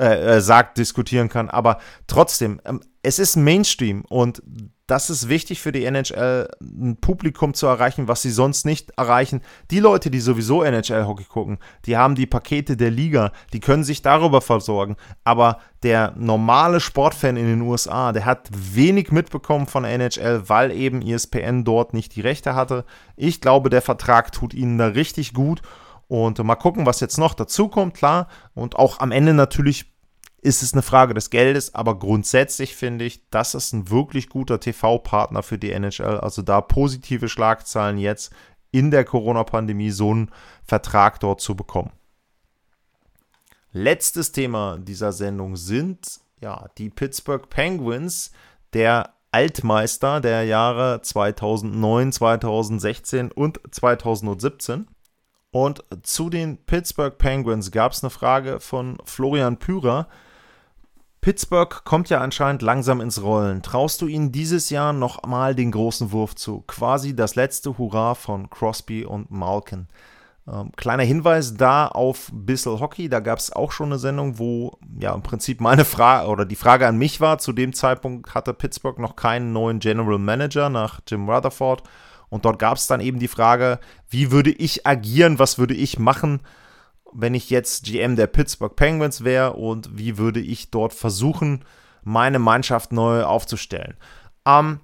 äh, 0.00 0.36
äh, 0.36 0.40
sagt, 0.40 0.78
diskutieren 0.78 1.28
kann. 1.28 1.50
Aber 1.50 1.76
trotzdem, 2.06 2.58
ähm, 2.64 2.80
es 3.02 3.18
ist 3.18 3.36
Mainstream 3.36 4.02
und 4.08 4.42
das 4.86 5.10
ist 5.10 5.28
wichtig 5.28 5.60
für 5.60 5.72
die 5.72 5.84
NHL, 5.84 6.48
ein 6.60 6.96
Publikum 6.96 7.52
zu 7.52 7.66
erreichen, 7.66 8.08
was 8.08 8.22
sie 8.22 8.30
sonst 8.30 8.64
nicht 8.64 8.92
erreichen. 8.96 9.42
Die 9.70 9.78
Leute, 9.78 10.10
die 10.10 10.20
sowieso 10.20 10.62
NHL-Hockey 10.62 11.24
gucken, 11.24 11.58
die 11.84 11.98
haben 11.98 12.14
die 12.14 12.24
Pakete 12.24 12.78
der 12.78 12.90
Liga, 12.90 13.30
die 13.52 13.60
können 13.60 13.84
sich 13.84 14.00
darüber 14.00 14.40
versorgen. 14.40 14.96
Aber 15.22 15.58
der 15.82 16.14
normale 16.16 16.80
Sportfan 16.80 17.36
in 17.36 17.46
den 17.46 17.60
USA, 17.60 18.12
der 18.12 18.24
hat 18.24 18.48
wenig 18.52 19.12
mitbekommen 19.12 19.66
von 19.66 19.84
NHL, 19.84 20.48
weil 20.48 20.72
eben 20.72 21.02
ESPN 21.02 21.62
dort 21.62 21.92
nicht 21.92 22.16
die 22.16 22.22
Rechte 22.22 22.54
hatte. 22.54 22.86
Ich 23.16 23.42
glaube, 23.42 23.68
der 23.68 23.82
Vertrag 23.82 24.32
tut 24.32 24.54
ihnen 24.54 24.78
da 24.78 24.86
richtig 24.86 25.34
gut. 25.34 25.60
Und 26.08 26.42
mal 26.42 26.56
gucken, 26.56 26.86
was 26.86 26.98
jetzt 26.98 27.18
noch 27.18 27.34
dazu 27.34 27.68
kommt, 27.68 27.94
klar. 27.94 28.26
Und 28.54 28.74
auch 28.74 28.98
am 28.98 29.12
Ende 29.12 29.32
natürlich 29.32 29.89
ist 30.42 30.62
es 30.62 30.72
eine 30.72 30.82
Frage 30.82 31.14
des 31.14 31.30
Geldes, 31.30 31.74
aber 31.74 31.98
grundsätzlich 31.98 32.74
finde 32.74 33.04
ich, 33.04 33.28
das 33.30 33.54
ist 33.54 33.72
ein 33.72 33.90
wirklich 33.90 34.28
guter 34.28 34.58
TV-Partner 34.58 35.42
für 35.42 35.58
die 35.58 35.70
NHL. 35.70 36.18
Also 36.18 36.42
da 36.42 36.60
positive 36.60 37.28
Schlagzeilen 37.28 37.98
jetzt 37.98 38.32
in 38.70 38.90
der 38.90 39.04
Corona-Pandemie 39.04 39.90
so 39.90 40.10
einen 40.10 40.30
Vertrag 40.64 41.20
dort 41.20 41.40
zu 41.40 41.54
bekommen. 41.54 41.92
Letztes 43.72 44.32
Thema 44.32 44.78
dieser 44.78 45.12
Sendung 45.12 45.56
sind 45.56 46.20
ja 46.40 46.68
die 46.78 46.90
Pittsburgh 46.90 47.48
Penguins, 47.48 48.32
der 48.72 49.14
Altmeister 49.32 50.20
der 50.20 50.44
Jahre 50.44 51.02
2009, 51.02 52.12
2016 52.12 53.30
und 53.30 53.60
2017. 53.70 54.88
Und 55.52 55.84
zu 56.02 56.30
den 56.30 56.64
Pittsburgh 56.64 57.16
Penguins 57.16 57.70
gab 57.70 57.92
es 57.92 58.02
eine 58.02 58.10
Frage 58.10 58.60
von 58.60 58.98
Florian 59.04 59.58
Pürer. 59.58 60.08
Pittsburgh 61.20 61.84
kommt 61.84 62.08
ja 62.08 62.20
anscheinend 62.20 62.62
langsam 62.62 63.02
ins 63.02 63.22
Rollen. 63.22 63.62
Traust 63.62 64.00
du 64.00 64.06
ihnen 64.06 64.32
dieses 64.32 64.70
Jahr 64.70 64.94
noch 64.94 65.22
mal 65.26 65.54
den 65.54 65.70
großen 65.70 66.12
Wurf 66.12 66.34
zu? 66.34 66.64
Quasi 66.66 67.14
das 67.14 67.34
letzte 67.34 67.76
Hurra 67.76 68.14
von 68.14 68.48
Crosby 68.48 69.04
und 69.04 69.30
Malkin. 69.30 69.86
Ähm, 70.50 70.72
kleiner 70.76 71.02
Hinweis 71.02 71.54
da 71.54 71.88
auf 71.88 72.30
Bissell 72.32 72.80
Hockey. 72.80 73.10
Da 73.10 73.20
gab 73.20 73.38
es 73.38 73.52
auch 73.52 73.70
schon 73.70 73.86
eine 73.86 73.98
Sendung, 73.98 74.38
wo 74.38 74.78
ja 74.98 75.14
im 75.14 75.22
Prinzip 75.22 75.60
meine 75.60 75.84
Frage 75.84 76.28
oder 76.28 76.46
die 76.46 76.56
Frage 76.56 76.86
an 76.86 76.96
mich 76.96 77.20
war. 77.20 77.36
Zu 77.36 77.52
dem 77.52 77.74
Zeitpunkt 77.74 78.34
hatte 78.34 78.54
Pittsburgh 78.54 78.98
noch 78.98 79.14
keinen 79.14 79.52
neuen 79.52 79.78
General 79.78 80.18
Manager 80.18 80.70
nach 80.70 81.00
Jim 81.06 81.28
Rutherford. 81.28 81.82
Und 82.30 82.46
dort 82.46 82.58
gab 82.58 82.78
es 82.78 82.86
dann 82.86 83.00
eben 83.00 83.18
die 83.18 83.28
Frage, 83.28 83.78
wie 84.08 84.30
würde 84.30 84.50
ich 84.50 84.86
agieren, 84.86 85.38
was 85.38 85.58
würde 85.58 85.74
ich 85.74 85.98
machen, 85.98 86.40
wenn 87.12 87.34
ich 87.34 87.50
jetzt 87.50 87.84
GM 87.84 88.16
der 88.16 88.26
Pittsburgh 88.26 88.74
Penguins 88.74 89.24
wäre 89.24 89.54
und 89.54 89.96
wie 89.96 90.18
würde 90.18 90.40
ich 90.40 90.70
dort 90.70 90.92
versuchen, 90.92 91.64
meine 92.02 92.38
Mannschaft 92.38 92.92
neu 92.92 93.24
aufzustellen. 93.24 93.96
Ähm, 94.46 94.80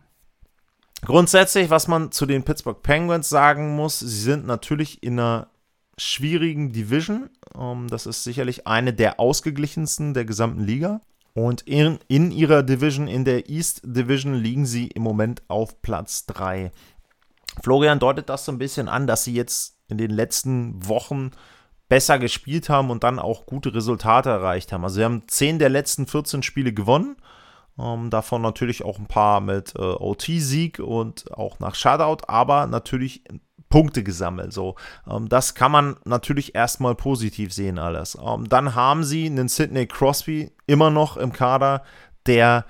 grundsätzlich, 1.03 1.71
was 1.71 1.89
man 1.89 2.13
zu 2.13 2.27
den 2.27 2.43
Pittsburgh 2.43 2.83
Penguins 2.83 3.29
sagen 3.29 3.75
muss, 3.75 4.01
sie 4.01 4.21
sind 4.21 4.47
natürlich 4.47 5.03
in 5.03 5.19
einer 5.19 5.49
schwierigen 5.99 6.73
Division. 6.73 7.31
Ähm, 7.57 7.89
das 7.89 8.07
ist 8.07 8.25
sicherlich 8.25 8.67
eine 8.67 8.93
der 8.93 9.19
ausgeglichensten 9.19 10.15
der 10.15 10.25
gesamten 10.25 10.63
Liga. 10.63 11.01
Und 11.35 11.63
in, 11.63 11.99
in 12.09 12.31
ihrer 12.31 12.63
Division, 12.63 13.09
in 13.09 13.25
der 13.25 13.51
East 13.51 13.83
Division, 13.85 14.35
liegen 14.35 14.65
sie 14.65 14.87
im 14.89 15.03
Moment 15.03 15.43
auf 15.49 15.83
Platz 15.83 16.25
3. 16.27 16.73
Florian 17.63 17.99
deutet 17.99 18.29
das 18.29 18.45
so 18.47 18.53
ein 18.53 18.59
bisschen 18.59 18.89
an, 18.89 19.07
dass 19.07 19.25
sie 19.25 19.35
jetzt 19.35 19.77
in 19.89 19.99
den 19.99 20.11
letzten 20.11 20.87
Wochen 20.89 21.33
besser 21.89 22.19
gespielt 22.19 22.69
haben 22.69 22.91
und 22.91 23.05
dann 23.05 23.19
auch 23.19 23.47
gute 23.47 23.75
Resultate 23.75 24.31
erreicht 24.31 24.73
haben. 24.73 24.85
Also 24.85 24.97
sie 24.97 25.05
haben 25.05 25.23
10 25.27 25.59
der 25.59 25.69
letzten 25.69 26.07
14 26.07 26.43
Spiele 26.43 26.73
gewonnen. 26.73 27.17
Ähm, 27.79 28.11
davon 28.11 28.43
natürlich 28.43 28.85
auch 28.85 28.99
ein 28.99 29.07
paar 29.07 29.41
mit 29.41 29.75
äh, 29.77 29.83
OT-Sieg 29.83 30.79
und 30.79 31.31
auch 31.33 31.59
nach 31.59 31.75
Shutout, 31.75 32.25
aber 32.27 32.67
natürlich 32.67 33.23
Punkte 33.69 34.03
gesammelt. 34.03 34.53
So, 34.53 34.77
ähm, 35.09 35.29
das 35.29 35.55
kann 35.55 35.73
man 35.73 35.97
natürlich 36.05 36.55
erstmal 36.55 36.95
positiv 36.95 37.53
sehen 37.53 37.79
alles. 37.79 38.17
Ähm, 38.25 38.49
dann 38.49 38.75
haben 38.75 39.05
sie 39.05 39.27
einen 39.27 39.49
Sidney 39.49 39.87
Crosby 39.87 40.53
immer 40.67 40.91
noch 40.91 41.17
im 41.17 41.33
Kader, 41.33 41.83
der 42.27 42.65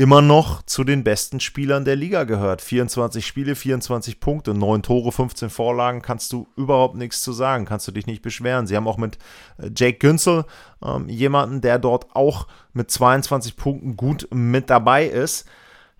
immer 0.00 0.22
noch 0.22 0.62
zu 0.62 0.82
den 0.82 1.04
besten 1.04 1.40
Spielern 1.40 1.84
der 1.84 1.94
Liga 1.94 2.24
gehört. 2.24 2.62
24 2.62 3.26
Spiele, 3.26 3.54
24 3.54 4.18
Punkte, 4.18 4.54
9 4.54 4.82
Tore, 4.82 5.12
15 5.12 5.50
Vorlagen, 5.50 6.00
kannst 6.00 6.32
du 6.32 6.48
überhaupt 6.56 6.96
nichts 6.96 7.20
zu 7.20 7.34
sagen, 7.34 7.66
kannst 7.66 7.86
du 7.86 7.92
dich 7.92 8.06
nicht 8.06 8.22
beschweren. 8.22 8.66
Sie 8.66 8.76
haben 8.76 8.88
auch 8.88 8.96
mit 8.96 9.18
äh, 9.58 9.68
Jake 9.76 9.98
Günzel 9.98 10.46
ähm, 10.82 11.10
jemanden, 11.10 11.60
der 11.60 11.78
dort 11.78 12.16
auch 12.16 12.46
mit 12.72 12.90
22 12.90 13.56
Punkten 13.56 13.98
gut 13.98 14.26
mit 14.32 14.70
dabei 14.70 15.04
ist. 15.04 15.46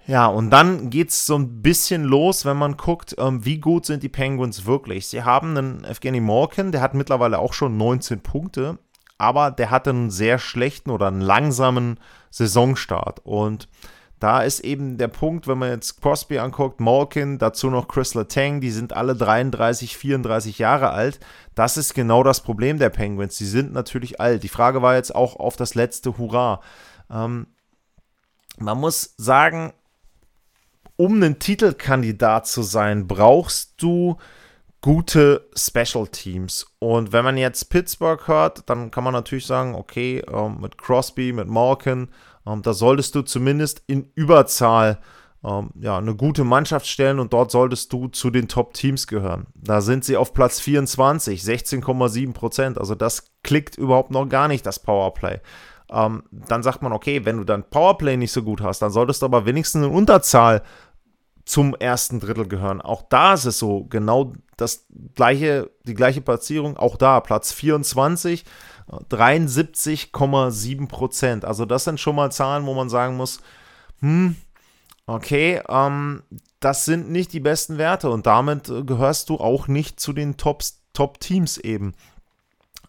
Ja, 0.07 0.29
und 0.29 0.49
dann 0.49 0.89
geht 0.89 1.11
es 1.11 1.27
so 1.27 1.37
ein 1.37 1.61
bisschen 1.61 2.05
los, 2.05 2.47
wenn 2.47 2.57
man 2.57 2.79
guckt, 2.79 3.17
ähm, 3.19 3.45
wie 3.45 3.59
gut 3.59 3.85
sind 3.85 4.03
die 4.03 4.09
Penguins 4.09 4.65
wirklich. 4.65 5.09
Sie 5.09 5.25
haben 5.25 5.55
einen 5.55 5.85
Evgeny 5.85 6.21
Malkin, 6.21 6.73
der 6.73 6.81
hat 6.81 6.95
mittlerweile 6.95 7.39
auch 7.39 7.53
schon 7.53 7.77
19 7.77 8.21
Punkte, 8.21 8.79
aber 9.21 9.51
der 9.51 9.71
hatte 9.71 9.91
einen 9.91 10.11
sehr 10.11 10.39
schlechten 10.39 10.91
oder 10.91 11.09
einen 11.09 11.21
langsamen 11.21 12.01
Saisonstart. 12.31 13.21
Und 13.25 13.69
da 14.19 14.43
ist 14.43 14.61
eben 14.61 14.97
der 14.97 15.09
Punkt, 15.09 15.47
wenn 15.47 15.59
man 15.59 15.71
jetzt 15.71 16.01
Crosby 16.01 16.39
anguckt, 16.39 16.81
Malkin, 16.81 17.39
dazu 17.39 17.69
noch 17.71 17.87
Chris 17.87 18.15
Letang, 18.15 18.61
die 18.61 18.71
sind 18.71 18.95
alle 18.95 19.15
33, 19.15 19.97
34 19.97 20.59
Jahre 20.59 20.91
alt. 20.91 21.21
Das 21.55 21.77
ist 21.77 21.95
genau 21.95 22.23
das 22.23 22.43
Problem 22.43 22.79
der 22.79 22.91
Penguins. 22.91 23.37
Die 23.37 23.47
sind 23.47 23.73
natürlich 23.73 24.21
alt. 24.21 24.43
Die 24.43 24.49
Frage 24.49 24.81
war 24.81 24.95
jetzt 24.97 25.15
auch 25.15 25.37
auf 25.37 25.57
das 25.57 25.75
letzte 25.75 26.17
Hurra. 26.17 26.61
Ähm, 27.11 27.47
man 28.59 28.79
muss 28.79 29.15
sagen, 29.17 29.73
um 30.97 31.23
ein 31.23 31.39
Titelkandidat 31.39 32.47
zu 32.47 32.63
sein, 32.63 33.07
brauchst 33.07 33.83
du 33.83 34.17
gute 34.81 35.49
Special 35.55 36.07
Teams. 36.07 36.67
Und 36.79 37.13
wenn 37.13 37.25
man 37.25 37.37
jetzt 37.37 37.71
Pittsburgh 37.71 38.27
hört, 38.27 38.69
dann 38.69 38.91
kann 38.91 39.05
man 39.05 39.13
natürlich 39.13 39.47
sagen, 39.47 39.75
okay, 39.75 40.23
ähm, 40.33 40.61
mit 40.61 40.79
Crosby, 40.79 41.33
mit 41.33 41.49
Malkin, 41.49 42.09
ähm, 42.47 42.63
da 42.63 42.73
solltest 42.73 43.15
du 43.15 43.23
zumindest 43.23 43.83
in 43.87 44.11
Überzahl 44.15 44.99
ähm, 45.45 45.71
ja, 45.81 45.99
eine 45.99 46.15
gute 46.15 46.45
Mannschaft 46.45 46.87
stellen 46.87 47.19
und 47.19 47.33
dort 47.33 47.51
solltest 47.51 47.93
du 47.93 48.09
zu 48.09 48.31
den 48.31 48.49
Top-Teams 48.49 49.07
gehören. 49.07 49.47
Da 49.55 49.81
sind 49.81 50.05
sie 50.05 50.17
auf 50.17 50.35
Platz 50.35 50.61
24, 50.61 51.43
16,7 51.43 52.33
Prozent. 52.33 52.79
Also 52.79 52.95
das 52.95 53.33
klickt 53.43 53.77
überhaupt 53.77 54.11
noch 54.11 54.29
gar 54.29 54.49
nicht, 54.49 54.67
das 54.67 54.79
Powerplay. 54.79 55.41
Ähm, 55.91 56.23
dann 56.31 56.63
sagt 56.63 56.83
man, 56.83 56.93
okay, 56.93 57.25
wenn 57.25 57.39
du 57.39 57.45
dein 57.45 57.65
Powerplay 57.65 58.17
nicht 58.17 58.33
so 58.33 58.43
gut 58.43 58.61
hast, 58.61 58.81
dann 58.81 58.91
solltest 58.91 59.23
du 59.23 59.27
aber 59.27 59.47
wenigstens 59.47 59.87
in 59.87 59.93
Unterzahl 59.93 60.63
zum 61.45 61.75
ersten 61.75 62.21
Drittel 62.21 62.47
gehören. 62.47 62.81
Auch 62.81 63.03
da 63.09 63.35
ist 63.35 63.45
es 63.45 63.59
so, 63.59 63.85
genau 63.85 64.35
das 64.61 64.87
gleiche, 65.15 65.71
die 65.85 65.95
gleiche 65.95 66.21
Platzierung, 66.21 66.77
auch 66.77 66.97
da 66.97 67.21
Platz 67.21 67.53
24, 67.53 68.45
73,7 69.09 70.89
Prozent. 70.89 71.45
Also 71.45 71.65
das 71.65 71.85
sind 71.85 72.01
schon 72.01 72.17
mal 72.17 72.33
Zahlen, 72.33 72.67
wo 72.67 72.75
man 72.75 72.89
sagen 72.89 73.17
muss, 73.17 73.41
hm, 74.01 74.37
okay, 75.07 75.63
ähm, 75.69 76.23
das 76.61 76.85
sind 76.85 77.11
nicht 77.11 77.33
die 77.33 77.41
besten 77.41 77.79
Werte 77.79 78.11
und 78.11 78.27
damit 78.27 78.69
äh, 78.69 78.83
gehörst 78.83 79.29
du 79.31 79.37
auch 79.37 79.69
nicht 79.69 80.01
zu 80.01 80.13
den 80.13 80.37
Top-Teams 80.37 81.59
eben. 81.59 81.95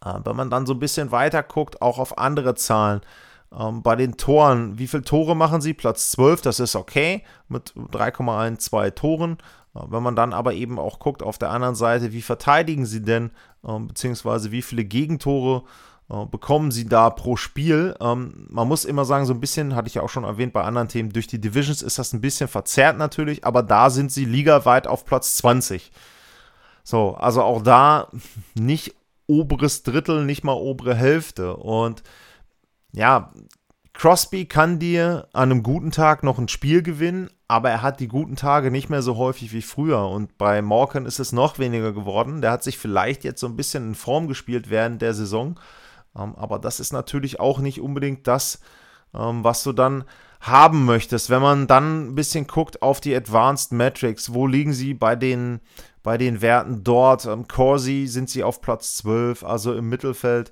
Äh, 0.04 0.20
wenn 0.24 0.36
man 0.36 0.50
dann 0.50 0.66
so 0.66 0.74
ein 0.74 0.80
bisschen 0.80 1.12
weiter 1.12 1.44
guckt, 1.44 1.82
auch 1.82 2.00
auf 2.00 2.18
andere 2.18 2.56
Zahlen, 2.56 3.02
ähm, 3.58 3.82
bei 3.82 3.96
den 3.96 4.18
Toren, 4.18 4.78
wie 4.80 4.88
viele 4.88 5.04
Tore 5.04 5.36
machen 5.36 5.62
sie? 5.62 5.74
Platz 5.74 6.12
12, 6.12 6.42
das 6.42 6.60
ist 6.60 6.76
okay 6.76 7.24
mit 7.48 7.74
3,12 7.76 8.96
Toren. 8.96 9.38
Wenn 9.74 10.04
man 10.04 10.16
dann 10.16 10.34
aber 10.34 10.54
eben 10.54 10.80
auch 10.80 11.00
guckt 11.00 11.24
auf 11.24 11.38
der 11.38 11.50
anderen 11.50 11.76
Seite, 11.76 12.12
wie 12.12 12.22
verteidigen 12.22 12.86
sie 12.86 13.02
denn, 13.02 13.32
ähm, 13.66 13.88
beziehungsweise 13.88 14.52
wie 14.52 14.62
viele 14.62 14.84
Gegentore 14.84 15.64
äh, 16.10 16.26
bekommen 16.26 16.72
sie 16.72 16.88
da 16.88 17.10
pro 17.10 17.38
Spiel. 17.38 17.96
Ähm, 18.02 18.48
man 18.50 18.68
muss 18.68 18.84
immer 18.84 19.06
sagen, 19.06 19.26
so 19.26 19.34
ein 19.34 19.40
bisschen, 19.40 19.76
hatte 19.76 19.88
ich 19.88 19.96
ja 19.96 20.02
auch 20.02 20.10
schon 20.10 20.26
erwähnt 20.26 20.52
bei 20.52 20.64
anderen 20.64 20.90
Themen, 20.90 21.14
durch 21.14 21.28
die 21.28 21.40
Divisions 21.40 21.82
ist 21.82 22.00
das 22.00 22.12
ein 22.12 22.22
bisschen 22.22 22.50
verzerrt 22.50 22.98
natürlich, 22.98 23.46
aber 23.46 23.64
da 23.64 23.90
sind 23.90 24.12
sie 24.12 24.26
ligaweit 24.26 24.88
auf 24.88 25.06
Platz 25.06 25.38
20. 25.38 25.92
So, 26.84 27.14
also 27.16 27.42
auch 27.44 27.62
da 27.62 28.10
nicht 28.56 28.94
oberes 29.28 29.84
Drittel, 29.84 30.26
nicht 30.26 30.44
mal 30.44 30.54
obere 30.54 30.96
Hälfte. 30.96 31.56
Und 31.56 32.04
ja, 32.92 33.32
Crosby 33.94 34.46
kann 34.46 34.80
dir 34.80 35.28
an 35.34 35.52
einem 35.52 35.64
guten 35.64 35.92
Tag 35.92 36.24
noch 36.24 36.40
ein 36.40 36.48
Spiel 36.48 36.82
gewinnen, 36.82 37.30
aber 37.48 37.70
er 37.70 37.82
hat 37.82 38.00
die 38.00 38.08
guten 38.08 38.36
Tage 38.36 38.72
nicht 38.72 38.90
mehr 38.90 39.02
so 39.02 39.18
häufig 39.18 39.52
wie 39.52 39.62
früher. 39.62 40.08
Und 40.08 40.38
bei 40.38 40.62
Morgan 40.62 41.06
ist 41.06 41.20
es 41.20 41.34
noch 41.34 41.60
weniger 41.60 41.92
geworden. 41.92 42.42
Der 42.42 42.52
hat 42.52 42.64
sich 42.64 42.78
vielleicht 42.78 43.24
jetzt 43.24 43.42
so 43.42 43.48
ein 43.48 43.58
bisschen 43.58 43.90
in 43.90 43.96
Form 43.96 44.28
gespielt 44.28 44.70
während 44.70 45.02
der 45.02 45.14
Saison. 45.14 45.60
Ähm, 46.18 46.36
aber 46.36 46.60
das 46.60 46.80
ist 46.80 46.94
natürlich 46.94 47.40
auch 47.40 47.60
nicht 47.60 47.82
unbedingt 47.82 48.28
das, 48.28 48.62
ähm, 49.14 49.44
was 49.44 49.64
du 49.64 49.74
dann 49.74 50.06
haben 50.40 50.86
möchtest. 50.86 51.30
Wenn 51.30 51.42
man 51.42 51.68
dann 51.68 52.08
ein 52.08 52.16
bisschen 52.16 52.48
guckt 52.48 52.82
auf 52.82 53.02
die 53.02 53.16
Advanced 53.16 53.72
Metrics, 53.74 54.34
wo 54.34 54.48
liegen 54.48 54.74
sie 54.74 54.94
bei 54.94 55.16
den, 55.16 55.60
bei 56.02 56.18
den 56.18 56.42
Werten 56.42 56.84
dort? 56.84 57.26
Ähm, 57.26 57.48
Corsi 57.48 58.08
sind 58.08 58.30
sie 58.30 58.44
auf 58.44 58.62
Platz 58.62 58.96
12, 58.96 59.44
also 59.44 59.74
im 59.74 59.90
Mittelfeld. 59.90 60.52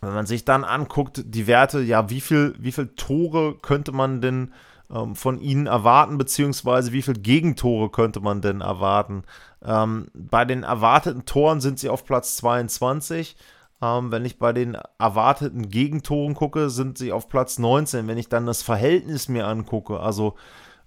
Wenn 0.00 0.14
man 0.14 0.26
sich 0.26 0.44
dann 0.44 0.64
anguckt, 0.64 1.22
die 1.24 1.46
Werte, 1.46 1.80
ja, 1.80 2.10
wie 2.10 2.20
viel, 2.20 2.54
wie 2.58 2.72
viel 2.72 2.88
Tore 2.94 3.56
könnte 3.60 3.92
man 3.92 4.20
denn 4.20 4.52
ähm, 4.90 5.16
von 5.16 5.40
ihnen 5.40 5.66
erwarten, 5.66 6.18
beziehungsweise 6.18 6.92
wie 6.92 7.02
viel 7.02 7.14
Gegentore 7.14 7.90
könnte 7.90 8.20
man 8.20 8.40
denn 8.40 8.60
erwarten? 8.60 9.24
Ähm, 9.64 10.08
bei 10.14 10.44
den 10.44 10.62
erwarteten 10.62 11.24
Toren 11.24 11.60
sind 11.60 11.78
sie 11.78 11.88
auf 11.88 12.04
Platz 12.04 12.36
22. 12.36 13.36
Ähm, 13.80 14.10
wenn 14.10 14.24
ich 14.24 14.38
bei 14.38 14.52
den 14.52 14.76
erwarteten 14.98 15.68
Gegentoren 15.68 16.34
gucke, 16.34 16.70
sind 16.70 16.98
sie 16.98 17.12
auf 17.12 17.28
Platz 17.28 17.58
19. 17.58 18.06
Wenn 18.08 18.18
ich 18.18 18.28
dann 18.28 18.46
das 18.46 18.62
Verhältnis 18.62 19.28
mir 19.28 19.46
angucke, 19.46 20.00
also 20.00 20.34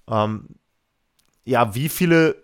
ähm, 0.09 0.47
ja, 1.43 1.75
wie 1.75 1.89
viele 1.89 2.35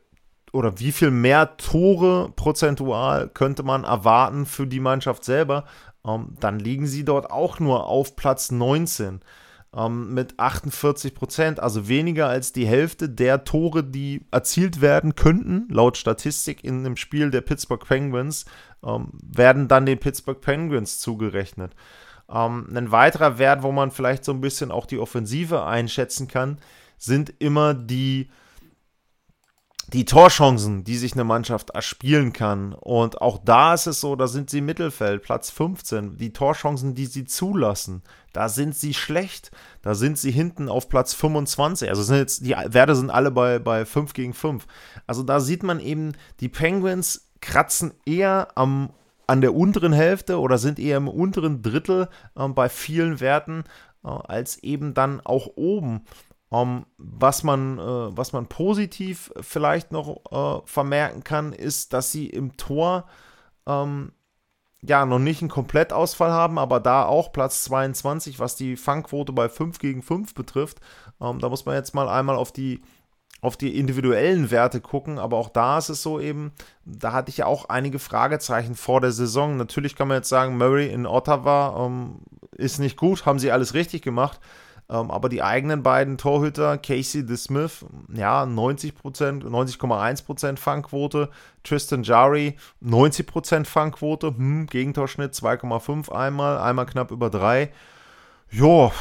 oder 0.53 0.79
wie 0.79 0.91
viel 0.91 1.11
mehr 1.11 1.57
Tore 1.57 2.31
prozentual 2.35 3.29
könnte 3.29 3.63
man 3.63 3.83
erwarten 3.83 4.45
für 4.45 4.65
die 4.65 4.79
Mannschaft 4.79 5.23
selber, 5.25 5.65
dann 6.39 6.59
liegen 6.59 6.87
sie 6.87 7.03
dort 7.03 7.31
auch 7.31 7.59
nur 7.59 7.87
auf 7.87 8.15
Platz 8.15 8.51
19 8.51 9.21
ähm, 9.75 10.13
mit 10.13 10.39
48 10.39 11.13
Prozent, 11.13 11.59
also 11.59 11.87
weniger 11.87 12.27
als 12.27 12.53
die 12.53 12.65
Hälfte 12.65 13.09
der 13.09 13.43
Tore, 13.43 13.83
die 13.83 14.25
erzielt 14.31 14.81
werden 14.81 15.15
könnten, 15.15 15.67
laut 15.69 15.97
Statistik 15.97 16.63
in 16.63 16.83
dem 16.83 16.97
Spiel 16.97 17.31
der 17.31 17.41
Pittsburgh 17.41 17.85
Penguins, 17.85 18.45
ähm, 18.83 19.09
werden 19.21 19.67
dann 19.67 19.85
den 19.85 19.99
Pittsburgh 19.99 20.41
Penguins 20.41 20.99
zugerechnet. 20.99 21.73
Ähm, 22.29 22.67
ein 22.73 22.91
weiterer 22.91 23.37
Wert, 23.37 23.63
wo 23.63 23.71
man 23.71 23.91
vielleicht 23.91 24.25
so 24.25 24.31
ein 24.31 24.41
bisschen 24.41 24.71
auch 24.71 24.85
die 24.85 24.99
Offensive 24.99 25.63
einschätzen 25.65 26.27
kann, 26.27 26.57
sind 26.97 27.33
immer 27.39 27.73
die 27.73 28.29
die 29.93 30.03
Torchancen, 30.03 30.83
die 30.83 30.97
sich 30.97 31.13
eine 31.13 31.23
Mannschaft 31.23 31.69
erspielen 31.69 32.33
kann. 32.33 32.73
Und 32.73 33.21
auch 33.21 33.39
da 33.43 33.73
ist 33.73 33.87
es 33.87 34.01
so, 34.01 34.15
da 34.15 34.27
sind 34.27 34.49
sie 34.49 34.59
Mittelfeld, 34.59 35.23
Platz 35.23 35.49
15. 35.49 36.17
Die 36.17 36.33
Torchancen, 36.33 36.93
die 36.93 37.05
sie 37.05 37.23
zulassen, 37.23 38.03
da 38.33 38.49
sind 38.49 38.75
sie 38.75 38.93
schlecht. 38.93 39.51
Da 39.81 39.95
sind 39.95 40.17
sie 40.17 40.31
hinten 40.31 40.67
auf 40.67 40.89
Platz 40.89 41.13
25. 41.13 41.89
Also 41.89 42.03
sind 42.03 42.17
jetzt, 42.17 42.45
die 42.45 42.51
Werte 42.51 42.95
sind 42.95 43.09
alle 43.09 43.31
bei, 43.31 43.59
bei 43.59 43.85
5 43.85 44.13
gegen 44.13 44.33
5. 44.33 44.67
Also 45.07 45.23
da 45.23 45.39
sieht 45.39 45.63
man 45.63 45.79
eben, 45.79 46.11
die 46.41 46.49
Penguins 46.49 47.29
kratzen 47.39 47.93
eher 48.05 48.49
am, 48.55 48.89
an 49.25 49.39
der 49.41 49.55
unteren 49.55 49.93
Hälfte 49.93 50.39
oder 50.39 50.57
sind 50.57 50.79
eher 50.79 50.97
im 50.97 51.07
unteren 51.07 51.61
Drittel 51.61 52.09
äh, 52.35 52.47
bei 52.49 52.67
vielen 52.67 53.21
Werten, 53.21 53.63
äh, 54.03 54.09
als 54.09 54.61
eben 54.63 54.93
dann 54.93 55.21
auch 55.21 55.51
oben. 55.55 56.01
Um, 56.49 56.59
ähm, 56.59 56.85
was, 56.97 57.43
man, 57.43 57.77
äh, 57.77 58.17
was 58.17 58.31
man 58.31 58.47
positiv 58.47 59.33
vielleicht 59.41 59.91
noch 59.91 60.21
äh, 60.31 60.65
vermerken 60.65 61.23
kann, 61.23 61.51
ist, 61.51 61.91
dass 61.91 62.11
sie 62.11 62.27
im 62.27 62.55
Tor 62.55 63.05
ähm, 63.65 64.13
ja 64.81 65.05
noch 65.05 65.19
nicht 65.19 65.41
einen 65.41 65.49
Komplettausfall 65.49 66.31
haben, 66.31 66.57
aber 66.57 66.79
da 66.79 67.05
auch 67.05 67.31
Platz 67.31 67.63
22, 67.65 68.39
was 68.39 68.55
die 68.55 68.77
Fangquote 68.77 69.33
bei 69.33 69.49
5 69.49 69.79
gegen 69.79 70.01
5 70.01 70.33
betrifft. 70.33 70.79
Ähm, 71.19 71.39
da 71.39 71.49
muss 71.49 71.65
man 71.65 71.75
jetzt 71.75 71.95
mal 71.95 72.07
einmal 72.07 72.35
auf 72.35 72.51
die, 72.51 72.81
auf 73.41 73.57
die 73.57 73.77
individuellen 73.77 74.51
Werte 74.51 74.79
gucken, 74.79 75.19
aber 75.19 75.37
auch 75.37 75.49
da 75.49 75.77
ist 75.77 75.89
es 75.89 76.01
so 76.01 76.19
eben, 76.19 76.51
da 76.85 77.11
hatte 77.11 77.29
ich 77.29 77.37
ja 77.37 77.45
auch 77.45 77.69
einige 77.69 77.99
Fragezeichen 77.99 78.75
vor 78.75 79.01
der 79.01 79.11
Saison. 79.11 79.57
Natürlich 79.57 79.95
kann 79.95 80.07
man 80.07 80.17
jetzt 80.17 80.29
sagen, 80.29 80.57
Murray 80.57 80.87
in 80.87 81.05
Ottawa 81.05 81.85
ähm, 81.85 82.19
ist 82.51 82.79
nicht 82.79 82.97
gut, 82.97 83.25
haben 83.25 83.39
sie 83.39 83.51
alles 83.51 83.73
richtig 83.73 84.01
gemacht. 84.01 84.39
Ähm, 84.89 85.11
aber 85.11 85.27
die 85.27 85.43
eigenen 85.43 85.83
beiden 85.83 86.17
Torhüter, 86.17 86.77
Casey 86.77 87.25
DeSmith, 87.25 87.85
ja, 88.13 88.43
90%, 88.43 89.43
90,1% 89.43 90.57
Fangquote, 90.57 91.29
Tristan 91.63 92.03
Jari, 92.03 92.55
90% 92.81 93.65
Fangquote, 93.65 94.27
hm, 94.27 94.67
Gegentorschnitt 94.67 95.33
2,5 95.33 96.11
einmal, 96.11 96.57
einmal 96.57 96.85
knapp 96.85 97.11
über 97.11 97.29
3. 97.29 97.69
Jo, 98.49 98.93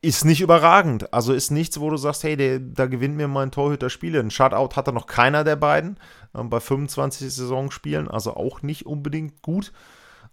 ist 0.00 0.24
nicht 0.24 0.40
überragend. 0.40 1.12
Also 1.12 1.34
ist 1.34 1.50
nichts, 1.50 1.78
wo 1.78 1.90
du 1.90 1.98
sagst, 1.98 2.24
hey, 2.24 2.36
der, 2.36 2.58
da 2.58 2.86
gewinnt 2.86 3.16
mir 3.16 3.28
mein 3.28 3.50
Torhüter 3.50 3.90
Spiele. 3.90 4.18
Ein 4.18 4.30
Shutout 4.30 4.76
hatte 4.76 4.92
noch 4.94 5.06
keiner 5.06 5.44
der 5.44 5.56
beiden 5.56 5.98
ähm, 6.34 6.48
bei 6.48 6.58
25 6.58 7.32
Saisonspielen, 7.32 8.08
also 8.08 8.34
auch 8.34 8.62
nicht 8.62 8.86
unbedingt 8.86 9.42
gut. 9.42 9.72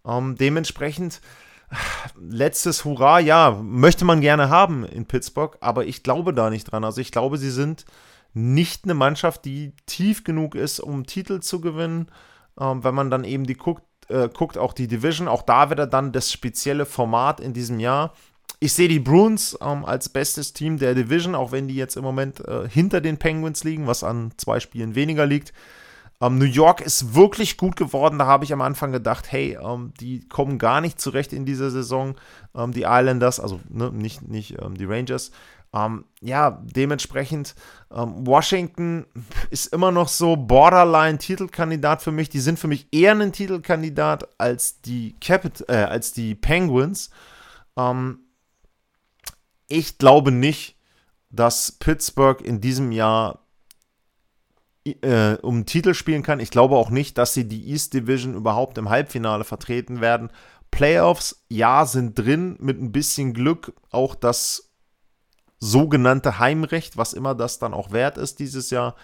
Ähm, 0.06 0.36
dementsprechend 0.40 1.20
letztes 2.20 2.86
Hurra, 2.86 3.20
ja, 3.20 3.60
möchte 3.62 4.06
man 4.06 4.22
gerne 4.22 4.50
haben 4.50 4.86
in 4.86 5.06
Pittsburgh, 5.06 5.58
aber 5.62 5.86
ich 5.86 6.04
glaube 6.04 6.34
da 6.34 6.50
nicht 6.50 6.66
dran. 6.66 6.84
Also 6.84 7.02
ich 7.02 7.12
glaube, 7.12 7.38
sie 7.38 7.52
sind 7.52 7.86
nicht 8.34 8.84
eine 8.84 8.94
Mannschaft, 8.94 9.46
die 9.46 9.74
tief 9.86 10.24
genug 10.24 10.56
ist, 10.56 10.80
um 10.80 11.06
Titel 11.06 11.40
zu 11.40 11.62
gewinnen. 11.62 12.10
Ähm, 12.60 12.84
wenn 12.84 12.96
man 12.96 13.10
dann 13.10 13.24
eben 13.24 13.46
die 13.46 13.56
guckt, 13.56 13.84
äh, 14.10 14.30
guckt, 14.30 14.58
auch 14.58 14.74
die 14.74 14.88
Division, 14.88 15.28
auch 15.28 15.42
da 15.42 15.70
wieder 15.70 15.88
dann 15.88 16.12
das 16.12 16.32
spezielle 16.32 16.86
Format 16.86 17.40
in 17.40 17.54
diesem 17.54 17.80
Jahr. 17.80 18.14
Ich 18.60 18.74
sehe 18.74 18.90
die 18.90 19.00
Bruins 19.00 19.58
ähm, 19.62 19.86
als 19.86 20.10
bestes 20.10 20.54
Team 20.54 20.78
der 20.78 20.94
Division, 20.94 21.36
auch 21.36 21.52
wenn 21.52 21.68
die 21.68 21.76
jetzt 21.76 21.96
im 21.96 22.04
Moment 22.04 22.46
äh, 22.46 22.68
hinter 22.68 23.00
den 23.00 23.18
Penguins 23.18 23.64
liegen, 23.64 23.88
was 23.88 24.04
an 24.04 24.32
zwei 24.38 24.60
Spielen 24.60 24.96
weniger 24.96 25.26
liegt. 25.26 25.54
Ähm, 26.22 26.38
New 26.38 26.46
York 26.46 26.82
ist 26.82 27.16
wirklich 27.16 27.58
gut 27.58 27.76
geworden. 27.76 28.20
Da 28.20 28.26
habe 28.26 28.44
ich 28.44 28.52
am 28.52 28.62
Anfang 28.62 28.92
gedacht, 28.92 29.32
hey, 29.32 29.58
ähm, 29.62 29.94
die 30.00 30.28
kommen 30.28 30.58
gar 30.58 30.82
nicht 30.82 31.00
zurecht 31.00 31.32
in 31.32 31.46
dieser 31.46 31.72
Saison. 31.72 32.16
Ähm, 32.54 32.74
die 32.74 32.84
Islanders, 32.84 33.40
also 33.40 33.60
ne, 33.70 33.92
nicht, 33.92 34.28
nicht 34.28 34.62
ähm, 34.62 34.76
die 34.76 34.86
Rangers. 34.86 35.32
Ähm, 35.74 36.06
ja, 36.20 36.62
dementsprechend, 36.64 37.56
ähm, 37.92 38.28
Washington 38.28 39.06
ist 39.50 39.68
immer 39.68 39.92
noch 39.92 40.10
so 40.10 40.36
Borderline-Titelkandidat 40.36 42.02
für 42.02 42.12
mich. 42.12 42.30
Die 42.30 42.40
sind 42.42 42.60
für 42.60 42.68
mich 42.68 42.88
eher 42.92 43.14
ein 43.14 43.32
Titelkandidat 43.32 44.28
als 44.38 44.82
die, 44.82 45.16
Capit 45.22 45.66
äh, 45.70 45.84
als 45.84 46.12
die 46.12 46.36
Penguins. 46.36 47.12
ich 49.70 49.98
glaube 49.98 50.32
nicht, 50.34 50.76
dass 51.30 51.72
Pittsburgh 51.72 52.42
in 52.42 52.60
diesem 52.60 52.92
Jahr 52.92 53.40
äh, 54.86 55.38
um 55.42 55.66
Titel 55.66 55.94
spielen 55.94 56.24
kann. 56.24 56.40
Ich 56.40 56.52
glaube 56.52 56.76
auch 56.76 56.90
nicht, 56.90 57.18
dass 57.18 57.34
sie 57.34 57.48
die 57.48 57.70
East 57.70 57.94
Division 57.94 58.36
überhaupt 58.36 58.78
im 58.78 58.90
Halbfinale 58.90 59.44
vertreten 59.44 60.02
werden. 60.02 60.32
Playoffs, 60.72 61.44
ja, 61.50 61.86
sind 61.86 62.18
drin, 62.18 62.58
mit 62.60 62.82
ein 62.82 62.92
bisschen 62.92 63.34
Glück 63.34 63.74
auch 63.92 64.16
das 64.16 64.72
sogenannte 65.60 66.40
Heimrecht, 66.40 66.98
was 66.98 67.14
immer 67.14 67.36
das 67.36 67.60
dann 67.60 67.74
auch 67.74 67.92
wert 67.92 68.18
ist 68.18 68.40
dieses 68.40 68.70
Jahr. 68.70 68.96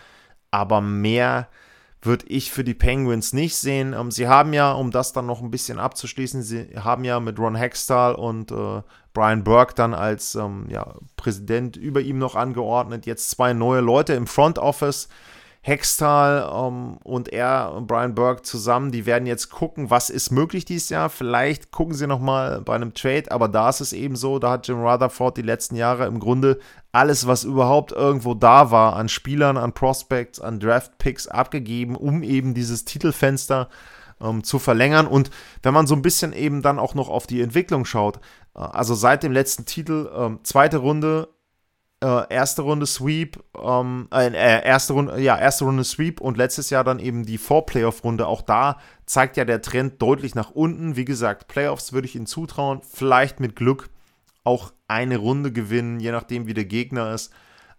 Aber 0.52 0.80
mehr 0.80 1.50
würde 2.02 2.26
ich 2.28 2.52
für 2.52 2.64
die 2.64 2.74
Penguins 2.74 3.34
nicht 3.34 3.56
sehen. 3.56 3.94
Ähm, 3.94 4.12
sie 4.12 4.28
haben 4.28 4.54
ja, 4.54 4.72
um 4.72 4.92
das 4.92 5.12
dann 5.12 5.26
noch 5.26 5.42
ein 5.42 5.52
bisschen 5.52 5.80
abzuschließen, 5.80 6.44
sie 6.44 6.70
haben 6.78 7.04
ja 7.04 7.20
mit 7.20 7.40
Ron 7.40 7.56
Hextall 7.56 8.16
und 8.16 8.52
äh, 8.52 8.82
Brian 9.14 9.44
Burke 9.44 9.74
dann 9.74 9.94
als 9.94 10.36
ähm, 10.36 10.68
ja, 10.70 10.96
Präsident 11.18 11.78
über 11.78 12.02
ihm 12.02 12.20
noch 12.20 12.36
angeordnet. 12.36 13.06
Jetzt 13.06 13.32
zwei 13.32 13.54
neue 13.54 13.82
Leute 13.82 14.14
im 14.14 14.28
Front 14.28 14.60
Office. 14.60 15.10
Hextal 15.68 16.47
ähm, 16.53 16.97
und 17.03 17.34
er 17.34 17.74
und 17.74 17.88
Brian 17.88 18.13
Burke 18.13 18.43
zusammen, 18.43 18.91
die 18.91 19.07
werden 19.07 19.26
jetzt 19.26 19.49
gucken, 19.49 19.89
was 19.89 20.11
ist 20.11 20.30
möglich 20.30 20.63
dieses 20.63 20.89
Jahr. 20.89 21.09
Vielleicht 21.09 21.72
gucken 21.72 21.95
sie 21.95 22.05
nochmal 22.05 22.61
bei 22.61 22.76
einem 22.76 22.93
Trade, 22.93 23.32
aber 23.32 23.47
da 23.47 23.70
ist 23.70 23.82
es 23.82 23.91
eben 23.91 24.16
so, 24.16 24.38
da 24.38 24.51
hat 24.51 24.68
Jim 24.68 24.80
Rutherford 24.80 25.38
die 25.38 25.41
letzten 25.41 25.76
Jahre 25.76 26.05
im 26.05 26.20
Grunde 26.20 26.59
alles, 26.91 27.26
was 27.26 27.43
überhaupt 27.43 27.91
irgendwo 27.91 28.36
da 28.36 28.70
war, 28.70 28.95
an 28.95 29.09
Spielern, 29.09 29.57
an 29.57 29.74
Prospects, 29.74 30.39
an 30.39 30.59
Draft 30.59 30.99
Picks 30.99 31.28
abgegeben, 31.28 31.95
um 31.95 32.22
eben 32.22 32.53
dieses 32.53 32.86
Titelfenster 32.86 33.68
ähm, 34.22 34.43
zu 34.43 34.59
verlängern. 34.59 35.07
Und 35.07 35.32
wenn 35.63 35.74
man 35.74 35.88
so 35.88 35.95
ein 35.95 36.03
bisschen 36.03 36.32
eben 36.32 36.61
dann 36.61 36.78
auch 36.78 36.93
noch 36.93 37.09
auf 37.09 37.26
die 37.26 37.41
Entwicklung 37.41 37.86
schaut, 37.86 38.18
äh, 38.55 38.59
also 38.59 38.93
seit 38.93 39.24
dem 39.24 39.32
letzten 39.32 39.66
Titel, 39.66 40.11
äh, 40.16 40.43
zweite 40.43 40.78
Runde, 40.78 41.30
äh, 42.06 42.32
erste 42.32 42.62
Runde 42.62 42.86
Sweep, 42.86 43.43
ähm, 43.60 44.08
äh, 44.14 44.28
äh, 44.28 44.64
erste 44.64 44.93
Runde, 44.93 45.20
ja, 45.20 45.38
erste 45.39 45.66
Runde 45.66 45.84
Sweep 45.84 46.22
und 46.22 46.38
letztes 46.38 46.70
Jahr 46.70 46.84
dann 46.84 46.99
eben 46.99 47.26
die 47.26 47.39
Vor-Playoff-Runde. 47.39 48.28
Auch 48.28 48.43
da 48.43 48.78
zeigt 49.08 49.38
ja 49.38 49.45
der 49.45 49.64
Trend 49.64 49.99
deutlich 50.01 50.36
nach 50.36 50.51
unten. 50.51 50.95
Wie 50.95 51.06
gesagt, 51.06 51.47
Playoffs 51.47 51.93
würde 51.93 52.08
ich 52.08 52.16
ihnen 52.16 52.28
zutrauen. 52.28 52.82
Vielleicht 52.88 53.39
mit 53.39 53.56
Glück 53.56 53.89
auch 54.43 54.72
eine 54.88 55.18
Runde 55.18 55.51
gewinnen, 55.51 55.99
je 55.99 56.12
nachdem, 56.12 56.45
wie 56.45 56.53
der 56.53 56.66
Gegner 56.66 57.12
ist. 57.12 57.34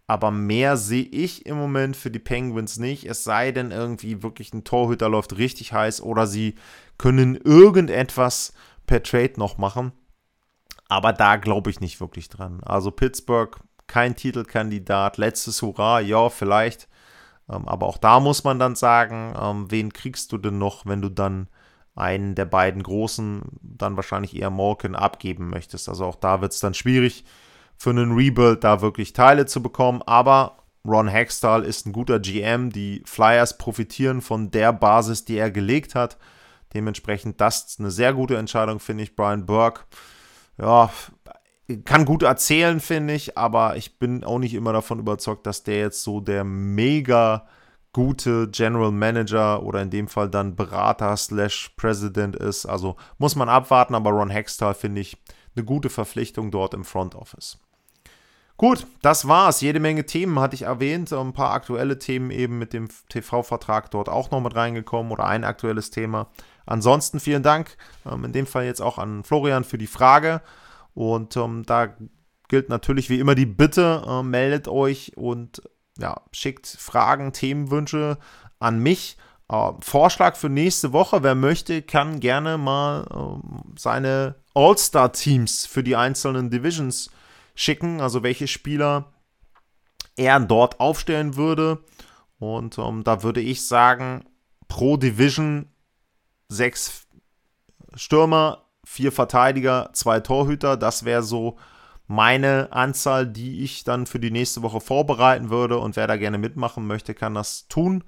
Aber 0.09 0.33
mehr 0.33 0.77
sehe 0.77 1.05
ich 1.05 1.47
im 1.47 1.57
Moment 1.57 1.97
für 1.97 2.11
die 2.11 2.19
Penguins 2.19 2.79
nicht. 2.79 3.09
Es 3.09 3.23
sei 3.23 3.53
denn, 3.53 3.71
irgendwie 3.71 4.25
wirklich 4.25 4.53
ein 4.53 4.65
Torhüter 4.65 5.09
läuft 5.09 5.37
richtig 5.37 5.73
heiß 5.73 6.01
oder 6.01 6.27
sie 6.27 6.57
können 6.99 7.37
irgendetwas 7.37 8.55
per 8.87 9.03
Trade 9.05 9.35
noch 9.37 9.59
machen. 9.59 9.93
Aber 10.89 11.13
da 11.13 11.37
glaube 11.37 11.71
ich 11.71 11.81
nicht 11.81 12.01
wirklich 12.01 12.29
dran. 12.29 12.61
Also 12.65 12.91
Pittsburgh 12.91 13.59
kein 13.87 14.17
Titelkandidat. 14.17 15.19
Letztes 15.19 15.63
Hurra, 15.63 16.01
ja, 16.01 16.29
vielleicht. 16.29 16.89
Ähm, 17.49 17.69
aber 17.69 17.87
auch 17.87 17.99
da 17.99 18.21
muss 18.21 18.45
man 18.45 18.59
dann 18.59 18.75
sagen, 18.75 19.35
ähm, 19.41 19.71
wen 19.71 19.93
kriegst 19.93 20.33
du 20.33 20.39
denn 20.39 20.59
noch, 20.59 20.87
wenn 20.87 21.03
du 21.03 21.09
dann 21.09 21.49
einen 21.95 22.35
der 22.35 22.45
beiden 22.45 22.83
Großen, 22.83 23.43
dann 23.63 23.97
wahrscheinlich 23.97 24.37
eher 24.37 24.51
Malkin, 24.51 24.95
abgeben 24.95 25.49
möchtest. 25.49 25.89
Also 25.89 26.05
auch 26.05 26.17
da 26.17 26.41
wird 26.41 26.53
es 26.53 26.61
dann 26.61 26.75
schwierig 26.75 27.25
für 27.77 27.91
einen 27.91 28.13
Rebuild 28.13 28.65
da 28.65 28.81
wirklich 28.83 29.13
Teile 29.13 29.47
zu 29.47 29.63
bekommen. 29.63 30.03
Aber 30.03 30.59
Ron 30.87 31.09
Hextall 31.09 31.65
ist 31.65 31.87
ein 31.87 31.93
guter 31.93 32.21
GM. 32.21 32.71
Die 32.71 33.03
Flyers 33.07 33.59
profitieren 33.59 34.21
von 34.21 34.51
der 34.51 34.73
Basis, 34.73 35.25
die 35.25 35.37
er 35.37 35.51
gelegt 35.51 35.95
hat. 35.95 36.19
Dementsprechend 36.75 37.41
das 37.41 37.65
ist 37.65 37.81
eine 37.81 37.91
sehr 37.91 38.13
gute 38.13 38.37
Entscheidung, 38.37 38.81
finde 38.81 39.05
ich. 39.05 39.17
Brian 39.17 39.47
Burke, 39.47 39.83
ja, 40.59 40.91
kann 41.85 42.05
gut 42.05 42.23
erzählen, 42.23 42.81
finde 42.81 43.15
ich, 43.15 43.37
aber 43.37 43.77
ich 43.77 43.99
bin 43.99 44.23
auch 44.25 44.39
nicht 44.39 44.55
immer 44.55 44.73
davon 44.73 44.99
überzeugt, 44.99 45.47
dass 45.47 45.65
der 45.65 45.79
jetzt 45.79 46.03
so 46.03 46.21
der 46.21 46.45
mega 46.45 47.47
gute 47.93 48.49
General 48.49 48.93
Manager 48.93 49.63
oder 49.63 49.81
in 49.81 49.91
dem 49.91 50.07
Fall 50.07 50.29
dann 50.29 50.55
Berater 50.55 51.17
slash 51.17 51.71
President 51.77 52.37
ist. 52.37 52.67
Also 52.67 52.97
muss 53.19 53.37
man 53.37 53.49
abwarten, 53.49 53.95
aber 53.95 54.11
Ron 54.11 54.31
Hextall 54.31 54.75
finde 54.75 55.01
ich 55.01 55.17
eine 55.57 55.65
gute 55.65 55.89
Verpflichtung 55.89 56.51
dort 56.51 56.75
im 56.75 56.85
Front 56.85 57.15
Office. 57.15 57.59
Gut, 58.59 58.87
das 59.03 59.29
war's. 59.29 59.61
Jede 59.61 59.81
Menge 59.81 60.07
Themen 60.07 60.39
hatte 60.41 60.55
ich 60.55 60.63
erwähnt. 60.63 61.13
Ein 61.13 61.33
paar 61.33 61.53
aktuelle 61.53 61.99
Themen 61.99 62.31
eben 62.31 62.59
mit 62.59 62.73
dem 62.73 62.89
TV-Vertrag 63.09 63.91
dort 63.91 64.09
auch 64.09 64.31
noch 64.31 64.41
mit 64.41 64.55
reingekommen 64.55 65.13
oder 65.13 65.27
ein 65.27 65.45
aktuelles 65.45 65.91
Thema. 65.91 66.29
Ansonsten 66.65 67.21
vielen 67.21 67.43
Dank. 67.43 67.77
Ähm, 68.11 68.25
in 68.25 68.33
dem 68.33 68.47
Fall 68.47 68.65
jetzt 68.65 68.81
auch 68.81 68.99
an 68.99 69.25
Florian 69.25 69.65
für 69.65 69.79
die 69.79 69.87
Frage. 69.87 70.41
Und 70.97 71.37
ähm, 71.37 71.65
da 71.67 71.95
gilt 72.49 72.71
natürlich 72.71 73.11
wie 73.11 73.21
immer 73.21 73.35
die 73.35 73.45
Bitte, 73.45 74.03
äh, 74.09 74.23
meldet 74.23 74.67
euch 74.67 75.13
und 75.15 75.61
ja, 75.99 76.23
schickt 76.33 76.67
Fragen, 76.67 77.35
Themenwünsche 77.35 78.17
an 78.61 78.79
mich. 78.79 79.19
Äh, 79.51 79.73
Vorschlag 79.81 80.37
für 80.37 80.49
nächste 80.49 80.95
Woche, 80.95 81.23
wer 81.23 81.35
möchte, 81.35 81.83
kann 81.83 82.19
gerne 82.19 82.57
mal 82.57 83.05
äh, 83.11 83.79
seine 83.79 84.37
All-Star-Teams 84.55 85.67
für 85.67 85.83
die 85.83 85.97
einzelnen 85.97 86.49
Divisions 86.49 87.11
schicken, 87.55 88.01
also 88.01 88.23
welche 88.23 88.49
Spieler 88.49 89.13
er 90.17 90.41
dort 90.41 90.81
aufstellen 90.81 91.37
würde. 91.37 91.85
Und 92.39 92.79
ähm, 92.79 93.05
da 93.05 93.23
würde 93.23 93.43
ich 93.43 93.67
sagen, 93.67 94.25
pro 94.67 94.97
Division 94.97 95.69
sechs 96.49 97.07
Stürmer, 97.95 98.66
vier 98.87 99.11
Verteidiger, 99.11 99.91
zwei 99.93 100.21
Torhüter. 100.21 100.77
Das 100.77 101.05
wäre 101.05 101.25
so 101.25 101.57
meine 102.07 102.69
Anzahl, 102.71 103.27
die 103.27 103.65
ich 103.65 103.83
dann 103.83 104.07
für 104.07 104.21
die 104.21 104.31
nächste 104.31 104.63
Woche 104.63 104.81
vorbereiten 104.81 105.51
würde. 105.51 105.79
Und 105.79 105.97
wer 105.97 106.07
da 106.07 106.17
gerne 106.17 106.39
mitmachen 106.39 106.87
möchte, 106.87 107.13
kann 107.13 107.35
das 107.35 107.67
tun. 107.67 108.05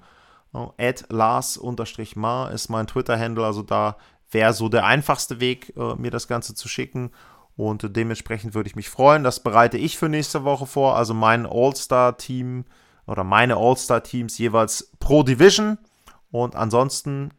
At 0.53 1.05
Lars-Mar 1.09 2.51
ist 2.51 2.69
mein 2.69 2.87
Twitter-Handle. 2.87 3.45
Also 3.45 3.61
da 3.61 3.97
wäre 4.31 4.53
so 4.53 4.69
der 4.69 4.85
einfachste 4.85 5.41
Weg, 5.41 5.73
äh, 5.75 5.95
mir 5.95 6.11
das 6.11 6.29
Ganze 6.29 6.55
zu 6.55 6.69
schicken. 6.69 7.11
Und 7.57 7.93
dementsprechend 7.97 8.53
würde 8.55 8.69
ich 8.69 8.77
mich 8.77 8.89
freuen. 8.89 9.25
Das 9.25 9.43
bereite 9.43 9.77
ich 9.77 9.97
für 9.97 10.07
nächste 10.07 10.45
Woche 10.45 10.65
vor. 10.65 10.95
Also 10.95 11.13
mein 11.13 11.45
All-Star-Team 11.45 12.63
oder 13.05 13.25
meine 13.25 13.57
All-Star-Teams 13.57 14.37
jeweils 14.37 14.93
pro 15.01 15.23
Division. 15.23 15.77
Und 16.31 16.55
ansonsten 16.55 17.31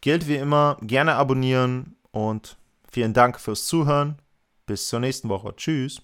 gilt 0.00 0.28
wie 0.28 0.36
immer, 0.36 0.76
gerne 0.80 1.16
abonnieren, 1.16 1.96
und 2.12 2.56
vielen 2.90 3.14
Dank 3.14 3.40
fürs 3.40 3.66
Zuhören. 3.66 4.20
Bis 4.66 4.88
zur 4.88 5.00
nächsten 5.00 5.28
Woche. 5.28 5.54
Tschüss. 5.56 6.02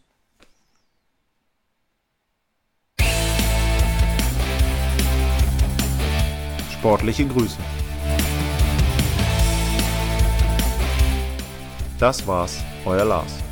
Sportliche 6.73 7.27
Grüße. 7.27 7.57
Das 11.99 12.27
war's, 12.27 12.63
euer 12.85 13.05
Lars. 13.05 13.46